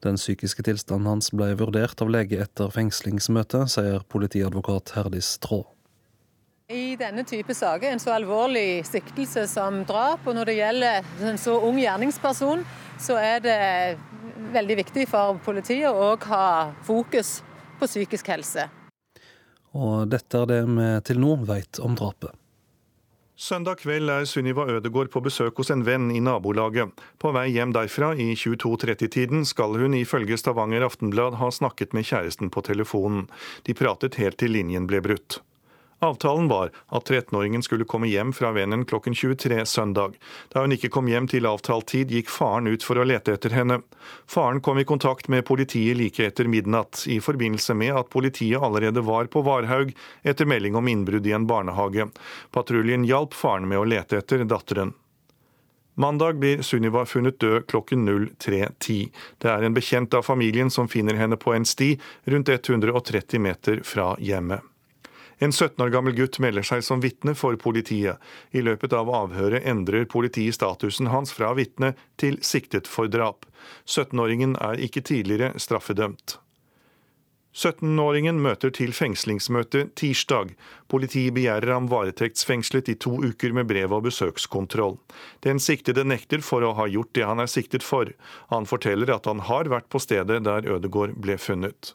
Den 0.04 0.20
psykiske 0.20 0.66
tilstanden 0.68 1.09
hans 1.09 1.32
ble 1.32 1.54
vurdert 1.56 2.04
av 2.04 2.12
lege 2.12 2.42
etter 2.44 2.68
fengslingsmøtet, 2.76 3.72
sier 3.72 4.04
politiadvokat 4.12 4.92
Herdis 4.98 5.32
Traa. 5.40 5.64
I 6.68 6.98
denne 7.00 7.24
type 7.24 7.56
saker, 7.56 7.94
en 7.94 8.02
så 8.02 8.12
alvorlig 8.18 8.85
siktelse 8.85 9.46
som 9.48 9.87
drap, 9.88 10.28
og 10.28 10.37
når 10.37 10.50
det 10.50 10.61
gjelder 10.61 11.12
en 11.32 11.40
så 11.40 11.56
ung 11.64 11.80
gjerningsperson, 11.80 12.68
så 13.00 13.16
er 13.16 13.40
det 13.40 13.59
veldig 14.52 14.82
viktig 14.85 15.09
for 15.09 15.40
politiet 15.46 15.88
å 15.88 16.16
ha 16.28 16.74
fokus 16.85 17.38
på 17.78 17.88
psykisk 17.90 18.32
helse. 18.32 18.66
Og 19.76 20.08
dette 20.08 20.42
er 20.42 20.50
det 20.50 20.64
vi 20.70 20.90
til 21.06 21.20
nå 21.20 21.36
vet 21.46 21.80
om 21.84 21.96
drapet. 21.98 22.32
Søndag 23.36 23.82
kveld 23.82 24.08
er 24.08 24.24
Sunniva 24.24 24.64
Ødegård 24.72 25.10
på 25.12 25.20
besøk 25.20 25.58
hos 25.60 25.68
en 25.68 25.82
venn 25.84 26.06
i 26.08 26.22
nabolaget. 26.24 26.88
På 27.20 27.34
vei 27.36 27.50
hjem 27.52 27.74
derfra 27.76 28.14
i 28.16 28.30
22.30-tiden 28.32 29.44
skal 29.44 29.76
hun 29.76 29.92
ifølge 29.98 30.38
Stavanger 30.40 30.86
Aftenblad 30.86 31.36
ha 31.36 31.50
snakket 31.52 31.92
med 31.92 32.08
kjæresten 32.08 32.48
på 32.48 32.64
telefonen. 32.64 33.26
De 33.68 33.76
pratet 33.76 34.16
helt 34.16 34.40
til 34.40 34.56
linjen 34.56 34.88
ble 34.88 35.02
brutt. 35.04 35.42
Avtalen 35.98 36.48
var 36.48 36.70
at 36.87 37.11
13-åringen 37.11 37.62
skulle 37.62 37.85
komme 37.88 38.09
hjem 38.11 38.32
fra 38.37 38.50
vennen 38.52 38.85
klokken 38.85 39.14
23 39.14 39.66
søndag. 39.66 40.18
Da 40.52 40.61
hun 40.61 40.74
ikke 40.76 40.90
kom 40.92 41.09
hjem 41.09 41.28
til 41.32 41.48
avtalt 41.48 41.88
tid, 41.88 42.12
gikk 42.12 42.28
faren 42.28 42.68
ut 42.68 42.85
for 42.85 43.00
å 43.00 43.06
lete 43.09 43.32
etter 43.32 43.54
henne. 43.56 43.80
Faren 44.28 44.61
kom 44.61 44.78
i 44.78 44.85
kontakt 44.85 45.30
med 45.32 45.46
politiet 45.48 45.96
like 45.96 46.26
etter 46.26 46.50
midnatt, 46.52 47.06
i 47.09 47.16
forbindelse 47.24 47.74
med 47.74 47.96
at 47.96 48.12
politiet 48.12 48.61
allerede 48.61 49.00
var 49.09 49.32
på 49.32 49.40
Varhaug 49.46 49.96
etter 50.22 50.44
melding 50.44 50.76
om 50.76 50.92
innbrudd 50.92 51.26
i 51.26 51.32
en 51.32 51.48
barnehage. 51.48 52.11
Patruljen 52.52 53.09
hjalp 53.09 53.35
faren 53.35 53.68
med 53.68 53.80
å 53.80 53.88
lete 53.88 54.20
etter 54.20 54.44
datteren. 54.44 54.92
Mandag 55.96 56.37
blir 56.37 56.61
Sunniva 56.61 57.06
funnet 57.09 57.40
død 57.40 57.70
klokken 57.72 58.04
03.10. 58.37 59.09
Det 59.40 59.48
er 59.48 59.64
en 59.64 59.76
bekjent 59.76 60.12
av 60.14 60.28
familien 60.28 60.68
som 60.68 60.92
finner 60.92 61.16
henne 61.16 61.40
på 61.40 61.56
en 61.56 61.64
sti 61.64 61.94
rundt 62.28 62.52
130 62.52 63.40
meter 63.40 63.80
fra 63.80 64.12
hjemmet. 64.20 64.75
En 65.38 65.53
17 65.53 65.85
år 65.85 65.90
gammel 65.92 66.14
gutt 66.16 66.38
melder 66.40 66.64
seg 66.64 66.85
som 66.85 67.03
vitne 67.05 67.35
for 67.37 67.59
politiet. 67.61 68.16
I 68.57 68.62
løpet 68.64 68.94
av 68.96 69.11
avhøret 69.12 69.66
endrer 69.68 70.09
politiet 70.09 70.57
statusen 70.57 71.11
hans 71.12 71.35
fra 71.37 71.53
vitne 71.59 71.92
til 72.16 72.38
siktet 72.40 72.88
for 72.88 73.11
drap. 73.12 73.44
17-åringen 73.85 74.57
er 74.57 74.81
ikke 74.81 75.05
tidligere 75.05 75.53
straffedømt. 75.61 76.38
17-åringen 77.57 78.37
møter 78.44 78.72
til 78.72 78.92
fengslingsmøte 78.92 79.87
tirsdag. 79.96 80.51
Politiet 80.92 81.33
begjærer 81.37 81.72
ham 81.72 81.87
varetektsfengslet 81.88 82.90
i 82.92 82.96
to 83.01 83.14
uker 83.25 83.53
med 83.57 83.68
brev- 83.70 83.94
og 83.96 84.05
besøkskontroll. 84.09 84.99
Den 85.44 85.61
siktede 85.61 86.05
nekter 86.05 86.44
for 86.44 86.64
å 86.64 86.75
ha 86.77 86.88
gjort 86.92 87.14
det 87.16 87.25
han 87.25 87.40
er 87.40 87.49
siktet 87.49 87.85
for. 87.85 88.12
Han 88.53 88.68
forteller 88.68 89.14
at 89.14 89.29
han 89.29 89.40
har 89.49 89.72
vært 89.72 89.88
på 89.88 90.01
stedet 90.05 90.42
der 90.44 90.68
Ødegård 90.68 91.16
ble 91.16 91.38
funnet. 91.40 91.94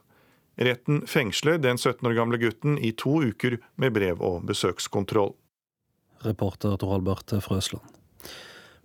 Retten 0.60 1.06
fengsler 1.08 1.62
den 1.62 1.78
17 1.78 2.08
år 2.08 2.18
gamle 2.18 2.38
gutten 2.42 2.78
i 2.78 2.92
to 2.92 3.22
uker 3.24 3.58
med 3.76 3.96
brev- 3.96 4.22
og 4.22 4.44
besøkskontroll. 4.50 5.34
Reporter 6.26 6.78
Tor 6.78 6.96
Albert 7.00 7.34
Frøsland. 7.42 7.86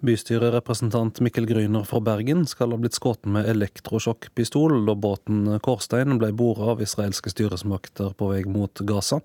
Bystyrerepresentant 0.05 1.21
Mikkel 1.25 1.47
Gryner 1.49 1.85
fra 1.89 2.01
Bergen 2.05 2.45
skal 2.47 2.75
ha 2.75 2.79
blitt 2.81 2.97
skutt 2.99 3.25
med 3.33 3.49
elektrosjokkpistol 3.49 4.83
da 4.85 4.95
båten 4.95 5.57
Kårstein 5.65 6.19
ble 6.21 6.35
bordet 6.37 6.69
av 6.75 6.83
israelske 6.85 7.33
styresmakter 7.33 8.13
på 8.13 8.29
vei 8.29 8.43
mot 8.45 8.85
Gaza. 8.85 9.23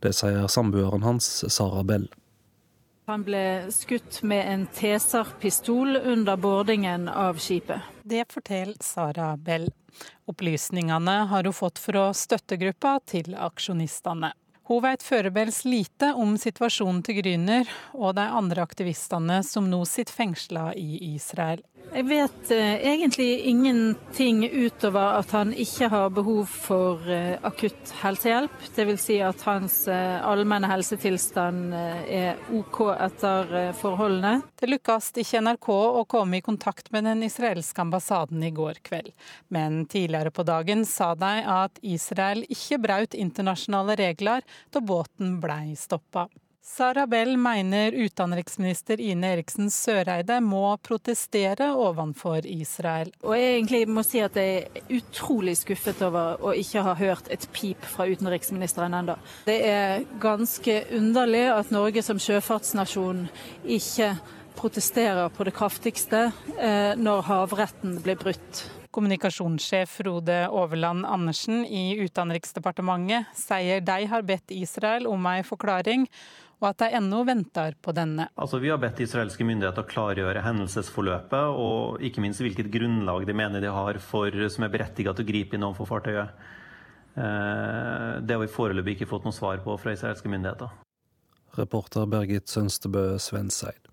Det 0.00 0.14
sier 0.16 0.48
samboeren 0.48 1.04
hans, 1.04 1.28
Sara 1.52 1.84
Bell. 1.84 2.08
Han 3.06 3.22
ble 3.22 3.72
skutt 3.72 4.22
med 4.22 4.52
en 4.52 4.66
Tesar-pistol 4.66 5.96
under 5.96 6.36
boardingen 6.36 7.08
av 7.08 7.38
skipet. 7.38 7.80
Det 8.02 8.24
forteller 8.32 8.76
Sara 8.80 9.36
Bell. 9.36 9.68
Opplysningene 10.24 11.10
har 11.10 11.44
hun 11.44 11.52
fått 11.52 11.78
fra 11.78 12.06
støttegruppa 12.16 13.00
til 13.04 13.36
aksjonistene. 13.36 14.32
Hun 14.64 14.80
vet 14.80 15.04
foreløpig 15.04 15.52
lite 15.68 16.14
om 16.16 16.38
situasjonen 16.40 17.02
til 17.04 17.18
Gryner 17.20 17.68
og 17.92 18.14
de 18.16 18.24
andre 18.24 18.64
aktivistene 18.64 19.42
som 19.44 19.68
nå 19.68 19.82
sitter 19.84 20.16
fengsla 20.22 20.70
i 20.72 21.12
Israel. 21.12 21.60
Jeg 21.94 22.06
vet 22.08 22.50
eh, 22.50 22.80
egentlig 22.90 23.46
ingenting 23.46 24.40
utover 24.50 25.20
at 25.20 25.30
han 25.36 25.52
ikke 25.54 25.88
har 25.92 26.10
behov 26.16 26.48
for 26.50 27.04
eh, 27.10 27.36
akutt 27.46 27.92
helsehjelp. 28.00 28.54
Dvs. 28.74 29.04
Si 29.04 29.18
at 29.22 29.44
hans 29.46 29.76
eh, 29.92 30.16
allmenne 30.26 30.70
helsetilstand 30.70 31.74
eh, 31.78 32.04
er 32.18 32.56
OK 32.56 32.80
etter 32.94 33.54
eh, 33.60 33.70
forholdene. 33.78 34.40
Det 34.58 34.70
lykkes 34.72 35.12
ikke 35.22 35.44
NRK 35.46 35.70
å 35.70 36.04
komme 36.10 36.40
i 36.40 36.46
kontakt 36.46 36.90
med 36.94 37.06
den 37.06 37.22
israelske 37.26 37.84
ambassaden 37.84 38.42
i 38.42 38.50
går 38.54 38.82
kveld. 38.86 39.12
Men 39.54 39.84
tidligere 39.86 40.34
på 40.34 40.46
dagen 40.48 40.82
sa 40.88 41.12
de 41.14 41.34
at 41.46 41.78
Israel 41.82 42.42
ikke 42.48 42.80
brøt 42.88 43.14
internasjonale 43.14 43.98
regler 44.00 44.42
da 44.74 44.82
båten 44.82 45.38
blei 45.42 45.76
stoppa. 45.78 46.26
Sara 46.66 47.06
Bell 47.06 47.36
mener 47.36 47.92
utenriksminister 47.92 49.00
Ine 49.00 49.34
Eriksen 49.34 49.68
Søreide 49.70 50.38
må 50.40 50.62
protestere 50.80 51.66
overfor 51.76 52.46
Israel. 52.48 53.10
Og 53.20 53.34
jeg 53.36 53.50
egentlig 53.58 53.80
må 53.92 54.00
si 54.02 54.22
at 54.24 54.38
jeg 54.40 54.62
er 54.62 54.94
utrolig 54.96 55.58
skuffet 55.60 56.00
over 56.06 56.40
å 56.40 56.54
ikke 56.56 56.86
ha 56.86 56.94
hørt 56.96 57.28
et 57.34 57.44
pip 57.52 57.84
fra 57.84 58.06
utenriksministeren 58.08 58.96
ennå. 58.96 59.18
Det 59.44 59.58
er 59.68 60.06
ganske 60.22 60.78
underlig 60.96 61.44
at 61.52 61.74
Norge 61.74 62.02
som 62.06 62.22
sjøfartsnasjon 62.22 63.26
ikke 63.76 64.14
protesterer 64.56 65.28
på 65.36 65.44
det 65.44 65.52
kraftigste 65.58 66.30
eh, 66.56 66.94
når 66.96 67.28
havretten 67.28 68.00
blir 68.00 68.16
brutt. 68.16 68.64
Kommunikasjonssjef 68.94 69.98
Frode 69.98 70.36
Overland 70.54 71.04
Andersen 71.06 71.64
i 71.66 71.96
Utenriksdepartementet 71.98 73.32
sier 73.34 73.82
de 73.82 74.06
har 74.06 74.22
bedt 74.22 74.54
Israel 74.54 75.08
om 75.10 75.26
ei 75.26 75.40
forklaring, 75.42 76.06
og 76.64 76.70
at 76.70 76.80
de 76.80 76.96
ennå 76.96 77.20
venter 77.28 77.76
på 77.84 77.92
denne. 77.92 78.30
Altså, 78.40 78.58
vi 78.62 78.70
har 78.72 78.80
bedt 78.80 79.02
israelske 79.04 79.44
myndigheter 79.44 79.84
klargjøre 79.90 80.42
hendelsesforløpet, 80.46 81.58
og 81.60 82.00
ikke 82.04 82.24
minst 82.24 82.40
hvilket 82.40 82.72
grunnlag 82.72 83.26
de 83.28 83.36
mener 83.36 83.60
de 83.60 83.72
har 83.72 84.00
for, 84.00 84.32
som 84.48 84.64
er 84.64 84.72
berettiget 84.72 85.18
til 85.18 85.26
å 85.26 85.28
gripe 85.28 85.58
inn 85.58 85.66
overfor 85.68 85.92
fartøyet. 85.92 86.46
Eh, 87.14 88.10
det 88.24 88.34
har 88.34 88.42
vi 88.42 88.50
foreløpig 88.50 88.96
ikke 88.96 89.10
fått 89.12 89.28
noe 89.28 89.36
svar 89.36 89.60
på 89.62 89.76
fra 89.78 89.92
israelske 89.94 90.32
myndigheter. 90.32 90.72
Reporter 91.54 92.08
Bergit 92.10 92.48
Sønstebø 92.50 93.12
Svenseid. 93.22 93.83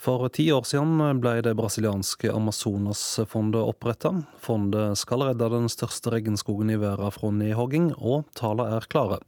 For 0.00 0.30
ti 0.32 0.46
år 0.48 0.64
siden 0.64 0.96
ble 1.20 1.42
det 1.44 1.50
brasilianske 1.58 2.30
Amazonasfondet 2.32 3.60
oppretta. 3.60 4.14
Fondet 4.40 4.96
skal 4.96 5.26
redde 5.28 5.50
den 5.52 5.66
største 5.68 6.14
regnskogen 6.14 6.70
i 6.72 6.78
verden 6.80 7.12
fra 7.12 7.28
nedhogging, 7.36 7.90
og 8.00 8.24
tallene 8.38 8.78
er 8.78 8.86
klare. 8.88 9.18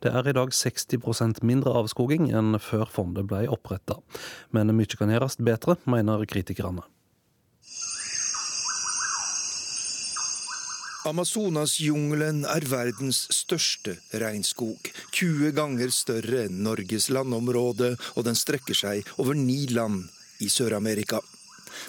Det 0.00 0.08
er 0.08 0.30
i 0.30 0.32
dag 0.38 0.54
60% 0.56 1.42
mindre 1.44 1.74
avskoging 1.82 2.30
enn 2.32 2.56
før 2.64 2.88
fondet 2.94 3.28
ble 3.28 3.42
oppretta. 3.52 3.98
Men 4.56 4.72
mye 4.72 4.96
kan 4.96 5.12
gjøres 5.12 5.36
bedre, 5.36 5.76
mener 5.84 6.24
kritikerne. 6.24 6.86
Amazonasjungelen 11.12 12.46
er 12.48 12.64
verdens 12.72 13.26
største 13.36 13.98
regnskog. 14.16 14.80
20 15.12 15.52
ganger 15.60 15.92
større 15.92 16.46
enn 16.46 16.64
Norges 16.64 17.10
landområde, 17.12 17.98
og 18.16 18.24
den 18.24 18.38
strekker 18.38 18.80
seg 18.80 19.04
over 19.20 19.36
ni 19.36 19.66
land 19.68 20.06
i 20.42 20.50
Sør-Amerika. 20.50 21.22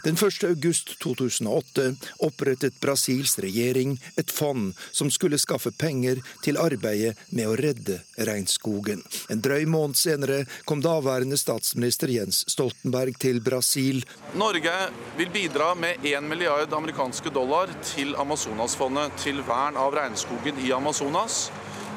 Den 0.01 0.15
1. 0.15 0.43
august 0.43 0.99
2008 0.99 1.95
opprettet 2.17 2.79
Brasils 2.79 3.39
regjering 3.39 4.01
et 4.15 4.31
fond 4.31 4.73
som 4.91 5.11
skulle 5.11 5.39
skaffe 5.41 5.71
penger 5.71 6.21
til 6.43 6.59
arbeidet 6.59 7.15
med 7.29 7.49
å 7.49 7.57
redde 7.59 7.99
regnskogen. 8.29 9.03
En 9.29 9.43
drøy 9.43 9.65
måned 9.69 9.99
senere 9.99 10.43
kom 10.69 10.83
daværende 10.83 11.37
statsminister 11.39 12.11
Jens 12.11 12.43
Stoltenberg 12.51 13.19
til 13.19 13.41
Brasil. 13.43 14.03
Norge 14.39 14.75
vil 15.17 15.33
bidra 15.33 15.73
med 15.75 16.03
1 16.03 16.29
milliard 16.29 16.73
amerikanske 16.73 17.33
dollar 17.33 17.71
til 17.93 18.15
Amazonasfondet 18.19 19.19
til 19.23 19.43
vern 19.47 19.79
av 19.79 19.93
regnskogen 19.95 20.59
i 20.63 20.71
Amazonas. 20.75 21.47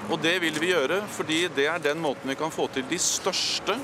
Og 0.06 0.20
det 0.22 0.36
vil 0.42 0.54
vi 0.62 0.70
gjøre 0.70 1.00
fordi 1.10 1.46
det 1.56 1.66
er 1.66 1.82
den 1.82 1.98
måten 2.02 2.30
vi 2.30 2.38
kan 2.38 2.52
få 2.54 2.68
til 2.70 2.86
de 2.90 2.98
største 3.02 3.74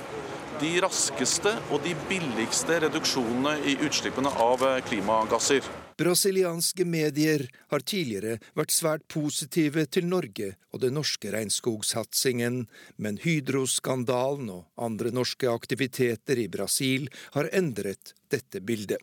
de 0.62 0.76
raskeste 0.82 1.50
og 1.74 1.82
de 1.82 1.92
billigste 2.06 2.76
reduksjonene 2.84 3.56
i 3.66 3.74
utslippene 3.82 4.30
av 4.44 4.62
klimagasser. 4.86 5.66
Brasilianske 5.98 6.86
medier 6.88 7.44
har 7.72 7.82
tidligere 7.82 8.38
vært 8.58 8.74
svært 8.74 9.04
positive 9.12 9.84
til 9.92 10.06
Norge 10.10 10.52
og 10.72 10.84
den 10.84 10.96
norske 10.96 11.32
regnskogsatsingen, 11.34 12.62
men 12.96 13.18
Hydro-skandalen 13.22 14.52
og 14.54 14.86
andre 14.86 15.12
norske 15.14 15.50
aktiviteter 15.50 16.40
i 16.42 16.48
Brasil 16.50 17.10
har 17.36 17.50
endret 17.52 18.14
dette 18.32 18.62
bildet. 18.62 19.02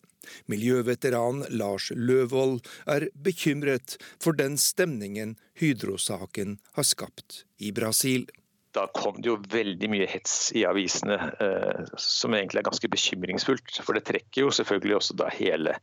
Miljøveteran 0.51 1.45
Lars 1.59 1.91
Løvold 1.95 2.59
er 2.87 3.07
bekymret 3.15 3.97
for 4.19 4.35
den 4.35 4.57
stemningen 4.59 5.37
Hydro-saken 5.59 6.59
har 6.75 6.87
skapt 6.87 7.43
i 7.59 7.71
Brasil 7.75 8.27
da 8.75 8.85
kom 8.93 9.17
det 9.17 9.31
jo 9.31 9.39
veldig 9.49 9.89
mye 9.91 10.07
hets 10.09 10.51
i 10.57 10.65
avisene 10.67 11.17
eh, 11.41 11.83
som 11.97 12.35
egentlig 12.37 12.61
er 12.61 12.69
ganske 12.69 12.91
bekymringsfullt. 12.91 13.81
For 13.85 13.97
det 13.97 14.05
trekker 14.09 14.45
jo 14.45 14.53
selvfølgelig 14.53 14.99
også 14.99 15.17
da 15.19 15.29
hele 15.33 15.77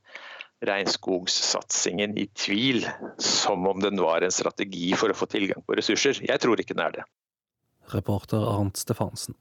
regnskogsatsingen 0.66 2.16
i 2.18 2.26
tvil, 2.38 2.86
som 3.20 3.66
om 3.68 3.82
den 3.82 4.00
var 4.00 4.24
en 4.24 4.32
strategi 4.32 4.92
for 4.96 5.12
å 5.12 5.18
få 5.18 5.28
tilgang 5.28 5.64
på 5.66 5.76
ressurser. 5.76 6.22
Jeg 6.24 6.42
tror 6.42 6.62
ikke 6.62 6.76
den 6.76 6.86
er 6.86 6.94
det. 7.00 7.04
Reporter 7.92 8.42
Arnt 8.42 8.80
Stefansen. 8.80 9.36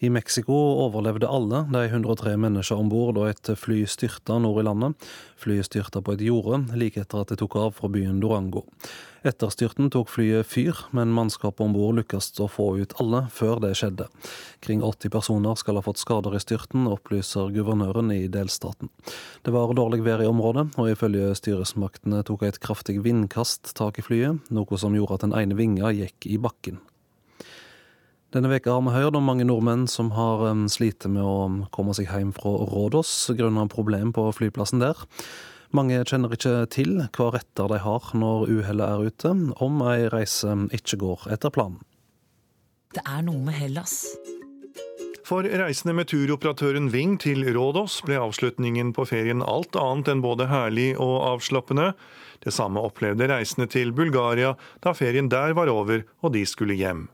I 0.00 0.08
Mexico 0.08 0.54
overlevde 0.86 1.28
alle 1.28 1.66
de 1.68 1.82
103 1.84 2.32
mennesker 2.40 2.78
om 2.80 2.88
bord 2.88 3.18
da 3.18 3.26
et 3.28 3.50
fly 3.60 3.82
styrta 3.84 4.38
nord 4.40 4.62
i 4.62 4.64
landet. 4.64 5.10
Flyet 5.36 5.68
styrta 5.68 6.00
på 6.00 6.14
et 6.16 6.24
jorde 6.24 6.62
like 6.72 7.02
etter 7.02 7.20
at 7.20 7.28
det 7.28 7.36
tok 7.42 7.58
av 7.60 7.74
fra 7.76 7.90
byen 7.92 8.16
Durango. 8.22 8.62
Etter 9.28 9.52
styrten 9.52 9.90
tok 9.92 10.08
flyet 10.08 10.48
fyr, 10.48 10.78
men 10.96 11.12
mannskapet 11.12 11.60
om 11.66 11.76
bord 11.76 11.98
lykkes 11.98 12.32
å 12.40 12.48
få 12.48 12.70
ut 12.80 12.96
alle 13.02 13.26
før 13.28 13.60
det 13.60 13.74
skjedde. 13.76 14.08
Kring 14.64 14.80
80 14.80 15.12
personer 15.12 15.60
skal 15.60 15.76
ha 15.76 15.84
fått 15.84 16.00
skader 16.00 16.32
i 16.32 16.40
styrten, 16.40 16.88
opplyser 16.88 17.52
guvernøren 17.52 18.08
i 18.16 18.22
delstaten. 18.32 18.88
Det 19.44 19.52
var 19.52 19.76
dårlig 19.76 20.00
vær 20.06 20.24
i 20.24 20.30
området, 20.30 20.70
og 20.80 20.94
ifølge 20.94 21.34
styresmaktene 21.36 22.24
tok 22.24 22.48
et 22.48 22.62
kraftig 22.64 23.02
vindkast 23.04 23.74
tak 23.76 24.00
i 24.00 24.06
flyet, 24.08 24.48
noe 24.48 24.80
som 24.80 24.96
gjorde 24.96 25.20
at 25.20 25.28
den 25.28 25.36
ene 25.36 25.60
vinga 25.60 25.92
gikk 25.92 26.24
i 26.24 26.40
bakken. 26.40 26.80
Denne 28.30 28.46
veka 28.46 28.76
har 28.76 28.82
vi 28.86 28.92
hørt 28.94 29.16
om 29.18 29.24
mange 29.26 29.42
nordmenn 29.42 29.88
som 29.90 30.12
har 30.14 30.44
slitt 30.70 31.02
med 31.10 31.24
å 31.26 31.66
komme 31.74 31.96
seg 31.98 32.12
hjem 32.12 32.30
fra 32.36 32.52
Rådås 32.70 33.32
grunnet 33.34 33.72
problem 33.72 34.12
på 34.14 34.28
flyplassen 34.36 34.78
der. 34.78 34.94
Mange 35.74 35.98
kjenner 36.06 36.36
ikke 36.36 36.54
til 36.70 37.00
hva 37.16 37.32
retter 37.34 37.66
de 37.74 37.80
har 37.82 38.06
når 38.14 38.46
uhellet 38.50 38.86
er 38.86 39.10
ute, 39.10 39.34
om 39.58 39.82
ei 39.82 40.06
reise 40.14 40.54
ikke 40.78 41.00
går 41.02 41.26
etter 41.34 41.50
planen. 41.54 41.82
Det 42.94 43.02
er 43.02 43.26
noe 43.26 43.42
med 43.42 43.58
Hellas. 43.58 43.98
For 45.26 45.46
reisende 45.46 45.94
med 45.98 46.10
turoperatøren 46.10 46.88
Ving 46.94 47.18
til 47.22 47.42
Rådås 47.54 48.00
ble 48.06 48.18
avslutningen 48.18 48.94
på 48.94 49.10
ferien 49.10 49.42
alt 49.42 49.74
annet 49.78 50.10
enn 50.10 50.22
både 50.22 50.46
herlig 50.50 50.92
og 51.02 51.16
avslappende. 51.34 51.92
Det 52.46 52.54
samme 52.54 52.82
opplevde 52.82 53.30
reisende 53.30 53.66
til 53.70 53.90
Bulgaria 53.94 54.56
da 54.82 54.94
ferien 54.94 55.30
der 55.30 55.54
var 55.58 55.70
over 55.70 56.06
og 56.22 56.34
de 56.34 56.46
skulle 56.46 56.78
hjem. 56.78 57.08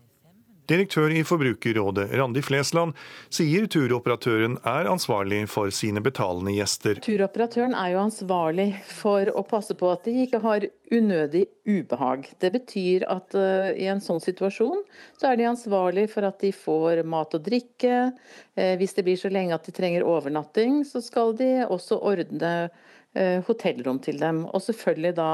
Direktør 0.67 1.13
i 1.15 1.23
Forbrukerrådet, 1.23 2.09
Randi 2.19 2.43
Flesland, 2.43 2.97
sier 3.31 3.69
turoperatøren 3.71 4.57
er 4.67 4.89
ansvarlig 4.91 5.45
for 5.51 5.71
sine 5.75 6.03
betalende 6.03 6.57
gjester. 6.57 6.99
Turoperatøren 7.05 7.77
er 7.79 7.93
jo 7.93 8.01
ansvarlig 8.03 8.67
for 8.89 9.31
å 9.31 9.45
passe 9.47 9.77
på 9.79 9.93
at 9.93 10.09
de 10.09 10.17
ikke 10.25 10.41
har 10.43 10.67
unødig 10.91 11.45
ubehag. 11.69 12.27
Det 12.43 12.51
betyr 12.57 13.07
at 13.13 13.37
uh, 13.39 13.71
i 13.79 13.87
en 13.91 14.03
sånn 14.03 14.23
situasjon 14.23 14.83
så 15.21 15.31
er 15.31 15.39
de 15.39 15.47
ansvarlig 15.53 16.09
for 16.11 16.27
at 16.27 16.43
de 16.43 16.51
får 16.55 17.05
mat 17.07 17.39
og 17.39 17.47
drikke. 17.47 18.11
Uh, 18.59 18.75
hvis 18.81 18.99
det 18.99 19.07
blir 19.07 19.23
så 19.23 19.31
lenge 19.31 19.55
at 19.55 19.71
de 19.71 19.75
trenger 19.77 20.07
overnatting, 20.07 20.83
så 20.89 21.03
skal 21.05 21.37
de 21.39 21.53
også 21.63 22.01
ordne 22.03 22.53
uh, 22.67 23.39
hotellrom 23.47 24.03
til 24.03 24.19
dem. 24.23 24.43
Og 24.51 24.67
selvfølgelig 24.67 25.17
da 25.23 25.31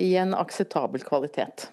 i 0.00 0.14
en 0.16 0.32
akseptabel 0.32 1.04
kvalitet. 1.04 1.68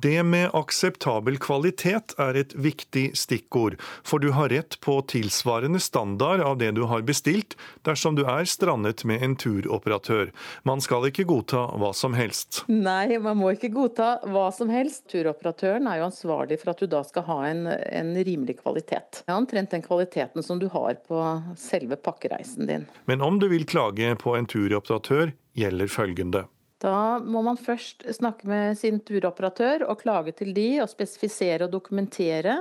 Det 0.00 0.22
med 0.22 0.50
akseptabel 0.54 1.40
kvalitet 1.42 2.12
er 2.22 2.36
et 2.38 2.52
viktig 2.54 3.16
stikkord, 3.18 3.74
for 4.06 4.22
du 4.22 4.28
har 4.36 4.52
rett 4.52 4.76
på 4.84 5.00
tilsvarende 5.10 5.80
standard 5.82 6.38
av 6.40 6.60
det 6.60 6.70
du 6.76 6.84
har 6.86 7.02
bestilt, 7.02 7.56
dersom 7.82 8.14
du 8.14 8.22
er 8.22 8.46
strandet 8.46 9.02
med 9.08 9.24
en 9.26 9.34
turoperatør. 9.34 10.30
Man 10.62 10.78
skal 10.84 11.08
ikke 11.08 11.26
godta 11.26 11.64
hva 11.82 11.90
som 11.98 12.14
helst. 12.14 12.62
Nei, 12.70 13.18
man 13.18 13.40
må 13.40 13.50
ikke 13.56 13.72
godta 13.74 14.20
hva 14.30 14.48
som 14.54 14.70
helst. 14.70 15.08
Turoperatøren 15.10 15.90
er 15.90 15.98
jo 15.98 16.06
ansvarlig 16.12 16.60
for 16.62 16.74
at 16.74 16.84
du 16.84 16.86
da 16.92 17.02
skal 17.08 17.26
ha 17.26 17.40
en, 17.48 17.66
en 17.66 18.12
rimelig 18.14 18.60
kvalitet. 18.60 19.24
Omtrent 19.26 19.74
den 19.74 19.82
kvaliteten 19.82 20.46
som 20.46 20.62
du 20.62 20.68
har 20.70 21.00
på 21.08 21.24
selve 21.58 21.98
pakkereisen 21.98 22.70
din. 22.70 22.86
Men 23.10 23.24
om 23.26 23.42
du 23.42 23.48
vil 23.50 23.66
klage 23.66 24.14
på 24.22 24.36
en 24.38 24.46
turoperatør, 24.46 25.34
gjelder 25.58 25.90
følgende. 25.90 26.44
Da 26.78 27.18
må 27.18 27.40
man 27.42 27.58
først 27.58 28.04
snakke 28.14 28.46
med 28.46 28.78
sin 28.78 29.00
turoperatør 29.02 29.82
og 29.90 29.98
klage 30.04 30.34
til 30.38 30.52
de 30.54 30.76
og 30.84 30.90
spesifisere 30.90 31.66
og 31.66 31.72
dokumentere 31.72 32.60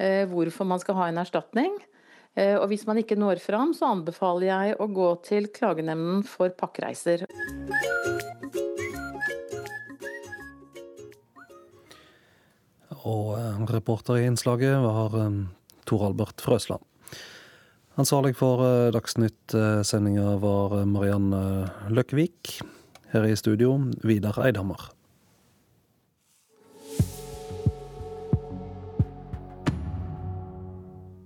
eh, 0.00 0.24
hvorfor 0.30 0.68
man 0.68 0.80
skal 0.80 0.96
ha 0.96 1.08
en 1.10 1.20
erstatning. 1.20 1.76
Eh, 2.32 2.56
og 2.56 2.70
hvis 2.72 2.86
man 2.88 3.02
ikke 3.02 3.18
når 3.20 3.42
fram, 3.44 3.74
så 3.76 3.92
anbefaler 3.92 4.48
jeg 4.48 4.80
å 4.80 4.88
gå 4.88 5.10
til 5.28 5.50
Klagenemnden 5.52 6.24
for 6.24 6.54
pakkereiser. 6.56 7.26
Og 13.04 13.34
eh, 13.36 13.62
reporter 13.76 14.22
i 14.22 14.26
innslaget 14.32 14.80
var 14.80 15.20
Tor 15.84 16.08
Albert 16.08 16.40
Frøsland. 16.40 16.88
Ansvarlig 18.00 18.32
for 18.32 18.64
Dagsnytt-sendinga 18.96 20.38
var 20.40 20.78
Marianne 20.88 21.42
Løkkevik. 21.92 22.62
Her 23.12 23.26
i 23.28 23.34
studio, 23.36 23.74
Vidar 24.08 24.38
Eidhammer. 24.40 24.86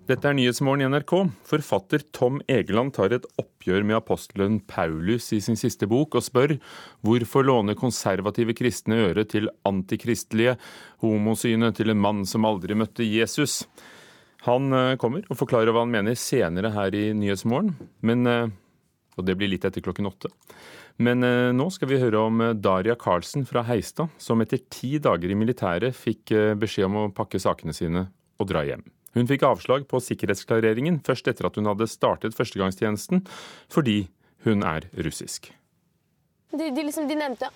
Dette 0.07 0.26
er 0.26 0.34
Nyhetsmorgen 0.34 0.82
i 0.82 0.89
NRK. 0.91 1.12
Forfatter 1.47 2.03
Tom 2.14 2.41
Egeland 2.51 2.91
tar 2.95 3.14
et 3.14 3.28
oppgjør 3.39 3.87
med 3.87 4.01
apostelen 4.01 4.59
Paulus 4.66 5.28
i 5.34 5.39
sin 5.43 5.59
siste 5.59 5.87
bok, 5.91 6.18
og 6.18 6.26
spør 6.26 6.57
hvorfor 7.07 7.47
låne 7.47 7.78
konservative 7.78 8.55
kristne 8.59 8.99
øre 9.07 9.22
til 9.30 9.47
antikristelige 9.66 10.57
homosynet 11.07 11.78
til 11.78 11.95
en 11.95 12.03
mann 12.03 12.26
som 12.26 12.51
aldri 12.51 12.74
møtte 12.74 13.07
Jesus. 13.07 13.61
Han 14.51 14.74
eh, 14.74 14.97
kommer 14.99 15.22
og 15.30 15.39
forklarer 15.39 15.70
hva 15.70 15.87
han 15.87 15.95
mener 15.95 16.18
senere 16.18 16.74
her 16.74 16.99
i 16.99 17.12
Nyhetsmorgen, 17.14 17.76
men, 18.03 18.26
eh, 18.26 18.51
og 19.14 19.26
det 19.26 19.39
blir 19.39 19.55
litt 19.55 19.70
etter 19.70 19.87
klokken 19.87 20.11
åtte. 20.11 20.34
Men 20.97 21.22
eh, 21.22 21.53
nå 21.53 21.68
skal 21.72 21.90
vi 21.90 22.01
høre 22.01 22.20
om 22.24 22.40
eh, 22.40 22.55
Daria 22.57 22.97
Karlsen 22.97 23.44
fra 23.49 23.62
Heistad, 23.68 24.12
som 24.18 24.40
etter 24.40 24.62
ti 24.72 24.97
dager 25.03 25.32
i 25.32 25.36
militæret 25.36 25.97
fikk 25.97 26.32
eh, 26.32 26.55
beskjed 26.57 26.88
om 26.88 27.01
å 27.03 27.09
pakke 27.12 27.40
sakene 27.42 27.76
sine 27.76 28.07
og 28.40 28.49
dra 28.49 28.64
hjem. 28.64 28.84
Hun 29.16 29.28
fikk 29.28 29.44
avslag 29.49 29.86
på 29.88 30.01
sikkerhetsklareringen 30.05 31.01
først 31.05 31.28
etter 31.28 31.49
at 31.49 31.57
hun 31.57 31.68
hadde 31.68 31.88
startet 31.88 32.36
førstegangstjenesten, 32.36 33.22
fordi 33.72 34.07
hun 34.44 34.64
er 34.64 34.88
russisk. 35.05 35.51
De, 36.53 36.68
de, 36.70 36.82
liksom, 36.82 37.09
de 37.09 37.16
nevnte 37.18 37.49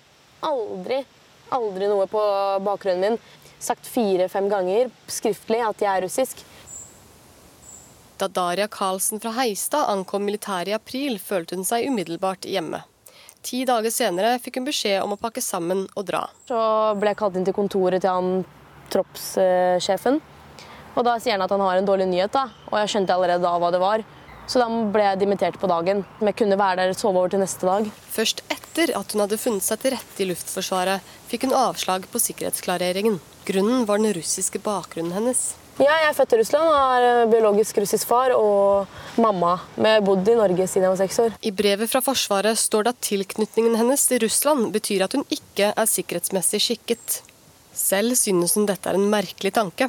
aldri, 0.45 1.01
aldri 1.53 1.89
noe 1.89 2.07
på 2.09 2.21
bakgrunnen 2.65 3.13
min. 3.13 3.19
Sagt 3.61 3.85
fire-fem 3.85 4.49
ganger 4.49 4.89
skriftlig 5.09 5.61
at 5.65 5.81
jeg 5.81 5.89
er 5.91 6.05
russisk. 6.05 6.41
Da 8.21 8.29
Daria 8.29 8.67
Karlsen 8.69 9.21
fra 9.21 9.33
Heistad 9.37 9.89
ankom 9.89 10.25
militæret 10.25 10.73
i 10.73 10.77
april, 10.77 11.17
følte 11.21 11.57
hun 11.57 11.65
seg 11.65 11.87
umiddelbart 11.89 12.45
hjemme. 12.49 12.83
Ti 13.41 13.63
dager 13.65 13.93
senere 13.93 14.35
fikk 14.41 14.59
hun 14.59 14.67
beskjed 14.67 15.01
om 15.01 15.15
å 15.15 15.19
pakke 15.19 15.41
sammen 15.41 15.87
og 15.97 16.05
dra. 16.05 16.27
Så 16.49 16.57
ble 17.01 17.13
jeg 17.13 17.19
kalt 17.21 17.37
inn 17.39 17.47
til 17.47 17.57
kontoret 17.57 18.03
til 18.03 18.13
han 18.13 18.43
troppssjefen. 18.93 20.19
Og 20.91 21.05
da 21.07 21.15
sier 21.23 21.37
han 21.37 21.45
at 21.45 21.53
han 21.53 21.63
har 21.63 21.79
en 21.79 21.87
dårlig 21.87 22.09
nyhet, 22.11 22.33
da. 22.35 22.49
og 22.69 22.81
jeg 22.81 22.91
skjønte 22.93 23.15
allerede 23.15 23.45
da 23.45 23.53
hva 23.57 23.71
det 23.73 23.79
var. 23.81 24.03
Så 24.51 24.59
da 24.59 24.67
ble 24.67 25.05
jeg 25.05 25.21
dimittert 25.21 25.57
på 25.61 25.69
dagen. 25.71 26.03
Men 26.19 26.31
jeg 26.31 26.41
kunne 26.41 26.59
være 26.59 26.81
der 26.81 26.93
og 26.93 26.99
sove 26.99 27.21
over 27.21 27.31
til 27.31 27.41
neste 27.41 27.67
dag. 27.67 27.87
Først 28.11 28.43
etter 28.51 28.91
at 28.99 29.15
hun 29.15 29.23
hadde 29.23 29.39
funnet 29.39 29.65
seg 29.65 29.81
til 29.81 29.95
rette 29.95 30.23
i 30.23 30.27
Luftforsvaret, 30.27 31.07
fikk 31.31 31.47
hun 31.47 31.55
avslag 31.55 32.07
på 32.11 32.21
sikkerhetsklareringen. 32.21 33.21
Grunnen 33.47 33.87
var 33.87 34.01
den 34.01 34.13
russiske 34.17 34.61
bakgrunnen 34.61 35.15
hennes. 35.15 35.51
Ja, 35.79 35.93
jeg 36.03 36.09
er 36.09 36.15
født 36.17 36.33
i 36.35 36.37
Russland 36.41 36.67
og 36.67 36.75
har 36.75 37.05
eh, 37.07 37.29
biologisk 37.31 37.77
russisk 37.81 38.09
far 38.09 38.33
og 38.35 38.91
mamma. 39.21 39.55
Men 39.77 39.87
jeg 39.87 40.01
har 40.01 40.05
bodd 40.05 40.27
i 40.29 40.35
Norge 40.37 40.67
siden 40.67 40.85
jeg 40.85 40.93
var 40.93 40.99
seks 40.99 41.19
år. 41.23 41.35
I 41.41 41.53
brevet 41.55 41.89
fra 41.89 42.01
Forsvaret 42.03 42.59
står 42.59 42.85
det 42.85 42.93
at 42.97 43.03
tilknytningen 43.07 43.77
hennes 43.79 44.03
til 44.09 44.21
Russland 44.25 44.69
betyr 44.75 45.07
at 45.07 45.15
hun 45.17 45.25
ikke 45.31 45.71
er 45.71 45.89
sikkerhetsmessig 45.89 46.61
skikket. 46.67 47.21
Selv 47.73 48.17
synes 48.19 48.57
hun 48.59 48.67
dette 48.67 48.91
er 48.91 48.99
en 48.99 49.09
merkelig 49.09 49.53
tanke. 49.55 49.87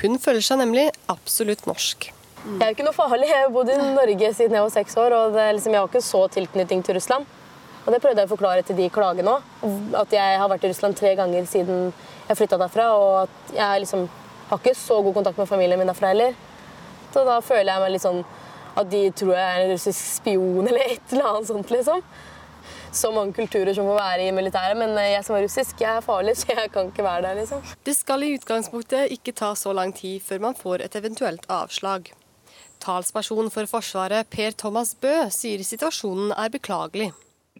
Hun 0.00 0.20
føler 0.22 0.44
seg 0.44 0.62
nemlig 0.62 0.86
absolutt 1.10 1.66
norsk. 1.66 2.12
Jeg 2.44 2.60
er 2.62 2.74
ikke 2.74 2.86
noe 2.86 2.96
farlig. 2.96 3.28
Jeg 3.32 3.46
har 3.46 3.52
bodd 3.52 3.72
i 3.72 3.78
Norge 3.80 4.34
siden 4.36 4.54
jeg 4.54 4.64
var 4.68 4.72
seks 4.72 4.98
år, 5.00 5.14
og 5.16 5.38
liksom, 5.38 5.74
jeg 5.74 5.80
har 5.80 5.90
ikke 5.90 6.04
så 6.04 6.26
tilknytning 6.38 6.84
til 6.84 6.98
Russland. 7.00 7.26
Og 7.84 7.92
Det 7.92 8.00
prøvde 8.00 8.22
jeg 8.22 8.30
å 8.30 8.32
forklare 8.32 8.64
til 8.64 8.76
de 8.78 8.88
klagene 8.92 9.32
òg. 9.34 9.70
At 9.98 10.12
jeg 10.14 10.38
har 10.40 10.48
vært 10.48 10.64
i 10.64 10.70
Russland 10.72 10.96
tre 10.96 11.14
ganger 11.18 11.48
siden 11.48 11.90
jeg 12.28 12.38
flytta 12.38 12.56
derfra. 12.60 12.92
og 12.96 13.16
at 13.24 13.56
jeg 13.56 13.82
liksom 13.84 14.06
har 14.48 14.60
ikke 14.60 14.76
så 14.78 15.00
god 15.02 15.14
kontakt 15.20 15.40
med 15.40 15.48
familien 15.48 15.80
min 15.80 15.90
derfra 15.90 16.12
heller. 16.12 16.36
Så 17.14 17.24
da 17.26 17.40
føler 17.44 17.72
jeg 17.72 17.82
meg 17.84 17.94
litt 17.94 18.04
sånn 18.04 18.22
at 18.74 18.90
de 18.90 19.02
tror 19.14 19.34
jeg 19.36 19.50
er 19.50 19.64
en 19.64 19.72
russisk 19.74 20.06
spion 20.18 20.66
eller 20.66 20.94
et 20.94 21.12
eller 21.14 21.30
annet 21.30 21.50
sånt, 21.50 21.70
liksom. 21.70 22.02
Så 22.94 23.10
mange 23.14 23.34
kulturer 23.34 23.74
som 23.74 23.86
får 23.90 23.98
være 23.98 24.26
i 24.28 24.34
militæret, 24.34 24.78
men 24.78 24.94
jeg 24.98 25.22
som 25.26 25.36
er 25.36 25.44
russisk, 25.46 25.80
jeg 25.82 25.98
er 25.98 26.04
farlig, 26.04 26.36
så 26.40 26.54
jeg 26.54 26.70
kan 26.74 26.90
ikke 26.90 27.06
være 27.06 27.26
der, 27.28 27.40
liksom. 27.42 27.62
Det 27.86 27.96
skal 27.96 28.26
i 28.26 28.34
utgangspunktet 28.38 29.14
ikke 29.14 29.34
ta 29.36 29.54
så 29.58 29.74
lang 29.76 29.94
tid 29.94 30.22
før 30.26 30.46
man 30.48 30.58
får 30.58 30.86
et 30.86 30.98
eventuelt 30.98 31.46
avslag. 31.50 32.12
Talsperson 32.84 33.50
for 33.50 33.70
Forsvaret, 33.70 34.28
Per 34.30 34.56
Thomas 34.60 34.94
Bø, 35.00 35.12
sier 35.32 35.62
situasjonen 35.64 36.34
er 36.36 36.50
beklagelig. 36.52 37.12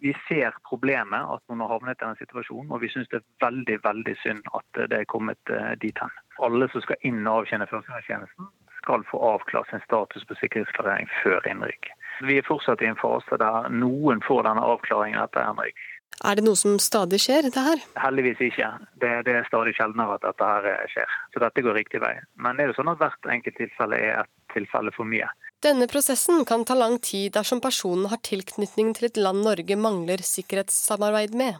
Vi 0.03 0.11
ser 0.27 0.53
problemet 0.67 1.23
at 1.31 1.41
noen 1.47 1.63
har 1.63 1.71
havnet 1.77 1.95
i 1.95 2.03
denne 2.03 2.19
situasjonen, 2.19 2.69
og 2.75 2.83
vi 2.83 2.91
syns 2.91 3.07
det 3.09 3.21
er 3.21 3.27
veldig 3.47 3.77
veldig 3.87 4.15
synd 4.21 4.51
at 4.59 4.81
det 4.91 4.99
er 4.99 5.07
kommet 5.09 5.55
eh, 5.55 5.71
dit 5.81 6.03
hen. 6.03 6.11
Alle 6.43 6.67
som 6.71 6.83
skal 6.83 6.99
inn 7.07 7.23
og 7.23 7.43
avtjene 7.43 7.67
førstegangstjenesten, 7.69 8.49
skal 8.81 9.05
få 9.09 9.19
avklart 9.33 9.69
sin 9.71 9.81
status 9.85 10.25
på 10.29 10.37
sikkerhetsklarering 10.41 11.07
før 11.23 11.45
innrykk. 11.49 11.89
Vi 12.27 12.37
er 12.39 12.47
fortsatt 12.47 12.83
i 12.83 12.89
en 12.89 12.99
fase 12.99 13.39
der 13.41 13.69
noen 13.73 14.21
får 14.23 14.45
denne 14.47 14.63
avklaringen 14.63 15.21
etter 15.23 15.47
innrykk. 15.47 15.79
Er 16.23 16.37
det 16.37 16.45
noe 16.45 16.55
som 16.55 16.77
stadig 16.79 17.19
skjer, 17.19 17.49
det 17.51 17.59
her? 17.59 17.81
Heldigvis 17.99 18.39
ikke. 18.47 18.69
Det, 19.01 19.11
det, 19.27 19.33
er 19.35 19.47
stadig 19.49 19.73
sjeldnere 19.75 20.15
at 20.15 20.23
dette 20.23 20.47
her 20.47 20.87
skjer. 20.93 21.17
Så 21.33 21.41
dette 21.43 21.63
går 21.65 21.75
riktig 21.75 21.99
vei. 22.03 22.13
Men 22.39 22.61
er 22.61 22.71
det 22.71 22.77
sånn 22.77 22.91
at 22.93 23.01
hvert 23.01 23.31
enkelt 23.33 23.57
tilfelle 23.59 23.99
er 23.99 24.21
et 24.23 24.31
tilfelle 24.53 24.93
for 24.95 25.07
mye. 25.09 25.27
Denne 25.65 25.87
prosessen 25.89 26.43
kan 26.45 26.61
ta 26.61 26.75
lang 26.77 26.99
tid 27.01 27.31
dersom 27.33 27.57
personen 27.57 28.05
har 28.11 28.19
tilknytning 28.21 28.91
til 28.93 29.07
et 29.07 29.15
land 29.17 29.41
Norge 29.41 29.73
mangler 29.81 30.21
sikkerhetssamarbeid 30.21 31.33
med. 31.33 31.55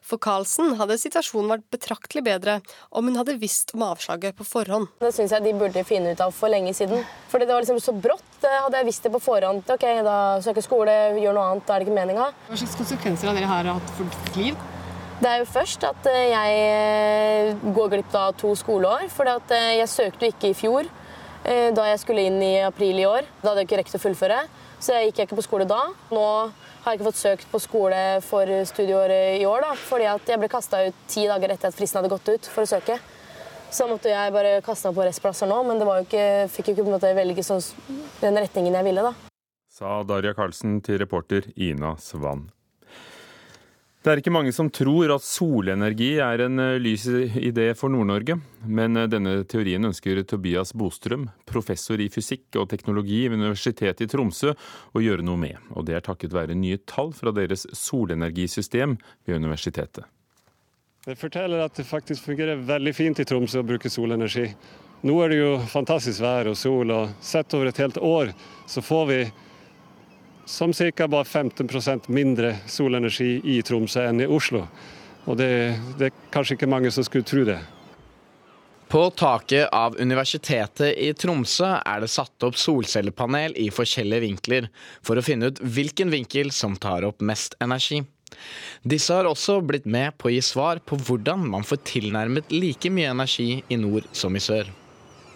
For 0.00 0.16
Karlsen 0.16 0.78
hadde 0.78 0.96
situasjonen 0.96 1.50
vært 1.52 1.66
betraktelig 1.74 2.22
bedre 2.24 2.54
om 2.88 3.10
hun 3.10 3.18
hadde 3.20 3.36
visst 3.42 3.74
om 3.76 3.84
avslaget 3.90 4.38
på 4.38 4.46
forhånd. 4.48 4.88
Det 5.04 5.12
syns 5.12 5.36
jeg 5.36 5.44
de 5.44 5.52
burde 5.60 5.84
finne 5.84 6.14
ut 6.14 6.22
av 6.24 6.32
for 6.32 6.48
lenge 6.48 6.72
siden. 6.78 7.04
Fordi 7.28 7.44
det 7.44 7.52
var 7.52 7.66
liksom 7.66 7.82
så 7.84 7.92
brått. 7.92 8.24
Hadde 8.40 8.80
jeg 8.80 8.88
visst 8.88 9.04
det 9.04 9.12
på 9.12 9.20
forhånd, 9.20 9.68
ok, 9.76 9.84
da 10.08 10.16
søker 10.48 10.64
skole, 10.64 10.96
gjør 11.20 11.36
noe 11.36 11.50
annet, 11.50 11.68
da 11.68 11.76
er 11.76 11.84
det 11.84 11.90
ikke 11.90 11.98
meninga. 11.98 12.30
Hva 12.48 12.62
slags 12.62 12.80
konsekvenser 12.80 13.34
har 13.34 13.36
dere 13.36 13.76
hatt 13.76 13.94
for 13.98 14.16
ditt 14.16 14.40
liv? 14.40 14.64
Det 15.20 15.28
er 15.28 15.44
jo 15.44 15.52
først 15.52 15.84
at 15.86 16.08
eh, 16.10 16.32
jeg 16.32 16.64
eh, 16.72 17.68
går 17.76 17.92
glipp 17.92 18.16
av 18.16 18.32
to 18.40 18.56
skoleår. 18.58 19.06
For 19.12 19.28
eh, 19.28 19.76
jeg 19.82 19.92
søkte 19.92 20.26
jo 20.26 20.32
ikke 20.32 20.50
i 20.50 20.56
fjor. 20.64 20.88
Eh, 21.42 21.72
da 21.74 21.88
jeg 21.90 22.02
skulle 22.02 22.26
inn 22.28 22.38
i 22.42 22.60
april 22.62 23.00
i 23.02 23.06
år. 23.08 23.26
Da 23.42 23.50
hadde 23.50 23.64
jeg 23.64 23.70
ikke 23.70 23.80
rekt 23.80 23.96
å 23.98 24.02
fullføre, 24.02 24.42
så 24.78 24.94
jeg 24.94 25.10
gikk 25.10 25.24
ikke 25.24 25.40
på 25.40 25.46
skole 25.48 25.66
da. 25.66 25.80
Nå 26.14 26.26
har 26.84 26.92
jeg 26.92 27.00
ikke 27.00 27.08
fått 27.08 27.22
søkt 27.22 27.48
på 27.50 27.60
skole 27.62 28.02
for 28.26 28.46
studieåret 28.70 29.40
i 29.40 29.46
år, 29.46 29.66
da, 29.66 29.72
fordi 29.78 30.06
jeg 30.06 30.42
ble 30.42 30.50
kasta 30.50 30.84
ut 30.86 31.02
ti 31.10 31.26
dager 31.30 31.54
etter 31.54 31.70
at 31.70 31.78
fristen 31.78 32.00
hadde 32.00 32.12
gått 32.14 32.30
ut 32.30 32.48
for 32.50 32.62
å 32.62 32.70
søke. 32.70 32.98
Så 33.72 33.86
måtte 33.88 34.10
jeg 34.12 34.34
bare 34.34 34.60
kaste 34.62 34.90
meg 34.90 34.98
på 34.98 35.06
restplasser 35.08 35.48
nå, 35.48 35.62
men 35.66 35.80
det 35.80 35.86
jo 35.88 36.06
ikke, 36.06 36.24
fikk 36.52 36.70
jo 36.70 36.74
ikke 36.76 36.84
på 36.84 36.90
en 36.92 36.96
måte 36.98 37.12
velge 37.16 37.46
sånn, 37.46 37.62
den 38.20 38.42
retningen 38.42 38.78
jeg 38.78 38.90
ville. 38.90 39.06
da. 39.10 39.14
Sa 39.72 40.02
Darja 40.04 40.34
Karlsen 40.36 40.82
til 40.84 41.00
reporter 41.00 41.48
Ina 41.56 41.96
Svann. 41.98 42.50
Det 44.02 44.10
er 44.10 44.18
ikke 44.18 44.32
mange 44.34 44.50
som 44.50 44.66
tror 44.74 45.12
at 45.14 45.22
solenergi 45.22 46.16
er 46.18 46.42
en 46.42 46.58
eh, 46.58 46.80
lys 46.82 47.04
idé 47.38 47.68
for 47.78 47.92
Nord-Norge, 47.92 48.34
men 48.66 48.98
eh, 48.98 49.06
denne 49.06 49.36
teorien 49.46 49.86
ønsker 49.86 50.18
Tobias 50.26 50.72
Bostrøm, 50.74 51.28
professor 51.46 52.02
i 52.02 52.08
fysikk 52.10 52.58
og 52.58 52.66
teknologi 52.72 53.20
ved 53.28 53.38
Universitetet 53.38 54.02
i 54.02 54.08
Tromsø, 54.10 54.56
å 54.90 55.02
gjøre 55.04 55.22
noe 55.22 55.38
med. 55.38 55.60
Og 55.76 55.86
det 55.86 55.94
er 55.94 56.02
takket 56.02 56.34
være 56.34 56.58
nye 56.58 56.80
tall 56.82 57.14
fra 57.14 57.30
deres 57.36 57.62
solenergisystem 57.78 58.96
ved 59.22 59.38
universitetet. 59.38 60.10
Det 61.06 61.14
forteller 61.18 61.62
at 61.62 61.78
det 61.78 61.86
faktisk 61.86 62.26
fungerer 62.26 62.58
veldig 62.66 62.96
fint 62.98 63.22
i 63.22 63.28
Tromsø 63.30 63.62
å 63.62 63.68
bruke 63.70 63.90
solenergi. 63.90 64.48
Nå 65.06 65.14
er 65.22 65.30
det 65.30 65.38
jo 65.38 65.54
fantastisk 65.70 66.26
vær 66.26 66.50
og 66.50 66.58
sol, 66.58 66.90
og 66.90 67.14
sett 67.22 67.54
over 67.54 67.70
et 67.70 67.78
helt 67.78 68.02
år 68.02 68.34
så 68.66 68.82
får 68.82 69.08
vi 69.14 69.22
som 70.44 70.72
ca. 70.72 71.08
bare 71.08 71.24
15% 71.24 72.08
mindre 72.10 72.56
solenergi 72.66 73.40
i 73.44 73.62
Tromsø 73.62 74.06
enn 74.08 74.20
i 74.20 74.26
Oslo. 74.26 74.66
Og 75.24 75.38
det, 75.38 75.78
det, 75.98 76.10
er 76.10 76.26
kanskje 76.34 76.56
ikke 76.56 76.70
mange 76.70 76.90
som 76.90 77.06
skulle 77.06 77.26
tro 77.26 77.44
det. 77.46 77.60
På 78.92 79.06
taket 79.16 79.70
av 79.72 79.94
Universitetet 79.96 80.98
i 81.00 81.12
Tromsø 81.16 81.70
er 81.78 82.02
det 82.02 82.10
satt 82.12 82.44
opp 82.44 82.58
solcellepanel 82.60 83.54
i 83.56 83.70
forskjellige 83.72 84.24
vinkler, 84.26 84.66
for 85.00 85.16
å 85.16 85.24
finne 85.24 85.48
ut 85.48 85.62
hvilken 85.62 86.12
vinkel 86.12 86.52
som 86.52 86.76
tar 86.76 87.06
opp 87.08 87.22
mest 87.24 87.56
energi. 87.64 88.02
Disse 88.82 89.14
har 89.14 89.28
også 89.28 89.60
blitt 89.64 89.86
med 89.88 90.18
på 90.18 90.28
å 90.28 90.34
gi 90.34 90.42
svar 90.44 90.82
på 90.84 90.98
hvordan 91.00 91.46
man 91.54 91.64
får 91.64 91.80
tilnærmet 91.88 92.52
like 92.52 92.90
mye 92.92 93.12
energi 93.12 93.62
i 93.68 93.78
nord 93.80 94.08
som 94.16 94.36
i 94.36 94.42
sør. 94.42 94.68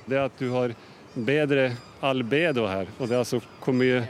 Det 0.06 0.20
at 0.20 0.36
du 0.40 0.50
har 0.52 0.74
bedre 1.16 1.70
albedo 2.04 2.66
her, 2.68 2.90
og 2.98 3.08
det 3.08 3.16
er 3.16 3.22
altså 3.22 3.40
hvor 3.64 3.76
mye 3.76 4.04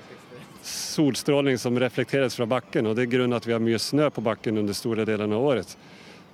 solstråling 0.67 1.59
som 1.59 1.79
reflekteres 1.79 2.37
fra 2.37 2.47
bakken, 2.51 2.87
og 2.87 2.97
det 2.97 3.07
er 3.07 3.13
grunnen 3.15 3.37
at 3.37 3.47
vi 3.47 3.55
har 3.55 3.63
mye 3.63 3.79
snø 3.81 4.11
på 4.11 4.25
bakken 4.25 4.59
under 4.61 4.77
store 4.77 5.07
deler 5.09 5.31
av 5.31 5.47
året. 5.53 5.77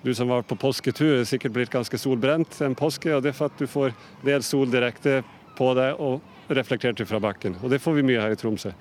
Du 0.03 0.11
som 0.15 0.29
var 0.29 0.43
på 0.43 0.57
påsketur, 0.59 1.21
er 1.21 1.29
sikkert 1.29 1.55
blitt 1.55 1.71
ganske 1.71 1.99
solbrent 2.01 2.59
en 2.65 2.75
påske, 2.75 3.13
og 3.15 3.23
det 3.23 3.31
er 3.31 3.39
for 3.39 3.53
at 3.53 3.61
du 3.61 3.69
får 3.71 3.95
del 4.27 4.43
sol 4.43 4.71
direkte 4.73 5.21
på 5.59 5.69
deg 5.79 6.01
og 6.03 6.51
reflektert 6.51 7.05
fra 7.07 7.21
bakken. 7.23 7.55
Og 7.63 7.71
det 7.71 7.79
får 7.83 8.01
vi 8.01 8.07
mye 8.09 8.23
her 8.25 8.35
i 8.35 8.39
Tromsø. 8.41 8.73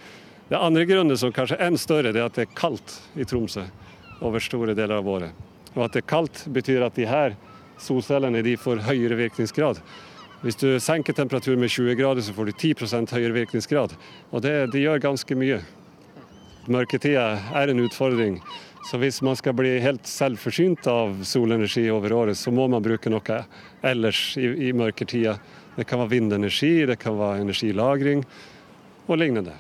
Det 0.50 0.60
andre 0.60 0.88
grunnen, 0.90 1.18
som 1.18 1.32
kanskje 1.32 1.60
er 1.60 1.70
enda 1.70 1.80
større, 1.80 2.12
det 2.12 2.24
er 2.24 2.32
at 2.32 2.40
det 2.40 2.48
er 2.48 2.58
kaldt 2.58 2.98
i 3.16 3.28
Tromsø 3.28 3.68
over 4.22 4.44
store 4.44 4.74
deler 4.78 4.98
av 4.98 5.08
året. 5.08 5.38
Og 5.76 5.86
at 5.86 5.94
det 5.94 6.02
er 6.02 6.10
kaldt, 6.10 6.42
betyr 6.52 6.88
at 6.88 6.98
de 6.98 7.06
her 7.08 7.38
solcellene 7.82 8.42
de 8.46 8.58
får 8.60 8.84
høyere 8.90 9.20
virkningsgrad. 9.22 9.80
Hvis 10.42 10.58
du 10.58 10.80
senker 10.82 11.14
temperaturen 11.14 11.62
med 11.62 11.70
20 11.70 11.94
grader, 12.00 12.22
så 12.26 12.34
får 12.34 12.50
du 12.50 12.52
10 12.52 12.74
høyere 13.14 13.36
virkningsgrad. 13.36 13.94
Og 14.32 14.42
det, 14.42 14.72
det 14.74 14.82
gjør 14.82 15.04
ganske 15.04 15.36
mye. 15.38 15.60
Mørketida 16.66 17.38
er 17.54 17.70
en 17.70 17.84
utfordring. 17.84 18.40
Så 18.90 18.98
hvis 18.98 19.22
man 19.22 19.38
skal 19.38 19.54
bli 19.54 19.76
helt 19.84 20.08
selvforsynt 20.10 20.88
av 20.90 21.20
solenergi 21.30 21.86
over 21.94 22.14
året, 22.14 22.38
så 22.38 22.50
må 22.50 22.66
man 22.74 22.82
bruke 22.82 23.14
noe 23.14 23.44
ellers 23.86 24.32
i, 24.42 24.50
i 24.70 24.74
mørketida. 24.74 25.36
Det 25.76 25.86
kan 25.86 26.02
være 26.02 26.16
vindenergi, 26.16 26.88
det 26.90 26.98
kan 27.02 27.20
være 27.20 27.44
energilagring 27.46 28.26
og 29.06 29.22
lignende. 29.22 29.54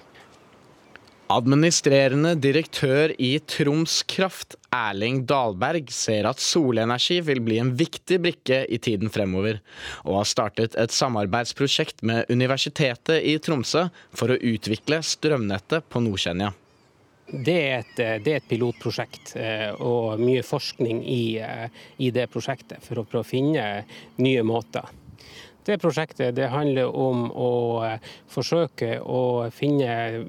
Administrerende 1.31 2.33
direktør 2.35 3.13
i 3.21 3.37
Troms 3.47 4.01
Kraft, 4.09 4.57
Erling 4.75 5.21
Dalberg, 5.29 5.87
ser 5.93 6.25
at 6.27 6.41
solenergi 6.43 7.21
vil 7.23 7.39
bli 7.45 7.59
en 7.61 7.69
viktig 7.79 8.17
brikke 8.23 8.57
i 8.67 8.79
tiden 8.83 9.11
fremover, 9.13 9.61
og 10.03 10.17
har 10.17 10.27
startet 10.27 10.75
et 10.81 10.91
samarbeidsprosjekt 10.91 12.03
med 12.07 12.27
Universitetet 12.33 13.23
i 13.23 13.37
Tromsø 13.39 13.85
for 14.17 14.33
å 14.33 14.39
utvikle 14.51 14.99
strømnettet 15.07 15.87
på 15.87 16.03
Nordkjenja. 16.03 16.51
Det 17.31 17.55
er, 17.61 17.85
et, 17.85 17.93
det 18.25 18.33
er, 18.33 18.41
et, 18.41 18.49
pilotprosjekt 18.49 19.37
eh, 19.39 19.69
og 19.79 20.19
mye 20.19 20.41
forskning 20.43 20.99
i, 21.07 21.21
eh, 21.39 21.69
i 22.03 22.11
det 22.11 22.27
prosjektet 22.33 22.83
for 22.83 22.99
å 22.99 23.05
prøve 23.07 23.23
å 23.23 23.29
finne 23.29 23.69
nye 24.19 24.43
måter. 24.43 24.89
Det 25.65 25.77
prosjektet 25.77 26.35
det 26.35 26.47
handler 26.49 26.89
om 26.97 27.27
å 27.29 27.51
eh, 27.85 28.13
forsøke 28.31 28.95
å 29.01 29.49
finne 29.53 30.23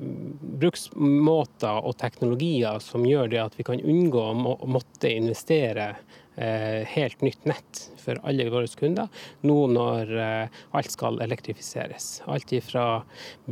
bruksmåter 0.61 1.81
og 1.81 1.97
teknologier 2.03 2.83
som 2.85 3.07
gjør 3.09 3.33
det 3.33 3.41
at 3.41 3.57
vi 3.57 3.67
kan 3.67 3.81
unngå 3.81 4.27
å 4.33 4.69
måtte 4.69 5.13
investere 5.13 5.95
helt 6.37 7.21
nytt 7.21 7.45
nett 7.45 7.81
for 8.03 8.19
alle 8.27 8.49
våre 8.51 8.69
kunder, 8.79 9.09
nå 9.47 9.57
når 9.73 10.13
eh, 10.19 10.61
alt 10.77 10.93
skal 10.93 11.21
elektrifiseres. 11.25 12.23
Alt 12.31 12.53
fra 12.67 13.03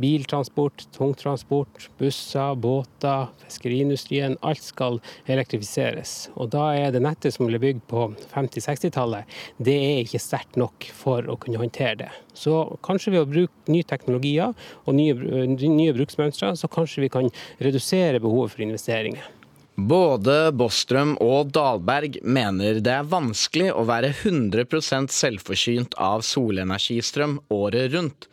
biltransport, 0.01 0.85
tungtransport, 0.95 1.89
busser, 1.99 2.55
båter, 2.61 3.31
fiskeriindustrien. 3.45 4.37
Alt 4.45 4.63
skal 4.65 4.99
elektrifiseres. 5.31 6.29
Og 6.35 6.51
da 6.55 6.71
er 6.77 6.93
det 6.93 7.03
nettet 7.05 7.35
som 7.35 7.49
ble 7.49 7.61
bygd 7.61 7.85
på 7.91 8.07
50-60-tallet, 8.33 9.39
det 9.57 9.77
er 9.77 10.03
ikke 10.03 10.21
sterkt 10.21 10.59
nok 10.59 10.89
for 10.95 11.27
å 11.31 11.37
kunne 11.41 11.61
håndtere 11.61 12.03
det. 12.05 12.11
Så 12.37 12.63
kanskje 12.85 13.15
ved 13.15 13.25
å 13.25 13.29
bruke 13.29 13.71
nye 13.71 13.87
teknologier 13.87 14.55
og 14.85 14.97
nye, 14.97 15.15
nye 15.57 15.95
bruksmønstre, 15.95 16.55
så 16.57 16.71
kanskje 16.71 17.05
vi 17.05 17.13
kan 17.13 17.29
redusere 17.61 18.21
behovet 18.23 18.55
for 18.55 18.65
investeringer. 18.65 19.40
Både 19.75 20.51
Bostrøm 20.51 21.13
og 21.23 21.53
Dalberg 21.55 22.17
mener 22.27 22.81
det 22.83 22.91
er 22.91 23.07
vanskelig 23.07 23.69
å 23.71 23.85
være 23.87 24.09
100% 24.11 25.13
selvforsynt 25.15 25.95
av 25.95 26.25
solenergistrøm 26.27 27.37
året 27.55 27.93
rundt, 27.95 28.27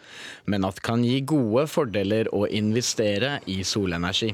men 0.51 0.67
at 0.67 0.81
det 0.81 0.85
kan 0.89 1.05
gi 1.07 1.21
gode 1.23 1.69
fordeler 1.71 2.29
å 2.35 2.43
investere 2.51 3.39
i 3.47 3.63
solenergi. 3.63 4.33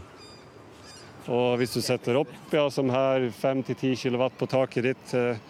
Og 1.29 1.61
hvis 1.61 1.77
du 1.77 1.81
setter 1.85 2.19
opp 2.21 2.33
ja, 2.53 2.67
som 2.73 2.91
her 2.93 3.29
5-10 3.33 3.95
kW 4.01 4.25
på 4.41 4.49
taket 4.49 4.89
ditt, 4.89 5.15
eh, 5.17 5.41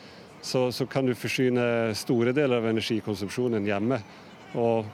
så, 0.42 0.68
så, 0.74 0.86
kan 0.86 1.06
du 1.06 1.14
forsyne 1.16 1.94
store 1.98 2.34
deler 2.36 2.60
av 2.60 2.68
energikonsumsjonen 2.70 3.66
hjemme. 3.66 3.98
Og 4.60 4.84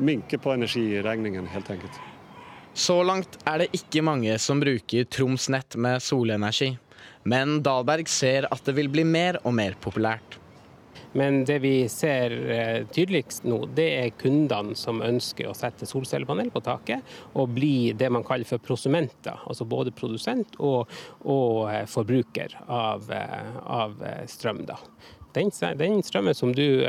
minke 0.00 0.40
på 0.40 0.52
energiregningen, 0.52 1.46
helt 1.54 1.70
enkelt. 1.72 2.09
Så 2.74 3.02
langt 3.02 3.38
er 3.50 3.64
det 3.64 3.72
ikke 3.76 4.02
mange 4.06 4.36
som 4.38 4.60
bruker 4.62 5.08
Troms 5.10 5.48
Nett 5.50 5.76
med 5.76 6.02
solenergi. 6.02 6.76
Men 7.22 7.58
Dahlberg 7.64 8.08
ser 8.08 8.46
at 8.50 8.62
det 8.64 8.76
vil 8.78 8.88
bli 8.92 9.04
mer 9.04 9.40
og 9.44 9.56
mer 9.58 9.74
populært. 9.82 10.38
Men 11.12 11.42
det 11.44 11.58
vi 11.64 11.88
ser 11.90 12.30
eh, 12.54 12.86
tydeligst 12.94 13.42
nå, 13.48 13.64
det 13.74 13.88
er 13.98 14.12
kundene 14.20 14.76
som 14.78 15.02
ønsker 15.02 15.48
å 15.50 15.56
sette 15.58 15.88
solcellepanel 15.88 16.52
på 16.54 16.62
taket 16.62 17.02
og 17.34 17.50
bli 17.56 17.90
det 17.98 18.12
man 18.14 18.24
kaller 18.26 18.46
for 18.46 18.62
prosumenter. 18.62 19.42
Altså 19.50 19.66
både 19.66 19.94
produsent 19.96 20.54
og, 20.62 20.86
og 21.26 21.66
eh, 21.72 21.82
forbruker 21.90 22.54
av, 22.70 23.10
eh, 23.10 23.52
av 23.66 23.98
strøm. 24.30 24.62
Da. 24.70 24.78
Den, 25.34 25.50
den 25.82 26.00
strømmen 26.06 26.34
som 26.34 26.54
du 26.54 26.82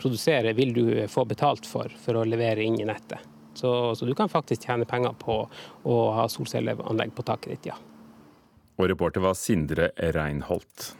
produserer, 0.00 0.56
vil 0.56 0.72
du 0.76 0.84
få 1.08 1.24
betalt 1.28 1.68
for 1.68 1.92
for 2.00 2.20
å 2.20 2.28
levere 2.28 2.64
inn 2.64 2.80
i 2.80 2.88
nettet. 2.88 3.35
Så, 3.56 3.72
så, 3.96 4.04
du 4.04 4.14
kan 4.14 4.28
faktisk 4.28 4.68
tjene 4.68 4.88
penger 4.88 5.16
på 5.18 5.40
å 5.88 5.96
ha 6.18 6.28
solcelleanlegg 6.28 7.14
på 7.16 7.24
taket 7.26 7.56
ditt, 7.56 7.72
ja. 7.72 7.80
Og 8.76 8.90
reporter 8.92 9.24
var 9.24 9.36
Sindre 9.38 9.90
Reinholt. 9.96 10.90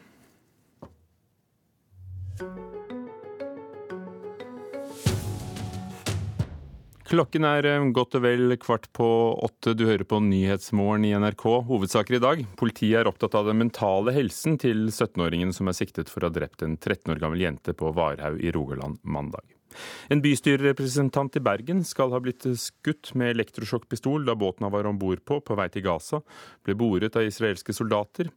Klokken 7.07 7.44
er 7.46 7.66
eh, 7.70 7.84
godt 7.94 8.16
og 8.18 8.24
vel 8.24 8.57
kvart 8.59 8.88
på 8.96 9.07
åtte. 9.46 9.76
Du 9.78 9.84
hører 9.86 10.02
på 10.09 10.18
Nyhetsmorgen 10.24 11.04
i 11.07 11.12
NRK. 11.14 11.44
Hovedsaker 11.68 12.18
i 12.18 12.22
dag. 12.22 12.42
Politiet 12.59 13.02
er 13.02 13.11
opptatt 13.11 13.36
av 13.38 13.46
den 13.46 13.61
mentale 13.61 14.14
helsen 14.16 14.59
til 14.59 14.88
17-åringen 14.88 15.54
som 15.54 15.70
er 15.70 15.78
siktet 15.78 16.11
for 16.11 16.24
å 16.24 16.32
ha 16.32 16.34
drept 16.34 16.66
en 16.66 16.74
13 16.74 17.14
år 17.14 17.22
gammel 17.22 17.46
jente 17.46 17.76
på 17.78 17.94
Varhaug 17.94 18.42
i 18.42 18.50
Rogaland 18.57 18.98
mandag. 19.07 19.55
En 20.12 20.22
bystyrerepresentant 20.24 21.37
i 21.39 21.43
Bergen 21.45 21.83
skal 21.85 22.12
ha 22.14 22.20
blitt 22.22 22.47
skutt 22.61 23.12
med 23.18 23.35
elektrosjokkpistol 23.35 24.27
da 24.29 24.37
båten 24.39 24.66
han 24.66 24.74
var 24.74 24.89
om 24.89 24.99
bord 25.01 25.24
på, 25.27 25.41
på 25.41 25.59
vei 25.59 25.68
til 25.72 25.87
Gaza, 25.87 26.22
ble 26.66 26.77
boret 26.79 27.16
av 27.18 27.27
israelske 27.27 27.74
soldater. 27.77 28.31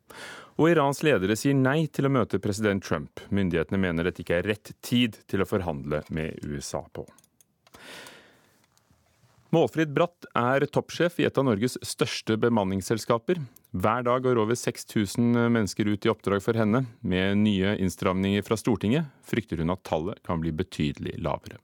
Og 0.60 0.72
Irans 0.74 1.04
ledere 1.06 1.38
sier 1.40 1.56
nei 1.56 1.88
til 1.88 2.10
å 2.10 2.14
møte 2.14 2.42
president 2.44 2.84
Trump. 2.84 3.24
Myndighetene 3.32 3.80
mener 3.80 4.10
dette 4.10 4.26
ikke 4.26 4.42
er 4.42 4.54
rett 4.54 4.74
tid 4.86 5.22
til 5.30 5.44
å 5.44 5.50
forhandle 5.50 6.04
med 6.16 6.44
USA 6.44 6.84
på. 6.94 7.08
Målfrid 9.50 9.96
Bratt 9.98 10.28
er 10.38 10.62
toppsjef 10.70 11.16
i 11.18 11.26
et 11.26 11.38
av 11.42 11.48
Norges 11.48 11.74
største 11.82 12.36
bemanningsselskaper. 12.38 13.40
Hver 13.74 14.04
dag 14.06 14.22
går 14.22 14.38
over 14.38 14.54
6000 14.54 15.26
mennesker 15.50 15.88
ut 15.90 16.06
i 16.06 16.12
oppdrag 16.12 16.44
for 16.46 16.58
henne. 16.60 16.84
Med 17.02 17.40
nye 17.42 17.72
innstramninger 17.82 18.44
fra 18.46 18.60
Stortinget 18.62 19.10
frykter 19.26 19.58
hun 19.58 19.74
at 19.74 19.82
tallet 19.90 20.22
kan 20.22 20.44
bli 20.44 20.54
betydelig 20.54 21.16
lavere. 21.26 21.58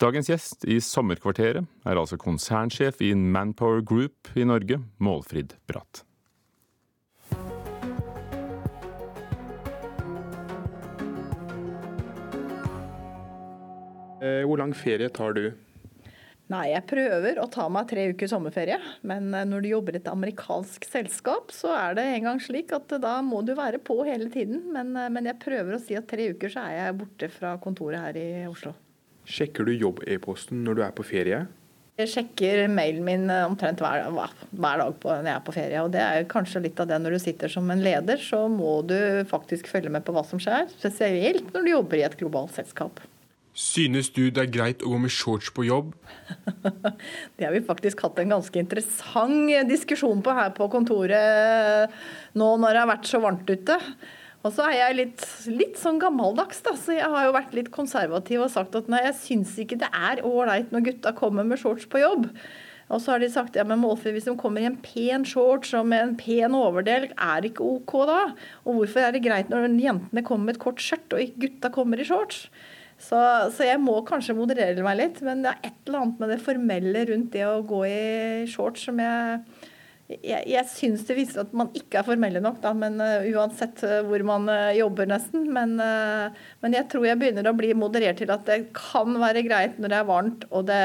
Dagens 0.00 0.30
gjest 0.32 0.64
i 0.64 0.78
Sommerkvarteret 0.80 1.68
er 1.84 2.00
altså 2.00 2.16
konsernsjef 2.16 3.02
i 3.04 3.12
Manpower 3.12 3.84
Group 3.84 4.32
i 4.32 4.46
Norge, 4.48 4.80
Målfrid 4.96 5.52
Bratt. 5.68 6.06
Eh, 14.22 14.46
hvor 14.48 14.56
lang 14.64 14.72
ferie 14.72 15.12
tar 15.12 15.36
du? 15.36 15.44
Nei, 16.52 16.66
jeg 16.74 16.84
prøver 16.84 17.38
å 17.40 17.46
ta 17.48 17.64
meg 17.72 17.88
tre 17.88 18.10
uker 18.12 18.28
sommerferie. 18.28 18.76
Men 19.08 19.30
eh, 19.32 19.46
når 19.48 19.64
du 19.64 19.70
jobber 19.70 19.96
i 19.96 20.00
et 20.02 20.10
amerikansk 20.10 20.84
selskap, 20.88 21.52
så 21.54 21.72
er 21.78 21.96
det 21.96 22.04
en 22.10 22.28
gang 22.28 22.42
slik 22.44 22.74
at 22.76 22.92
da 23.00 23.14
må 23.24 23.40
du 23.46 23.54
være 23.56 23.80
på 23.80 24.02
hele 24.04 24.28
tiden. 24.32 24.66
Men, 24.74 24.92
eh, 24.98 25.08
men 25.12 25.30
jeg 25.30 25.40
prøver 25.42 25.78
å 25.78 25.80
si 25.80 25.96
at 25.96 26.10
tre 26.10 26.28
uker 26.34 26.52
så 26.52 26.66
er 26.68 26.78
jeg 26.78 26.98
borte 27.00 27.30
fra 27.32 27.54
kontoret 27.62 28.02
her 28.02 28.20
i 28.20 28.28
Oslo. 28.50 28.74
Sjekker 29.24 29.64
du 29.64 29.72
jobb-e-posten 29.78 30.64
når 30.66 30.76
du 30.76 30.84
er 30.84 30.94
på 30.98 31.06
ferie? 31.06 31.40
Jeg 32.00 32.10
sjekker 32.10 32.64
mailen 32.72 33.04
min 33.06 33.24
omtrent 33.30 33.80
hver, 33.80 34.06
hver, 34.10 34.32
dag 34.80 34.94
på, 34.98 35.12
når 35.12 35.28
jeg 35.28 35.36
er 35.36 35.46
på 35.46 35.54
ferie. 35.54 35.84
Og 35.86 35.92
det 35.94 36.02
er 36.02 36.28
kanskje 36.28 36.64
litt 36.64 36.80
av 36.82 36.90
det 36.90 36.98
når 37.00 37.16
du 37.16 37.22
sitter 37.22 37.52
som 37.52 37.68
en 37.72 37.84
leder, 37.84 38.20
så 38.20 38.42
må 38.50 38.80
du 38.88 38.98
faktisk 39.30 39.70
følge 39.70 39.92
med 39.92 40.04
på 40.04 40.16
hva 40.16 40.24
som 40.26 40.40
skjer. 40.42 40.68
Spesielt 40.74 41.52
når 41.54 41.64
du 41.64 41.74
jobber 41.76 42.00
i 42.00 42.06
et 42.08 42.18
globalt 42.20 42.56
selskap. 42.58 43.00
Synes 43.52 44.08
du 44.16 44.30
det 44.32 44.46
er 44.46 44.52
greit 44.52 44.80
å 44.80 44.94
gå 44.94 44.98
med 45.02 45.12
shorts 45.12 45.50
på 45.52 45.66
jobb? 45.66 45.92
det 47.36 47.44
har 47.44 47.52
vi 47.52 47.60
faktisk 47.66 48.00
hatt 48.06 48.22
en 48.22 48.32
ganske 48.32 48.58
interessant 48.58 49.52
diskusjon 49.68 50.24
på 50.24 50.32
her 50.36 50.54
på 50.56 50.70
kontoret 50.72 51.92
nå 52.32 52.48
når 52.56 52.72
det 52.72 52.80
har 52.80 52.90
vært 52.94 53.10
så 53.10 53.20
varmt 53.20 53.52
ute. 53.52 53.76
Og 54.42 54.50
så 54.56 54.64
er 54.66 54.78
jeg 54.78 54.98
litt, 54.98 55.28
litt 55.52 55.76
sånn 55.78 56.00
gammeldags, 56.02 56.64
da. 56.64 56.72
Så 56.74 56.96
jeg 56.96 57.12
har 57.12 57.28
jo 57.28 57.36
vært 57.36 57.54
litt 57.54 57.70
konservativ 57.74 58.42
og 58.42 58.50
sagt 58.50 58.74
at 58.78 58.88
nei, 58.90 59.04
jeg 59.04 59.18
syns 59.20 59.54
ikke 59.60 59.78
det 59.84 59.92
er 59.94 60.24
ålreit 60.26 60.72
når 60.74 60.88
gutta 60.88 61.12
kommer 61.14 61.46
med 61.46 61.60
shorts 61.60 61.86
på 61.86 62.00
jobb. 62.02 62.26
Og 62.92 63.00
så 63.00 63.14
har 63.14 63.22
de 63.22 63.28
sagt 63.32 63.54
ja, 63.56 63.64
men 63.68 63.80
Målfrid, 63.80 64.16
hvis 64.16 64.26
de 64.28 64.34
kommer 64.40 64.64
i 64.64 64.68
en 64.68 64.80
pen 64.82 65.24
shorts 65.28 65.70
og 65.78 65.86
med 65.92 66.02
en 66.02 66.18
pen 66.18 66.56
overdel, 66.56 67.10
er 67.14 67.44
det 67.44 67.52
ikke 67.52 67.68
OK 67.68 67.94
da? 68.08 68.20
Og 68.66 68.80
hvorfor 68.80 69.06
er 69.06 69.14
det 69.14 69.22
greit 69.24 69.52
når 69.52 69.70
jentene 69.80 70.24
kommer 70.26 70.50
med 70.50 70.58
et 70.58 70.64
kort 70.64 70.82
skjørt 70.82 71.16
og 71.16 71.36
gutta 71.40 71.70
kommer 71.72 72.00
i 72.00 72.08
shorts? 72.08 72.48
Så, 73.02 73.18
så, 73.50 73.66
jeg 73.66 73.80
må 73.82 73.96
kanskje 74.06 74.36
moderere 74.38 74.84
meg 74.86 75.00
litt. 75.00 75.20
Men 75.26 75.42
det 75.42 75.52
er 75.52 75.68
et 75.68 75.88
eller 75.88 76.04
annet 76.04 76.22
med 76.22 76.32
det 76.32 76.40
formelle 76.44 77.04
rundt 77.10 77.34
det 77.34 77.44
å 77.48 77.60
gå 77.66 77.84
i 77.88 78.48
shorts 78.50 78.88
som 78.88 79.02
jeg 79.02 79.68
Jeg, 80.12 80.42
jeg 80.50 80.68
syns 80.68 81.06
det 81.08 81.14
viser 81.16 81.40
at 81.40 81.54
man 81.56 81.70
ikke 81.78 82.02
er 82.02 82.04
formelle 82.04 82.40
nok, 82.42 82.58
da, 82.60 82.74
men 82.76 82.98
uh, 83.00 83.24
uansett 83.32 83.80
uh, 83.86 84.02
hvor 84.04 84.20
man 84.28 84.44
uh, 84.50 84.74
jobber, 84.76 85.06
nesten. 85.08 85.46
Men, 85.54 85.72
men, 85.80 86.76
jeg 86.76 86.84
tror 86.92 87.06
jeg 87.06 87.16
begynner 87.22 87.48
å 87.48 87.54
bli 87.56 87.70
moderert 87.72 88.20
til 88.20 88.32
at 88.34 88.44
det 88.44 88.74
kan 88.76 89.16
være 89.22 89.44
greit 89.46 89.80
når 89.80 89.94
det 89.94 89.98
er 90.02 90.10
varmt 90.10 90.44
og, 90.50 90.66
det, 90.68 90.82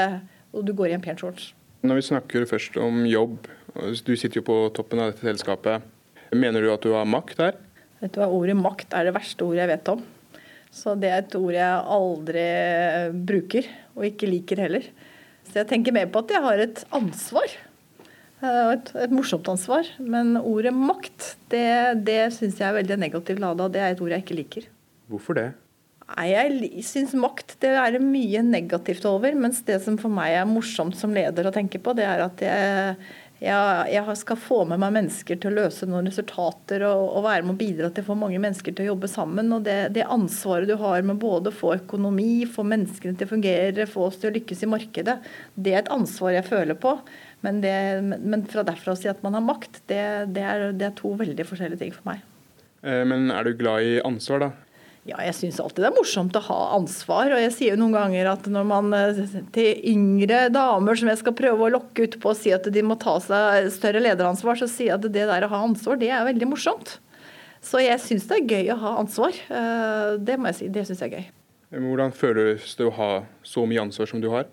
og 0.56 0.64
du 0.64 0.72
går 0.72 0.94
i 0.94 0.96
en 0.96 1.04
pen 1.04 1.20
shorts. 1.20 1.50
Når 1.84 2.00
vi 2.00 2.06
snakker 2.08 2.48
først 2.48 2.80
om 2.80 3.04
jobb, 3.10 3.50
du 3.76 4.14
sitter 4.16 4.40
jo 4.40 4.46
på 4.48 4.56
toppen 4.78 5.02
av 5.02 5.12
dette 5.12 5.28
selskapet. 5.28 5.84
Mener 6.32 6.64
du 6.64 6.72
at 6.72 6.86
du 6.86 6.94
har 6.96 7.04
makt 7.08 7.44
her? 7.44 7.60
Vet 8.00 8.14
du 8.14 8.22
hva, 8.22 8.30
Ordet 8.32 8.56
makt 8.56 8.96
er 8.96 9.10
det 9.10 9.18
verste 9.18 9.44
ordet 9.44 9.66
jeg 9.66 9.74
vet 9.76 9.92
om. 9.92 10.08
Så 10.74 10.94
det 11.00 11.10
er 11.10 11.22
et 11.22 11.38
ord 11.38 11.54
jeg 11.56 11.84
aldri 11.98 12.48
bruker, 13.28 13.70
og 13.96 14.08
ikke 14.10 14.28
liker 14.30 14.66
heller. 14.66 14.90
Så 15.48 15.62
jeg 15.62 15.70
tenker 15.70 15.96
mer 15.96 16.10
på 16.12 16.20
at 16.22 16.34
jeg 16.34 16.44
har 16.44 16.62
et 16.62 16.82
ansvar. 16.94 17.54
Eh, 18.42 18.72
et, 18.74 18.90
et 19.06 19.14
morsomt 19.14 19.48
ansvar. 19.50 19.88
Men 19.98 20.36
ordet 20.40 20.74
makt, 20.76 21.32
det, 21.52 21.68
det 22.06 22.20
syns 22.36 22.60
jeg 22.60 22.68
er 22.68 22.76
veldig 22.82 23.00
negativt 23.00 23.42
lada. 23.42 23.70
Det 23.72 23.82
er 23.82 23.96
et 23.96 24.04
ord 24.04 24.12
jeg 24.14 24.26
ikke 24.26 24.38
liker. 24.42 24.68
Hvorfor 25.08 25.40
det? 25.40 25.48
Nei, 26.08 26.30
Jeg 26.32 26.84
syns 26.88 27.12
makt 27.18 27.58
det 27.60 27.74
er 27.76 27.96
det 27.96 28.00
mye 28.04 28.40
negativt 28.44 29.04
over. 29.08 29.34
Mens 29.36 29.60
det 29.66 29.80
som 29.84 29.98
for 30.00 30.12
meg 30.12 30.36
er 30.38 30.48
morsomt 30.48 30.96
som 30.96 31.12
leder 31.16 31.48
å 31.48 31.54
tenke 31.54 31.80
på, 31.82 31.92
det 31.96 32.06
er 32.08 32.24
at 32.24 32.44
jeg, 32.44 32.94
jeg, 33.38 33.90
jeg, 33.92 34.16
skal 34.18 34.38
få 34.40 34.58
med 34.66 34.80
meg 34.82 34.94
mennesker 34.96 35.38
til 35.38 35.52
å 35.52 35.60
løse 35.60 35.86
noen 35.86 36.08
resultater 36.10 36.82
og, 36.88 37.04
og, 37.06 37.20
være 37.26 37.44
med 37.46 37.54
å 37.54 37.60
bidra 37.60 37.90
til 37.94 38.02
å 38.02 38.08
få 38.08 38.16
mange 38.18 38.40
mennesker 38.42 38.74
til 38.74 38.86
å 38.86 38.88
jobbe 38.92 39.10
sammen. 39.12 39.52
og 39.54 39.62
det, 39.68 39.76
det, 39.94 40.06
ansvaret 40.10 40.66
du 40.66 40.74
har 40.80 41.06
med 41.06 41.20
både 41.22 41.52
å 41.52 41.58
få 41.58 41.76
økonomi, 41.76 42.42
få 42.50 42.66
menneskene 42.66 43.14
til 43.14 43.28
å 43.28 43.32
fungere, 43.36 43.86
få 43.90 44.08
oss 44.08 44.18
til 44.18 44.32
å 44.32 44.34
lykkes 44.34 44.64
i 44.66 44.70
markedet, 44.74 45.18
det 45.54 45.74
er 45.74 45.84
et 45.84 45.92
ansvar 45.94 46.34
jeg 46.34 46.48
føler 46.50 46.78
på. 46.82 46.96
Men, 47.46 47.60
det, 47.62 47.76
men 48.02 48.42
fra 48.50 48.66
derfra 48.66 48.96
å 48.96 48.98
si 48.98 49.10
at 49.10 49.22
man 49.22 49.38
har 49.38 49.46
makt, 49.46 49.84
det, 49.86 50.02
det, 50.34 50.42
er, 50.42 50.70
det 50.74 50.90
er 50.90 50.98
to 50.98 51.14
veldig 51.20 51.46
forskjellige 51.46 51.84
ting 51.84 51.94
for 51.94 52.10
meg. 52.10 52.24
Eh, 52.82 53.04
men 53.06 53.30
er 53.30 53.46
du 53.46 53.54
glad 53.58 53.86
i 53.86 54.00
ansvar, 54.02 54.48
da? 54.48 54.50
Ja, 55.08 55.22
jeg 55.24 55.32
syns 55.38 55.58
alltid 55.62 55.86
det 55.86 55.88
er 55.88 55.96
morsomt 55.96 56.36
å 56.36 56.42
ha 56.50 56.58
ansvar. 56.76 57.32
Og 57.32 57.40
jeg 57.40 57.52
sier 57.54 57.72
jo 57.72 57.80
noen 57.80 57.96
ganger 57.96 58.28
at 58.34 58.48
når 58.52 58.66
man 58.68 58.92
eh, 58.96 59.20
til 59.54 59.86
yngre 59.88 60.42
damer 60.52 60.98
som 61.00 61.08
jeg 61.08 61.20
skal 61.22 61.36
prøve 61.38 61.64
å 61.64 61.72
lokke 61.78 62.04
ut 62.04 62.18
på 62.20 62.32
å 62.34 62.36
si 62.36 62.52
at 62.52 62.68
de 62.74 62.82
må 62.84 62.98
ta 63.00 63.16
seg 63.24 63.70
større 63.72 64.02
lederansvar, 64.04 64.60
så 64.60 64.68
sier 64.68 64.92
jeg 64.92 64.98
at 64.98 65.08
det 65.08 65.24
der 65.30 65.46
å 65.46 65.52
ha 65.54 65.62
ansvar, 65.64 65.96
det 66.00 66.12
er 66.12 66.28
veldig 66.28 66.50
morsomt. 66.50 66.98
Så 67.64 67.80
jeg 67.80 67.96
syns 68.04 68.28
det 68.28 68.42
er 68.42 68.52
gøy 68.52 68.70
å 68.74 68.78
ha 68.84 68.94
ansvar. 69.00 69.32
Eh, 69.48 70.12
det 70.20 70.36
må 70.36 70.52
jeg 70.52 70.60
si. 70.60 70.70
Det 70.76 70.84
syns 70.90 71.00
jeg 71.02 71.10
er 71.10 71.16
gøy. 71.22 71.34
Hvordan 71.88 72.14
føles 72.16 72.76
det 72.76 72.86
å 72.88 72.94
ha 72.96 73.10
så 73.44 73.64
mye 73.68 73.88
ansvar 73.88 74.12
som 74.12 74.20
du 74.20 74.28
har? 74.32 74.48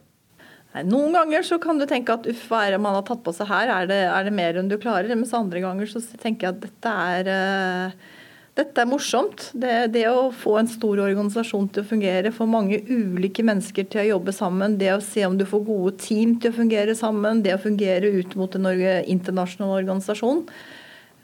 Noen 0.84 1.14
ganger 1.16 1.44
så 1.48 1.60
kan 1.64 1.80
du 1.80 1.86
tenke 1.88 2.16
at 2.16 2.26
uff, 2.28 2.50
hva 2.52 2.66
er 2.66 2.76
det 2.76 2.82
man 2.84 2.98
har 2.98 3.06
tatt 3.08 3.22
på 3.24 3.32
seg 3.36 3.48
her, 3.48 3.70
er 3.72 3.88
det, 3.88 4.02
er 4.12 4.28
det 4.28 4.34
mer 4.36 4.58
enn 4.60 4.72
du 4.72 4.76
klarer? 4.80 5.12
Mens 5.16 5.32
andre 5.36 5.62
ganger 5.64 5.88
så 5.88 6.02
tenker 6.20 6.50
jeg 6.50 6.56
at 6.58 6.66
dette 6.66 6.96
er 7.16 7.30
uh, 7.32 8.16
dette 8.56 8.82
er 8.82 8.88
morsomt. 8.88 9.50
Det, 9.52 9.74
det, 9.92 10.06
å 10.08 10.30
få 10.36 10.56
en 10.62 10.70
stor 10.72 11.02
organisasjon 11.04 11.68
til 11.76 11.84
å 11.84 11.90
fungere, 11.90 12.32
få 12.36 12.48
mange 12.48 12.80
ulike 12.88 13.44
mennesker 13.46 13.90
til 13.92 14.04
å 14.04 14.08
jobbe 14.14 14.36
sammen, 14.36 14.78
det 14.80 14.94
å 14.94 15.04
se 15.04 15.26
om 15.28 15.36
du 15.36 15.44
får 15.50 15.66
gode 15.68 15.96
team 16.04 16.38
til 16.40 16.54
å 16.54 16.58
fungere 16.62 16.96
sammen, 16.96 17.44
det 17.44 17.58
å 17.58 17.62
fungere 17.62 18.14
ut 18.16 18.38
mot 18.40 18.56
en 18.56 18.72
internasjonal 18.72 19.76
organisasjon. 19.82 20.46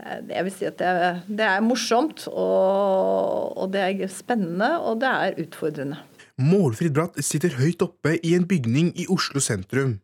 Eh, 0.01 0.19
jeg 0.33 0.47
vil 0.47 0.55
si 0.57 0.67
at 0.67 0.79
det, 0.81 0.93
det 1.39 1.47
er 1.47 1.63
morsomt, 1.63 2.27
og, 2.27 3.55
og, 3.55 3.65
det 3.71 3.87
er 3.87 4.11
spennende, 4.11 4.73
og 4.83 4.99
det 5.03 5.15
er 5.15 5.41
utfordrende. 5.45 6.03
Målfrid 6.41 6.95
Bratt 6.95 7.19
sitter 7.23 7.55
høyt 7.59 7.83
oppe 7.85 8.17
i 8.19 8.35
en 8.35 8.47
bygning 8.49 8.91
i 8.99 9.07
Oslo 9.13 9.39
sentrum. 9.43 9.99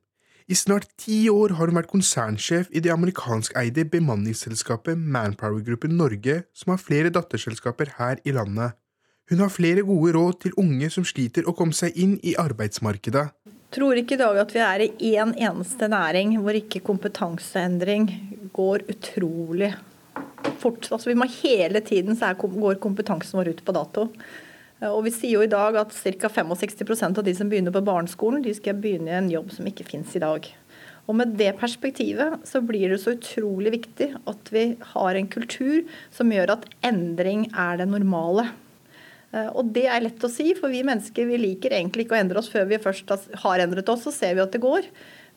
I 0.48 0.56
snart 0.56 0.86
ti 0.96 1.26
år 1.28 1.58
har 1.58 1.68
hun 1.68 1.76
vært 1.76 1.90
konsernsjef 1.92 2.70
i 2.72 2.80
det 2.80 2.94
amerikanskeide 2.94 3.84
bemanningsselskapet 3.92 4.96
Manpower-gruppen 4.96 5.98
Norge, 6.00 6.38
som 6.56 6.72
har 6.72 6.80
flere 6.80 7.12
datterselskaper 7.12 7.92
her 7.98 8.22
i 8.24 8.32
landet. 8.32 8.78
Hun 9.28 9.44
har 9.44 9.52
flere 9.52 9.84
gode 9.84 10.14
råd 10.16 10.38
til 10.46 10.56
unge 10.64 10.88
som 10.94 11.04
sliter 11.04 11.44
å 11.44 11.56
komme 11.58 11.76
seg 11.76 12.00
inn 12.00 12.16
i 12.24 12.38
arbeidsmarkedet. 12.40 13.26
Tror 13.76 14.00
ikke 14.00 14.16
i 14.16 14.22
dag 14.24 14.40
at 14.40 14.56
vi 14.56 14.64
er 14.64 14.86
i 14.86 14.90
én 15.10 15.34
en 15.34 15.36
eneste 15.50 15.92
næring 15.92 16.38
hvor 16.40 16.56
ikke 16.56 16.80
kompetanseendring 16.80 18.08
går 18.56 18.88
utrolig 18.88 19.74
fort. 20.64 20.88
Altså 20.88 21.12
vi 21.12 21.20
må 21.20 21.28
Hele 21.42 21.84
tiden 21.84 22.16
så 22.16 22.32
går 22.40 22.80
kompetansen 22.80 23.36
vår 23.36 23.52
ut 23.52 23.66
på 23.68 23.76
dato. 23.76 24.08
Eh, 24.82 24.92
og 24.92 25.04
Vi 25.08 25.14
sier 25.16 25.38
jo 25.38 25.46
i 25.46 25.52
dag 25.52 25.78
at 25.80 25.96
ca. 25.96 26.30
65% 26.30 27.18
av 27.18 27.26
de 27.26 27.34
som 27.38 27.50
begynner 27.50 27.74
på 27.74 27.86
barneskolen, 27.86 28.44
de 28.46 28.54
skal 28.56 28.78
begynne 28.78 29.12
i 29.12 29.20
en 29.20 29.32
jobb 29.32 29.52
som 29.56 29.68
ikke 29.70 29.88
finnes 29.88 30.16
i 30.16 30.24
dag. 30.24 30.48
Og 31.08 31.16
Med 31.16 31.38
det 31.40 31.54
perspektivet 31.60 32.44
så 32.44 32.62
blir 32.62 32.92
det 32.92 33.00
så 33.00 33.16
utrolig 33.16 33.72
viktig 33.78 34.10
at 34.28 34.50
vi 34.52 34.76
har 34.94 35.16
en 35.16 35.28
kultur 35.28 35.86
som 36.12 36.32
gjør 36.32 36.58
at 36.58 36.66
endring 36.84 37.48
er 37.56 37.78
det 37.80 37.88
normale. 37.88 38.50
Eh, 39.34 39.50
og 39.54 39.72
det 39.76 39.88
er 39.88 40.04
lett 40.04 40.24
å 40.24 40.32
si, 40.32 40.54
for 40.58 40.72
vi 40.74 40.84
mennesker 40.88 41.30
vi 41.30 41.40
liker 41.40 41.72
egentlig 41.72 42.06
ikke 42.06 42.18
å 42.18 42.22
endre 42.22 42.44
oss 42.44 42.52
før 42.52 42.68
vi 42.68 42.82
først 42.82 43.16
har 43.44 43.64
endret 43.64 43.90
oss, 43.90 44.04
så 44.04 44.12
ser 44.12 44.36
vi 44.36 44.44
at 44.44 44.52
det 44.52 44.64
går. 44.64 44.88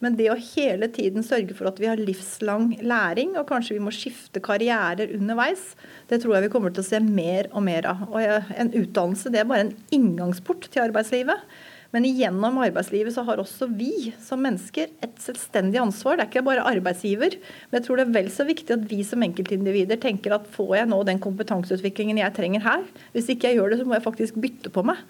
Men 0.00 0.16
det 0.16 0.30
å 0.32 0.38
hele 0.40 0.88
tiden 0.92 1.24
sørge 1.24 1.54
for 1.56 1.68
at 1.68 1.80
vi 1.80 1.88
har 1.90 2.00
livslang 2.00 2.72
læring, 2.80 3.34
og 3.36 3.48
kanskje 3.50 3.76
vi 3.76 3.82
må 3.84 3.92
skifte 3.92 4.40
karrierer 4.44 5.12
underveis, 5.16 5.74
det 6.08 6.22
tror 6.22 6.38
jeg 6.38 6.46
vi 6.46 6.52
kommer 6.54 6.72
til 6.72 6.84
å 6.84 6.88
se 6.88 7.02
mer 7.04 7.50
og 7.52 7.66
mer 7.66 7.88
av. 7.90 8.06
Og 8.08 8.48
en 8.56 8.72
utdannelse 8.72 9.32
det 9.32 9.42
er 9.42 9.50
bare 9.50 9.68
en 9.68 9.76
inngangsport 9.92 10.70
til 10.70 10.86
arbeidslivet. 10.86 11.44
Men 11.90 12.06
gjennom 12.06 12.60
arbeidslivet 12.62 13.12
så 13.16 13.24
har 13.26 13.40
også 13.42 13.66
vi 13.74 14.12
som 14.22 14.40
mennesker 14.44 14.92
et 15.02 15.16
selvstendig 15.20 15.80
ansvar. 15.82 16.16
Det 16.16 16.24
er 16.24 16.30
ikke 16.30 16.46
bare 16.46 16.66
arbeidsgiver. 16.70 17.34
Men 17.68 17.80
jeg 17.80 17.86
tror 17.86 17.98
det 17.98 18.04
er 18.06 18.12
vel 18.14 18.30
så 18.32 18.46
viktig 18.46 18.76
at 18.76 18.84
vi 18.92 19.00
som 19.06 19.24
enkeltindivider 19.26 19.98
tenker 20.00 20.36
at 20.36 20.46
får 20.54 20.76
jeg 20.78 20.90
nå 20.92 21.00
den 21.08 21.22
kompetanseutviklingen 21.22 22.22
jeg 22.22 22.36
trenger 22.36 22.62
her? 22.64 22.86
Hvis 23.16 23.32
ikke 23.34 23.50
jeg 23.50 23.58
gjør 23.58 23.74
det, 23.74 23.80
så 23.80 23.88
må 23.90 23.98
jeg 23.98 24.06
faktisk 24.06 24.38
bytte 24.40 24.72
på 24.72 24.86
meg. 24.86 25.02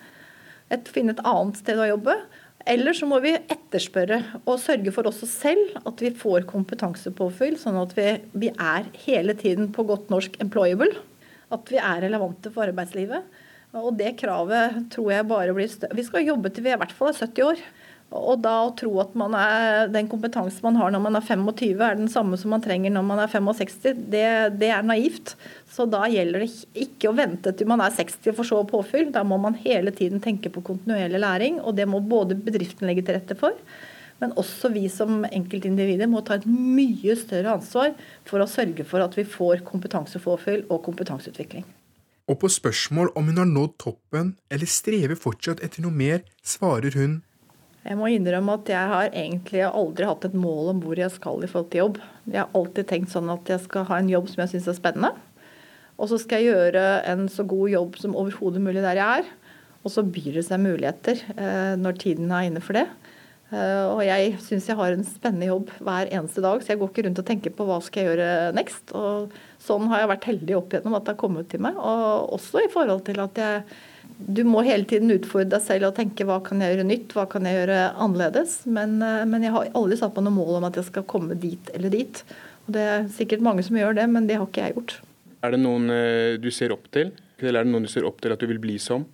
Et, 0.72 0.88
finne 0.88 1.12
et 1.12 1.24
annet 1.26 1.60
sted 1.60 1.78
å 1.82 1.90
jobbe. 1.92 2.16
Eller 2.70 2.94
så 2.94 3.06
må 3.08 3.18
vi 3.24 3.32
etterspørre 3.34 4.20
og 4.44 4.60
sørge 4.62 4.92
for 4.94 5.08
også 5.10 5.26
selv 5.26 5.78
at 5.80 6.02
vi 6.04 6.12
får 6.14 6.46
kompetansepåfyll, 6.50 7.56
sånn 7.58 7.78
at 7.80 7.96
vi, 7.96 8.06
vi 8.44 8.50
er 8.52 8.86
hele 9.06 9.34
tiden 9.38 9.72
på 9.74 9.84
godt 9.88 10.12
norsk 10.12 10.36
employable. 10.44 10.92
At 11.50 11.72
vi 11.72 11.80
er 11.82 12.04
relevante 12.04 12.52
for 12.54 12.70
arbeidslivet. 12.70 13.26
Og 13.74 13.94
det 13.98 14.16
kravet 14.20 14.84
tror 14.94 15.10
jeg 15.14 15.28
bare 15.30 15.54
blir 15.54 15.70
større. 15.70 15.98
Vi 15.98 16.06
skal 16.06 16.26
jobbe 16.26 16.50
til 16.54 16.66
vi 16.66 16.72
i 16.74 16.78
hvert 16.78 16.94
fall 16.94 17.10
er 17.10 17.18
70 17.18 17.48
år. 17.48 17.64
Og 18.10 18.40
da 18.42 18.56
å 18.66 18.72
tro 18.74 18.90
at 18.98 19.12
er, 19.14 19.84
den 19.94 20.08
kompetansen 20.10 20.64
man 20.64 20.78
har 20.80 20.90
når 20.90 21.02
man 21.04 21.18
er 21.20 21.22
25 21.22 21.82
er 21.86 21.98
den 22.00 22.10
samme 22.10 22.38
som 22.40 22.50
man 22.50 22.64
trenger 22.64 22.90
når 22.90 23.04
man 23.06 23.22
er 23.22 23.30
65, 23.30 24.00
det, 24.10 24.24
det, 24.58 24.70
er 24.74 24.82
naivt. 24.82 25.36
Så 25.70 25.86
da 25.86 26.02
gjelder 26.10 26.42
det 26.42 26.50
ikke 26.86 27.12
å 27.12 27.14
vente 27.14 27.54
til 27.54 27.70
man 27.70 27.84
er 27.84 27.94
60 27.94 28.34
for 28.34 28.48
så 28.48 28.58
påfyll. 28.66 29.12
Da 29.14 29.22
må 29.22 29.38
man 29.38 29.54
hele 29.62 29.94
tiden 29.94 30.18
tenke 30.22 30.50
på 30.50 30.64
kontinuerlig 30.66 31.22
læring, 31.22 31.62
og 31.62 31.78
det 31.78 31.86
må 31.86 32.02
både 32.02 32.34
bedriften 32.34 32.90
legge 32.90 33.06
til 33.06 33.20
rette 33.20 33.38
for. 33.38 33.54
Men 34.20 34.34
også 34.40 34.72
vi 34.74 34.84
som 34.92 35.22
enkeltindivider 35.30 36.10
må 36.10 36.24
ta 36.26 36.36
et 36.36 36.50
mye 36.50 37.14
større 37.16 37.54
ansvar 37.60 37.94
for 38.28 38.42
å 38.42 38.50
sørge 38.50 38.84
for 38.90 39.06
at 39.06 39.14
vi 39.16 39.24
får 39.24 39.62
kompetansepåfyll 39.70 40.66
og 40.66 40.82
kompetanseutvikling. 40.90 41.64
Og 42.30 42.42
på 42.42 42.50
spørsmål 42.50 43.14
om 43.18 43.30
hun 43.30 43.40
har 43.40 43.48
nådd 43.48 43.78
toppen 43.80 44.34
eller 44.52 44.68
strever 44.70 45.18
fortsatt 45.18 45.62
etter 45.66 45.86
noe 45.86 45.94
mer, 45.94 46.22
svarer 46.46 46.94
hun 46.98 47.20
jeg 47.80 47.96
må 47.96 48.10
innrømme 48.12 48.58
at 48.58 48.68
jeg 48.68 48.92
har 48.92 49.08
egentlig 49.08 49.62
aldri 49.64 50.08
hatt 50.08 50.26
et 50.28 50.36
mål 50.36 50.74
om 50.74 50.80
hvor 50.84 51.00
jeg 51.00 51.12
skal 51.14 51.40
i 51.40 51.48
forhold 51.48 51.70
til 51.72 51.84
jobb. 51.84 52.00
Jeg 52.28 52.42
har 52.42 52.56
alltid 52.58 52.88
tenkt 52.90 53.12
sånn 53.14 53.30
at 53.32 53.48
jeg 53.48 53.62
skal 53.64 53.86
ha 53.88 54.00
en 54.00 54.10
jobb 54.12 54.28
som 54.28 54.42
jeg 54.44 54.52
syns 54.52 54.68
er 54.68 54.76
spennende. 54.76 55.14
Og 56.00 56.10
så 56.12 56.18
skal 56.20 56.40
jeg 56.40 56.52
gjøre 56.52 56.84
en 57.08 57.26
så 57.32 57.44
god 57.48 57.72
jobb 57.72 57.96
som 58.00 58.16
overhodet 58.16 58.60
mulig 58.64 58.84
der 58.84 59.00
jeg 59.00 59.22
er. 59.22 59.30
Og 59.80 59.92
så 59.94 60.04
byr 60.04 60.34
det 60.36 60.44
seg 60.44 60.60
muligheter 60.60 61.22
eh, 61.32 61.74
når 61.80 61.96
tiden 62.02 62.32
er 62.36 62.50
inne 62.50 62.60
for 62.64 62.76
det. 62.76 62.86
Eh, 63.50 63.86
og 63.88 64.02
jeg 64.04 64.34
syns 64.44 64.68
jeg 64.68 64.78
har 64.78 64.94
en 64.94 65.06
spennende 65.06 65.48
jobb 65.48 65.72
hver 65.80 66.10
eneste 66.12 66.44
dag, 66.44 66.60
så 66.60 66.74
jeg 66.74 66.80
går 66.82 66.92
ikke 66.92 67.04
rundt 67.06 67.22
og 67.22 67.28
tenker 67.30 67.54
på 67.56 67.66
hva 67.66 67.80
skal 67.84 68.04
jeg 68.04 68.12
gjøre 68.12 68.34
next. 68.56 68.92
Og 68.92 69.32
sånn 69.62 69.88
har 69.92 70.04
jeg 70.04 70.12
vært 70.12 70.28
heldig 70.30 70.58
opp 70.58 70.74
igjennom 70.76 70.98
at 70.98 71.08
det 71.08 71.14
har 71.14 71.22
kommet 71.24 71.48
til 71.52 71.64
meg. 71.64 71.80
Og 71.80 72.36
også 72.36 72.66
i 72.66 72.70
forhold 72.72 73.06
til 73.08 73.24
at 73.24 73.40
jeg 73.40 73.64
Du 74.20 74.42
må 74.44 74.62
hele 74.66 74.84
tiden 74.88 75.12
utfordre 75.14 75.54
deg 75.54 75.64
selv 75.64 75.88
og 75.88 75.96
tenke 75.96 76.26
hva 76.28 76.40
kan 76.44 76.60
jeg 76.60 76.74
gjøre 76.74 76.88
nytt, 76.88 77.14
hva 77.16 77.26
kan 77.30 77.46
jeg 77.48 77.56
gjøre 77.56 77.78
annerledes. 77.96 78.60
Men, 78.68 78.98
eh, 79.04 79.24
men 79.28 79.46
jeg 79.46 79.54
har 79.54 79.70
aldri 79.78 79.98
satt 80.00 80.16
på 80.16 80.24
noe 80.24 80.36
mål 80.36 80.58
om 80.60 80.68
at 80.68 80.76
jeg 80.78 80.88
skal 80.90 81.06
komme 81.08 81.38
dit 81.40 81.72
eller 81.74 81.92
dit. 81.94 82.24
Og 82.66 82.74
det 82.76 82.88
er 82.94 83.08
sikkert 83.14 83.44
mange 83.44 83.64
som 83.66 83.78
gjør 83.78 83.96
det, 83.98 84.08
men 84.12 84.28
det 84.28 84.36
har 84.38 84.48
ikke 84.48 84.66
jeg 84.66 84.76
gjort. 84.76 84.98
Er 85.40 85.54
det 85.54 85.62
noen 85.62 85.88
eh, 85.94 86.36
du 86.40 86.50
ser 86.52 86.74
opp 86.74 86.90
til, 86.92 87.14
eller 87.40 87.62
er 87.62 87.68
det 87.68 87.72
noen 87.72 87.88
du 87.88 87.92
ser 87.92 88.04
opp 88.08 88.20
til 88.20 88.34
at 88.34 88.42
du 88.42 88.48
vil 88.50 88.60
bli 88.60 88.76
som? 88.82 89.06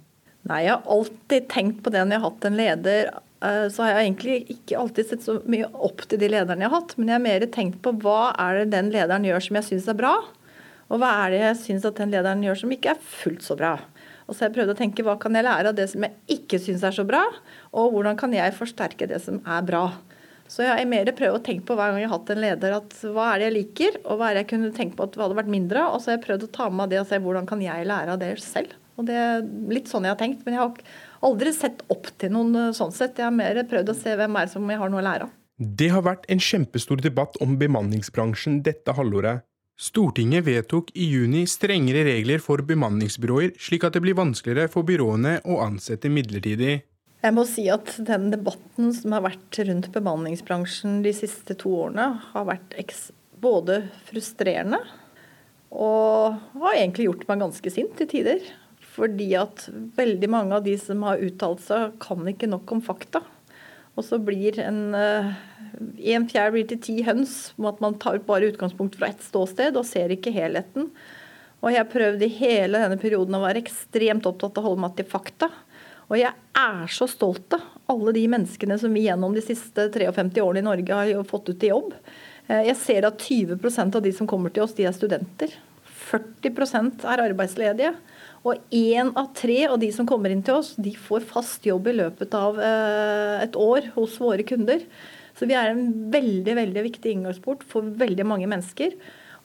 Nei, 0.46 0.64
jeg 0.66 0.74
har 0.74 0.90
alltid 0.94 1.46
tenkt 1.50 1.80
på 1.82 1.90
det 1.94 2.02
når 2.02 2.16
jeg 2.16 2.22
har 2.22 2.30
hatt 2.30 2.48
en 2.48 2.58
leder. 2.58 3.12
Eh, 3.46 3.66
så 3.72 3.84
har 3.84 3.92
jeg 3.92 4.06
egentlig 4.06 4.36
ikke 4.56 4.80
alltid 4.80 5.10
sett 5.10 5.26
så 5.26 5.38
mye 5.46 5.68
opp 5.86 6.06
til 6.08 6.20
de 6.22 6.30
lederne 6.32 6.66
jeg 6.66 6.72
har 6.72 6.80
hatt, 6.80 6.96
men 6.98 7.10
jeg 7.10 7.18
har 7.18 7.26
mer 7.26 7.46
tenkt 7.54 7.78
på 7.84 7.94
hva 8.02 8.32
er 8.32 8.62
det 8.62 8.72
den 8.74 8.90
lederen 8.94 9.26
gjør 9.26 9.46
som 9.46 9.60
jeg 9.60 9.68
syns 9.70 9.88
er 9.92 9.98
bra, 9.98 10.14
og 10.86 11.02
hva 11.02 11.12
er 11.24 11.34
det 11.34 11.42
jeg 11.42 11.60
syns 11.64 11.88
at 11.88 11.98
den 12.00 12.14
lederen 12.14 12.44
gjør 12.46 12.62
som 12.62 12.74
ikke 12.74 12.94
er 12.94 13.02
fullt 13.02 13.46
så 13.46 13.58
bra. 13.58 13.74
Og 14.26 14.34
så 14.34 14.42
har 14.42 14.50
jeg 14.50 14.56
prøvd 14.58 14.74
å 14.74 14.78
tenke 14.78 15.04
hva 15.06 15.14
kan 15.22 15.38
jeg 15.38 15.46
lære 15.46 15.70
av 15.70 15.78
det 15.78 15.86
som 15.92 16.02
jeg 16.02 16.38
ikke 16.38 16.58
syns 16.62 16.84
er 16.86 16.94
så 16.94 17.06
bra, 17.06 17.22
og 17.70 17.94
hvordan 17.94 18.18
kan 18.18 18.34
jeg 18.34 18.54
forsterke 18.56 19.08
det 19.10 19.20
som 19.22 19.38
er 19.46 19.66
bra. 19.66 19.86
Så 20.50 20.62
jeg 20.62 20.70
har 20.70 20.88
mer 20.88 21.08
prøvd 21.18 21.38
å 21.40 21.42
tenke 21.42 21.66
på 21.66 21.74
hver 21.78 21.92
gang 21.92 22.02
jeg 22.02 22.10
har 22.10 22.18
hatt 22.20 22.32
en 22.34 22.42
leder, 22.42 22.74
at 22.78 22.98
hva 23.14 23.30
er 23.32 23.40
det 23.40 23.48
jeg 23.48 23.56
liker, 23.56 24.00
og 24.04 24.18
hva 24.18 24.28
er 24.28 24.36
det 24.36 24.44
jeg 24.44 24.50
kunne 24.54 24.74
tenke 24.74 24.98
på 24.98 25.06
at 25.06 25.18
hadde 25.18 25.38
vært 25.38 25.50
mindre 25.50 25.82
av. 25.82 25.96
Og 25.96 26.02
så 26.02 26.12
har 26.12 26.18
jeg 26.18 26.26
prøvd 26.26 26.46
å 26.46 26.52
ta 26.58 26.68
med 26.70 26.80
meg 26.82 26.92
det 26.92 27.00
og 27.02 27.08
se 27.10 27.22
hvordan 27.22 27.48
kan 27.50 27.64
jeg 27.64 27.88
lære 27.90 28.14
av 28.14 28.20
det 28.22 28.30
selv. 28.42 28.76
Og 28.96 29.08
det 29.08 29.16
er 29.20 29.42
litt 29.72 29.90
sånn 29.90 30.06
jeg 30.06 30.14
har 30.14 30.20
tenkt. 30.20 30.44
Men 30.46 30.56
jeg 30.56 30.62
har 30.62 31.26
aldri 31.26 31.52
sett 31.54 31.82
opp 31.92 32.12
til 32.20 32.32
noen 32.34 32.54
eh, 32.60 32.70
sånn 32.76 32.94
sett. 32.94 33.18
Jeg 33.18 33.28
har 33.28 33.34
mer 33.34 33.58
prøvd 33.68 33.92
å 33.92 33.98
se 33.98 34.14
hvem 34.18 34.38
er 34.40 34.52
som 34.52 34.70
jeg 34.70 34.80
har 34.80 34.92
noe 34.92 35.02
å 35.02 35.06
lære 35.06 35.28
av. 35.28 35.34
Det 35.56 35.88
har 35.88 36.04
vært 36.04 36.26
en 36.32 36.40
kjempestor 36.42 37.00
debatt 37.00 37.38
om 37.44 37.56
bemanningsbransjen 37.60 38.60
dette 38.64 38.92
halvåret. 38.96 39.46
Stortinget 39.76 40.46
vedtok 40.46 40.88
i 40.96 41.04
juni 41.12 41.42
strengere 41.44 42.06
regler 42.06 42.40
for 42.40 42.62
bemanningsbyråer, 42.64 43.52
slik 43.60 43.84
at 43.84 43.96
det 43.96 44.00
blir 44.06 44.16
vanskeligere 44.16 44.72
for 44.72 44.88
byråene 44.88 45.42
å 45.44 45.58
ansette 45.66 46.08
midlertidig. 46.08 46.78
Jeg 47.20 47.34
må 47.36 47.44
si 47.48 47.66
at 47.72 47.90
den 48.06 48.30
debatten 48.32 48.92
som 48.96 49.12
har 49.12 49.26
vært 49.26 49.58
rundt 49.68 49.90
bemanningsbransjen 49.92 51.02
de 51.04 51.12
siste 51.16 51.56
to 51.60 51.74
årene, 51.82 52.08
har 52.32 52.48
vært 52.48 52.76
både 53.42 53.82
frustrerende 54.08 54.80
og 55.76 56.38
har 56.62 56.78
egentlig 56.78 57.10
gjort 57.10 57.26
meg 57.28 57.42
ganske 57.44 57.72
sint 57.74 57.96
til 57.98 58.08
tider. 58.08 58.40
Fordi 58.96 59.28
at 59.36 59.66
veldig 59.98 60.28
mange 60.32 60.56
av 60.56 60.64
de 60.64 60.76
som 60.80 61.02
har 61.04 61.20
uttalt 61.20 61.60
seg, 61.66 61.98
kan 62.00 62.24
ikke 62.30 62.48
nok 62.48 62.70
om 62.72 62.80
fakta. 62.84 63.20
Og 63.96 64.04
så 64.04 64.16
blir 64.20 64.56
en 64.62 64.80
eh, 65.76 66.26
fjær 66.30 66.52
blir 66.54 66.66
til 66.70 66.80
ti 66.82 66.96
høns, 67.06 67.52
med 67.56 67.74
at 67.74 67.84
man 67.84 67.98
tar 68.02 68.18
bare 68.26 68.50
utgangspunkt 68.52 68.98
fra 68.98 69.10
ett 69.12 69.24
ståsted 69.24 69.76
og 69.76 69.86
ser 69.88 70.14
ikke 70.14 70.34
helheten. 70.34 70.90
Og 71.64 71.72
jeg 71.72 71.90
prøvde 71.90 72.26
i 72.26 72.36
hele 72.36 72.82
denne 72.82 72.98
perioden 73.00 73.36
å 73.38 73.42
være 73.44 73.62
ekstremt 73.64 74.26
opptatt 74.28 74.58
av 74.58 74.64
å 74.64 74.70
holde 74.70 74.84
meg 74.84 74.96
til 74.98 75.08
fakta. 75.08 75.50
Og 76.06 76.18
jeg 76.20 76.30
er 76.30 76.92
så 76.94 77.08
stolt 77.10 77.56
av 77.56 77.64
alle 77.90 78.12
de 78.14 78.24
menneskene 78.30 78.76
som 78.78 78.92
vi 78.94 79.06
gjennom 79.06 79.34
de 79.34 79.42
siste 79.42 79.88
53 79.94 80.42
årene 80.42 80.62
i 80.62 80.66
Norge 80.66 80.98
har 81.00 81.26
fått 81.26 81.50
ut 81.50 81.64
i 81.66 81.72
jobb. 81.72 81.94
Eh, 82.46 82.66
jeg 82.70 82.78
ser 82.82 83.08
at 83.08 83.22
20% 83.22 83.98
av 83.98 84.04
de 84.04 84.12
som 84.14 84.28
kommer 84.30 84.54
til 84.54 84.66
oss, 84.66 84.76
de 84.76 84.86
er 84.86 84.94
studenter. 84.94 85.54
40% 86.06 87.02
er 87.10 87.24
arbeidsledige. 87.24 87.96
Og 88.46 88.60
én 88.70 89.10
av 89.18 89.32
tre 89.34 89.64
av 89.66 89.78
de 89.82 89.88
som 89.94 90.06
kommer 90.06 90.30
inn 90.30 90.44
til 90.46 90.60
oss, 90.60 90.74
de 90.78 90.92
får 90.94 91.26
fast 91.26 91.66
jobb 91.66 91.88
i 91.90 91.96
løpet 91.98 92.34
av 92.38 92.60
eh, 92.62 93.42
et 93.42 93.58
år 93.58 93.90
hos 93.96 94.20
våre 94.22 94.46
kunder. 94.46 94.84
Så 95.36 95.48
vi 95.48 95.56
er 95.58 95.70
en 95.72 96.10
veldig 96.12 96.56
veldig 96.56 96.84
viktig 96.90 97.12
inngangsport 97.12 97.64
for 97.68 97.86
veldig 98.00 98.26
mange 98.28 98.48
mennesker. 98.50 98.96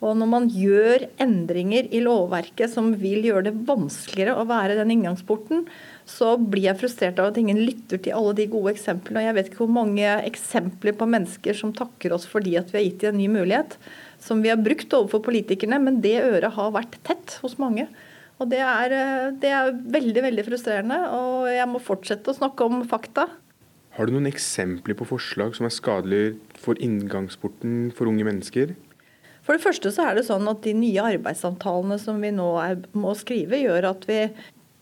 Og 0.01 0.15
når 0.17 0.29
man 0.31 0.47
gjør 0.49 1.03
endringer 1.21 1.85
i 1.93 1.99
lovverket 2.01 2.71
som 2.73 2.87
vil 2.97 3.27
gjøre 3.27 3.51
det 3.51 3.57
vanskeligere 3.67 4.33
å 4.33 4.47
være 4.49 4.79
den 4.79 4.95
inngangsporten, 4.95 5.67
så 6.09 6.33
blir 6.41 6.71
jeg 6.71 6.79
frustrert 6.79 7.21
av 7.21 7.29
at 7.29 7.37
ingen 7.37 7.59
lytter 7.61 8.01
til 8.01 8.15
alle 8.17 8.33
de 8.39 8.47
gode 8.49 8.73
eksemplene. 8.73 9.21
Og 9.21 9.27
jeg 9.27 9.37
vet 9.37 9.51
ikke 9.51 9.61
hvor 9.61 9.75
mange 9.75 10.15
eksempler 10.25 10.97
på 10.97 11.09
mennesker 11.09 11.59
som 11.59 11.75
takker 11.77 12.15
oss 12.17 12.25
fordi 12.29 12.55
at 12.57 12.73
vi 12.73 12.79
har 12.79 12.87
gitt 12.87 13.05
dem 13.05 13.13
en 13.13 13.21
ny 13.21 13.27
mulighet, 13.35 13.77
som 14.21 14.41
vi 14.41 14.49
har 14.49 14.61
brukt 14.61 14.97
overfor 14.97 15.21
politikerne, 15.27 15.77
men 15.83 16.01
det 16.01 16.17
øret 16.23 16.57
har 16.57 16.73
vært 16.73 16.97
tett 17.05 17.37
hos 17.45 17.59
mange. 17.61 17.85
Og 18.41 18.49
det 18.49 18.63
er, 18.65 18.97
eh, 18.97 19.29
det 19.37 19.53
er, 19.53 19.69
veldig 19.69 20.25
veldig 20.25 20.47
frustrerende, 20.49 20.97
og 21.13 21.45
jeg 21.53 21.69
må 21.69 21.81
fortsette 21.83 22.33
å 22.33 22.39
snakke 22.39 22.65
om 22.65 22.81
fakta. 22.89 23.29
Har 23.97 24.07
du 24.07 24.15
noen 24.15 24.29
eksempler 24.29 24.95
på 24.95 25.07
forslag 25.09 25.57
som 25.57 25.67
er 25.67 25.75
skadelige 25.75 26.35
for 26.61 26.79
inngangsporten 26.79 27.91
for 27.95 28.07
unge 28.07 28.23
mennesker? 28.27 28.71
For 29.41 29.57
det 29.57 29.65
første 29.65 29.91
så 29.91 30.05
er 30.07 30.17
det 30.17 30.27
sånn 30.29 30.47
at 30.47 30.61
De 30.63 30.73
nye 30.77 31.09
arbeidsavtalene 31.17 31.97
som 31.99 32.21
vi 32.23 32.31
nå 32.35 32.47
er, 32.61 32.79
må 32.95 33.11
skrive, 33.19 33.59
gjør 33.59 33.89
at 33.91 34.07
vi 34.07 34.21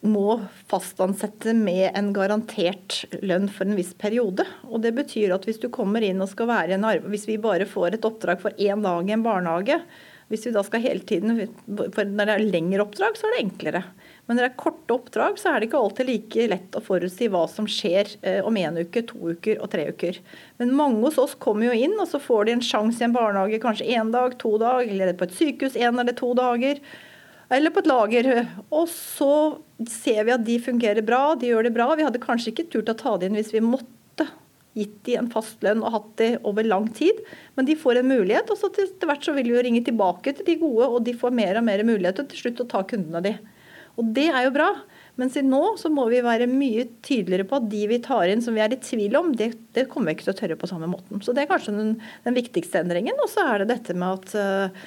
må 0.06 0.38
fastansette 0.70 1.52
med 1.58 1.90
en 1.98 2.14
garantert 2.16 3.02
lønn 3.20 3.50
for 3.52 3.68
en 3.68 3.80
viss 3.80 3.92
periode. 4.00 4.46
Og 4.70 4.84
Det 4.86 4.94
betyr 4.96 5.34
at 5.36 5.48
hvis 5.48 5.60
du 5.60 5.68
kommer 5.74 6.06
inn 6.06 6.22
og 6.24 6.32
skal 6.32 6.52
være 6.52 6.78
en 6.78 6.88
arbeid, 6.88 7.10
hvis 7.12 7.28
vi 7.28 7.42
bare 7.42 7.68
får 7.68 7.98
et 7.98 8.08
oppdrag 8.08 8.40
for 8.44 8.56
én 8.56 8.86
dag 8.86 9.10
i 9.10 9.18
en 9.18 9.26
barnehage, 9.26 9.82
hvis 10.30 10.46
vi 10.46 10.54
da 10.54 10.62
skal 10.64 10.86
hele 10.86 11.02
tiden, 11.02 11.34
for 11.66 12.06
Når 12.06 12.30
det 12.30 12.36
er 12.36 12.46
lengre 12.46 12.86
oppdrag, 12.86 13.18
så 13.18 13.28
er 13.28 13.36
det 13.36 13.46
enklere. 13.48 13.84
Men 14.30 14.38
når 14.38 14.46
det 14.46 14.50
er 14.52 14.62
korte 14.62 14.94
oppdrag, 14.94 15.40
så 15.42 15.50
er 15.50 15.58
det 15.58 15.68
ikke 15.72 15.80
alltid 15.82 16.06
like 16.06 16.44
lett 16.52 16.76
å 16.78 16.84
forutsi 16.86 17.32
hva 17.34 17.48
som 17.50 17.66
skjer 17.66 18.12
eh, 18.22 18.44
om 18.46 18.60
én 18.62 18.76
uke, 18.78 19.02
to 19.10 19.32
uker 19.34 19.58
og 19.58 19.72
tre 19.74 19.88
uker. 19.90 20.20
Men 20.62 20.76
mange 20.78 21.02
hos 21.08 21.18
oss 21.18 21.34
kommer 21.42 21.72
jo 21.72 21.74
inn, 21.88 21.96
og 21.98 22.06
så 22.12 22.22
får 22.22 22.46
de 22.46 22.54
en 22.54 22.62
sjanse 22.68 23.02
i 23.02 23.08
en 23.08 23.16
barnehage 23.16 23.58
kanskje 23.64 23.90
én 23.90 24.14
dag, 24.14 24.38
to 24.38 24.54
dag, 24.62 24.86
eller 24.86 25.18
på 25.18 25.26
et 25.26 25.34
sykehus 25.34 25.80
én 25.82 25.98
eller 25.98 26.14
to 26.14 26.30
dager. 26.38 26.78
Eller 27.58 27.74
på 27.74 27.82
et 27.82 27.90
lager. 27.90 28.30
Og 28.70 28.86
så 28.94 29.34
ser 29.90 30.22
vi 30.28 30.38
at 30.38 30.46
de 30.46 30.62
fungerer 30.62 31.02
bra, 31.02 31.34
de 31.34 31.50
gjør 31.50 31.66
det 31.66 31.74
bra. 31.74 31.90
Vi 31.98 32.06
hadde 32.06 32.22
kanskje 32.22 32.54
ikke 32.54 32.70
turt 32.70 32.94
å 32.94 33.00
ta 33.02 33.18
det 33.18 33.32
inn 33.32 33.42
hvis 33.42 33.56
vi 33.58 33.66
måtte 33.66 34.30
gitt 34.78 35.00
de 35.10 35.16
en 35.18 35.34
fast 35.34 35.64
lønn 35.66 35.82
og 35.82 35.96
hatt 35.96 36.12
det 36.22 36.32
over 36.46 36.70
lang 36.70 36.86
tid. 36.94 37.18
Men 37.58 37.66
de 37.66 37.82
får 37.82 38.04
en 38.04 38.14
mulighet, 38.14 38.54
og 38.54 38.62
så 38.62 38.70
til 38.78 39.10
hvert 39.10 39.26
så 39.26 39.34
vil 39.34 39.50
vi 39.50 39.58
jo 39.58 39.64
ringe 39.66 39.82
tilbake 39.90 40.38
til 40.38 40.46
de 40.46 40.62
gode, 40.62 40.86
og 40.86 41.02
de 41.08 41.18
får 41.18 41.34
mer 41.34 41.58
og 41.58 41.66
mer 41.66 41.82
muligheter 41.88 42.30
til 42.30 42.46
slutt 42.46 42.62
å 42.68 42.70
ta 42.78 42.86
kundene 42.86 43.26
de. 43.26 43.40
Og 44.00 44.14
det 44.16 44.30
er 44.32 44.48
jo 44.48 44.56
bra. 44.56 44.70
Men 45.20 45.32
siden 45.34 45.52
nå 45.52 45.76
så 45.80 45.92
må 45.92 46.06
vi 46.08 46.22
være 46.24 46.48
mye 46.48 46.86
tydeligere 47.04 47.48
på 47.50 47.58
at 47.60 47.68
de 47.72 47.82
vi 47.92 48.00
tar 48.04 48.32
inn 48.32 48.44
som 48.44 48.56
vi 48.56 48.64
er 48.64 48.72
i 48.72 48.80
tvil 48.80 49.18
om, 49.20 49.34
det, 49.36 49.52
det 49.76 49.90
kommer 49.92 50.14
vi 50.14 50.20
ikke 50.20 50.30
til 50.30 50.36
å 50.36 50.40
tørre 50.40 50.60
på 50.62 50.70
samme 50.72 50.88
måten. 50.88 51.20
Så 51.26 51.36
det 51.36 51.44
er 51.44 51.52
kanskje 51.52 51.76
den, 51.76 51.94
den 52.24 52.38
viktigste 52.38 52.80
endringen. 52.80 53.20
Og 53.20 53.28
så 53.32 53.44
er 53.44 53.64
det 53.64 53.74
dette 53.74 53.98
med 54.00 54.22
at 54.22 54.80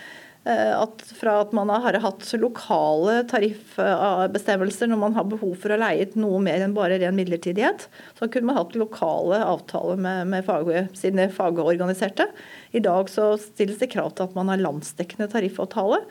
Eh, 0.44 0.72
at 0.74 1.02
fra 1.14 1.36
at 1.44 1.52
man 1.54 1.70
har 1.70 1.94
hatt 2.02 2.26
lokale 2.34 3.20
tariffbestemmelser 3.30 4.88
når 4.90 4.98
man 4.98 5.14
har 5.14 5.28
behov 5.30 5.52
for 5.62 5.70
å 5.70 5.78
leie 5.78 6.08
ut 6.08 6.16
noe 6.18 6.40
mer 6.42 6.64
enn 6.64 6.74
bare 6.74 6.98
ren 6.98 7.14
midlertidighet, 7.14 7.86
så 8.18 8.26
kunne 8.26 8.50
man 8.50 8.58
hatt 8.58 8.74
lokale 8.74 9.38
avtaler 9.46 10.02
med, 10.02 10.32
med 10.32 10.46
fag, 10.48 10.72
sine 10.98 11.28
fagorganiserte. 11.30 12.26
I 12.74 12.82
dag 12.82 13.12
så 13.12 13.36
stilles 13.38 13.78
det 13.78 13.92
krav 13.94 14.16
til 14.16 14.26
at 14.26 14.34
man 14.38 14.50
har 14.50 14.64
landsdekkende 14.64 15.30
tariffavtale. 15.30 16.02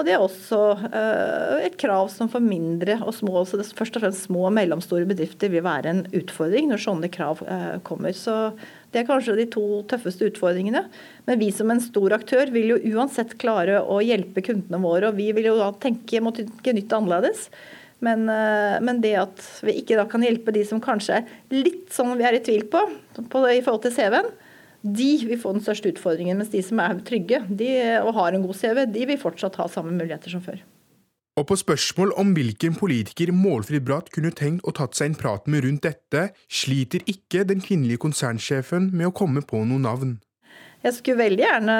Og 0.00 0.06
det 0.08 0.14
er 0.16 0.22
også 0.24 0.58
eh, 0.88 1.66
et 1.66 1.74
krav 1.80 2.06
som 2.08 2.28
for 2.32 2.40
mindre 2.40 2.96
og 3.04 3.12
små, 3.12 3.42
så 3.44 3.60
først 3.60 3.98
og 3.98 4.04
fremst 4.06 4.24
små 4.30 4.46
og 4.48 4.54
mellomstore 4.56 5.04
bedrifter 5.08 5.52
vil 5.52 5.64
være 5.66 5.92
en 5.92 6.00
utfordring 6.16 6.70
når 6.70 6.80
sånne 6.86 7.10
krav 7.12 7.42
eh, 7.44 7.74
kommer. 7.84 8.14
Så 8.16 8.54
det 8.94 9.02
er 9.02 9.08
kanskje 9.10 9.36
de 9.36 9.46
to 9.52 9.64
tøffeste 9.90 10.30
utfordringene. 10.30 10.86
Men 11.28 11.42
vi 11.42 11.50
som 11.52 11.68
en 11.68 11.84
stor 11.84 12.16
aktør 12.16 12.48
vil 12.54 12.72
jo 12.72 12.80
uansett 12.94 13.36
klare 13.42 13.82
å 13.84 14.00
hjelpe 14.00 14.40
kundene 14.46 14.80
våre. 14.80 15.12
Og 15.12 15.20
vi 15.20 15.28
vil 15.36 15.50
jo 15.52 15.58
da 15.60 15.68
tenke 15.84 16.24
må 16.24 16.32
tenke 16.36 16.74
nytt 16.74 16.96
annerledes. 16.96 17.50
Men, 18.00 18.24
eh, 18.32 18.80
men, 18.80 19.02
det 19.04 19.18
at 19.20 19.44
vi 19.66 19.76
ikke 19.82 20.00
da 20.00 20.08
kan 20.08 20.24
hjelpe 20.24 20.56
de 20.56 20.64
som 20.64 20.80
kanskje 20.80 21.20
er 21.20 21.34
litt 21.52 21.92
sånn 21.92 22.16
vi 22.16 22.24
er 22.24 22.40
i 22.40 22.44
tvil 22.46 22.64
på, 22.72 22.86
på 23.20 23.44
i 23.52 23.60
forhold 23.60 23.84
til 23.84 23.98
CV-en, 23.98 24.32
de 24.82 25.10
vil 25.28 25.40
få 25.40 25.54
den 25.56 25.64
største 25.64 25.92
utfordringen. 25.92 26.40
Mens 26.40 26.52
de 26.52 26.62
som 26.64 26.80
er 26.82 27.00
trygge 27.06 27.42
de, 27.48 27.70
og 28.00 28.14
har 28.16 28.36
en 28.36 28.44
god 28.46 28.56
CV, 28.56 28.84
de 28.90 29.06
vil 29.10 29.20
fortsatt 29.20 29.58
ha 29.60 29.68
samme 29.70 29.92
muligheter 29.96 30.32
som 30.32 30.44
før. 30.44 30.62
Og 31.38 31.46
på 31.46 31.56
spørsmål 31.56 32.10
om 32.20 32.32
hvilken 32.36 32.74
politiker 32.76 33.30
Målfrid 33.32 33.84
Bratt 33.86 34.10
kunne 34.12 34.32
tenkt 34.36 34.66
å 34.66 34.74
tatt 34.76 34.98
seg 34.98 35.12
en 35.12 35.20
prat 35.20 35.46
med 35.48 35.64
rundt 35.64 35.86
dette, 35.86 36.26
sliter 36.50 37.04
ikke 37.08 37.46
den 37.48 37.62
kvinnelige 37.64 38.02
konsernsjefen 38.02 38.90
med 38.92 39.08
å 39.08 39.14
komme 39.14 39.44
på 39.46 39.62
noe 39.64 39.80
navn. 39.80 40.18
Jeg 40.80 40.96
skulle 40.96 41.20
veldig 41.20 41.44
gjerne 41.44 41.74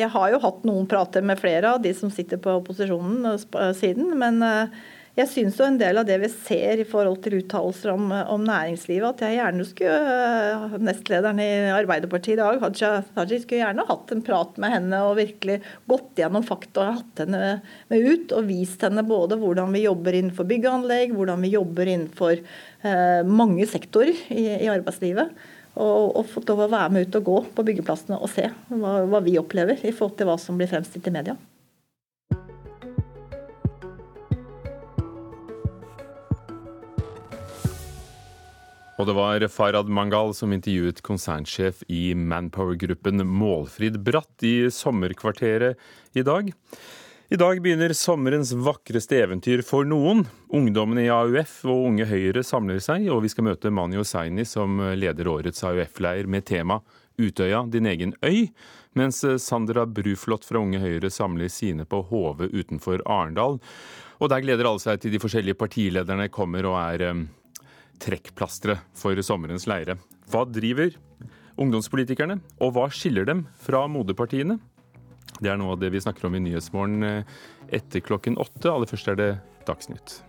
Jeg 0.00 0.08
har 0.14 0.28
jo 0.32 0.40
hatt 0.40 0.62
noen 0.64 0.86
prater 0.88 1.24
med 1.24 1.40
flere 1.40 1.74
av 1.76 1.82
de 1.84 1.92
som 1.96 2.12
sitter 2.12 2.40
på 2.40 2.56
opposisjonen 2.60 3.28
eh, 3.28 3.72
siden, 3.76 4.14
men 4.20 4.40
eh, 4.44 4.84
jeg 5.14 5.30
syns 5.30 5.58
jo 5.60 5.66
en 5.68 5.76
del 5.78 6.00
av 6.00 6.06
det 6.08 6.16
vi 6.24 6.28
ser 6.32 6.80
i 6.82 6.86
forhold 6.88 7.20
til 7.22 7.36
uttalelser 7.38 7.92
om, 7.92 8.08
om, 8.10 8.42
næringslivet, 8.42 9.14
at 9.14 9.22
jeg 9.22 9.36
gjerne 9.38 9.66
skulle 9.68 9.98
eh, 10.10 10.74
Nestlederen 10.82 11.38
i 11.38 11.48
Arbeiderpartiet 11.70 12.34
i 12.34 12.40
dag, 12.40 12.58
Haja 12.62 12.90
Haji, 13.14 13.38
skulle 13.44 13.60
gjerne 13.60 13.86
hatt 13.86 14.10
en 14.10 14.24
prat 14.26 14.58
med 14.58 14.74
henne 14.74 15.04
og 15.06 15.20
virkelig 15.20 15.60
gått 15.90 16.18
gjennom 16.18 16.46
fakta 16.46 16.82
og 16.82 16.98
hatt 16.98 17.22
henne 17.22 17.52
med 17.92 18.10
ut 18.10 18.34
og 18.34 18.50
vist 18.50 18.82
henne 18.82 19.06
både 19.06 19.38
hvordan 19.38 19.70
vi 19.76 19.84
jobber 19.86 20.18
innenfor 20.18 20.50
bygg 20.50 20.66
og 20.66 20.80
anlegg, 20.80 21.14
hvordan 21.14 21.46
vi 21.46 21.54
jobber 21.54 21.94
innenfor 21.94 22.34
eh, 22.34 23.22
mange 23.22 23.70
sektorer 23.70 24.18
i, 24.34 24.48
i 24.66 24.70
arbeidslivet. 24.74 25.30
Og, 25.74 26.10
og, 26.10 26.22
fått 26.30 26.50
lov 26.50 26.66
å 26.66 26.70
være 26.74 26.90
med 26.94 27.06
ut 27.06 27.22
og 27.22 27.30
gå 27.30 27.40
på 27.54 27.70
byggeplassene 27.70 28.18
og 28.18 28.30
se 28.30 28.50
hva, 28.50 29.00
hva 29.10 29.22
vi 29.22 29.38
opplever 29.38 29.78
i 29.82 29.94
forhold 29.94 30.18
til 30.18 30.30
hva 30.30 30.40
som 30.42 30.58
blir 30.58 30.70
fremstilt 30.70 31.06
i 31.10 31.14
media. 31.14 31.38
Og 39.04 39.08
det 39.10 39.18
var 39.18 39.44
Farad 39.52 39.90
Mangal 39.92 40.30
som 40.32 40.54
intervjuet 40.54 41.02
konsernsjef 41.04 41.82
i 41.92 42.14
Manpower-gruppen 42.16 43.20
Målfrid 43.28 43.98
Bratt 44.00 44.40
i 44.48 44.70
sommerkvarteret 44.72 45.76
i 46.16 46.24
dag. 46.24 46.48
I 47.28 47.36
dag 47.36 47.60
begynner 47.60 47.92
sommerens 47.92 48.54
vakreste 48.56 49.18
eventyr 49.26 49.60
for 49.68 49.84
noen. 49.84 50.24
Ungdommene 50.48 51.04
i 51.04 51.12
AUF 51.12 51.52
og 51.68 51.84
Unge 51.90 52.08
Høyre 52.08 52.46
samler 52.48 52.80
seg, 52.80 53.04
og 53.12 53.20
vi 53.26 53.34
skal 53.34 53.50
møte 53.50 53.68
Mani 53.68 54.00
Hosseini 54.00 54.48
som 54.48 54.80
leder 54.96 55.28
årets 55.28 55.60
AUF-leir 55.68 56.24
med 56.24 56.48
tema 56.48 56.80
Utøya, 57.20 57.60
din 57.68 57.92
egen 57.92 58.16
øy, 58.24 58.46
mens 58.96 59.20
Sandra 59.44 59.84
Bruflot 59.84 60.48
fra 60.48 60.64
Unge 60.64 60.80
Høyre 60.80 61.12
samler 61.12 61.52
sine 61.52 61.84
på 61.84 62.06
Hove 62.08 62.48
utenfor 62.56 63.04
Arendal. 63.04 63.60
Og 64.24 64.32
der 64.32 64.48
gleder 64.48 64.72
alle 64.72 64.80
seg 64.80 65.04
til 65.04 65.12
de 65.12 65.20
forskjellige 65.20 65.60
partilederne 65.60 66.32
kommer 66.32 66.72
og 66.72 66.80
er 66.86 67.10
eh, 67.12 67.26
trekkplasteret 68.02 68.82
for 68.96 69.18
sommerens 69.24 69.68
leire. 69.70 69.98
Hva 70.30 70.44
driver 70.48 70.94
ungdomspolitikerne, 71.60 72.40
og 72.62 72.74
hva 72.74 72.88
skiller 72.92 73.26
dem 73.28 73.44
fra 73.62 73.84
moderpartiene? 73.90 74.58
Det 75.40 75.50
er 75.50 75.58
noe 75.58 75.74
av 75.74 75.82
det 75.82 75.90
vi 75.94 76.02
snakker 76.02 76.28
om 76.28 76.36
i 76.38 76.42
Nyhetsmorgen 76.44 77.06
eh, 77.06 77.34
etter 77.74 78.02
klokken 78.04 78.38
åtte. 78.42 78.70
Aller 78.70 78.90
først 78.90 79.10
er 79.10 79.18
det 79.18 79.32
Dagsnytt. 79.66 80.20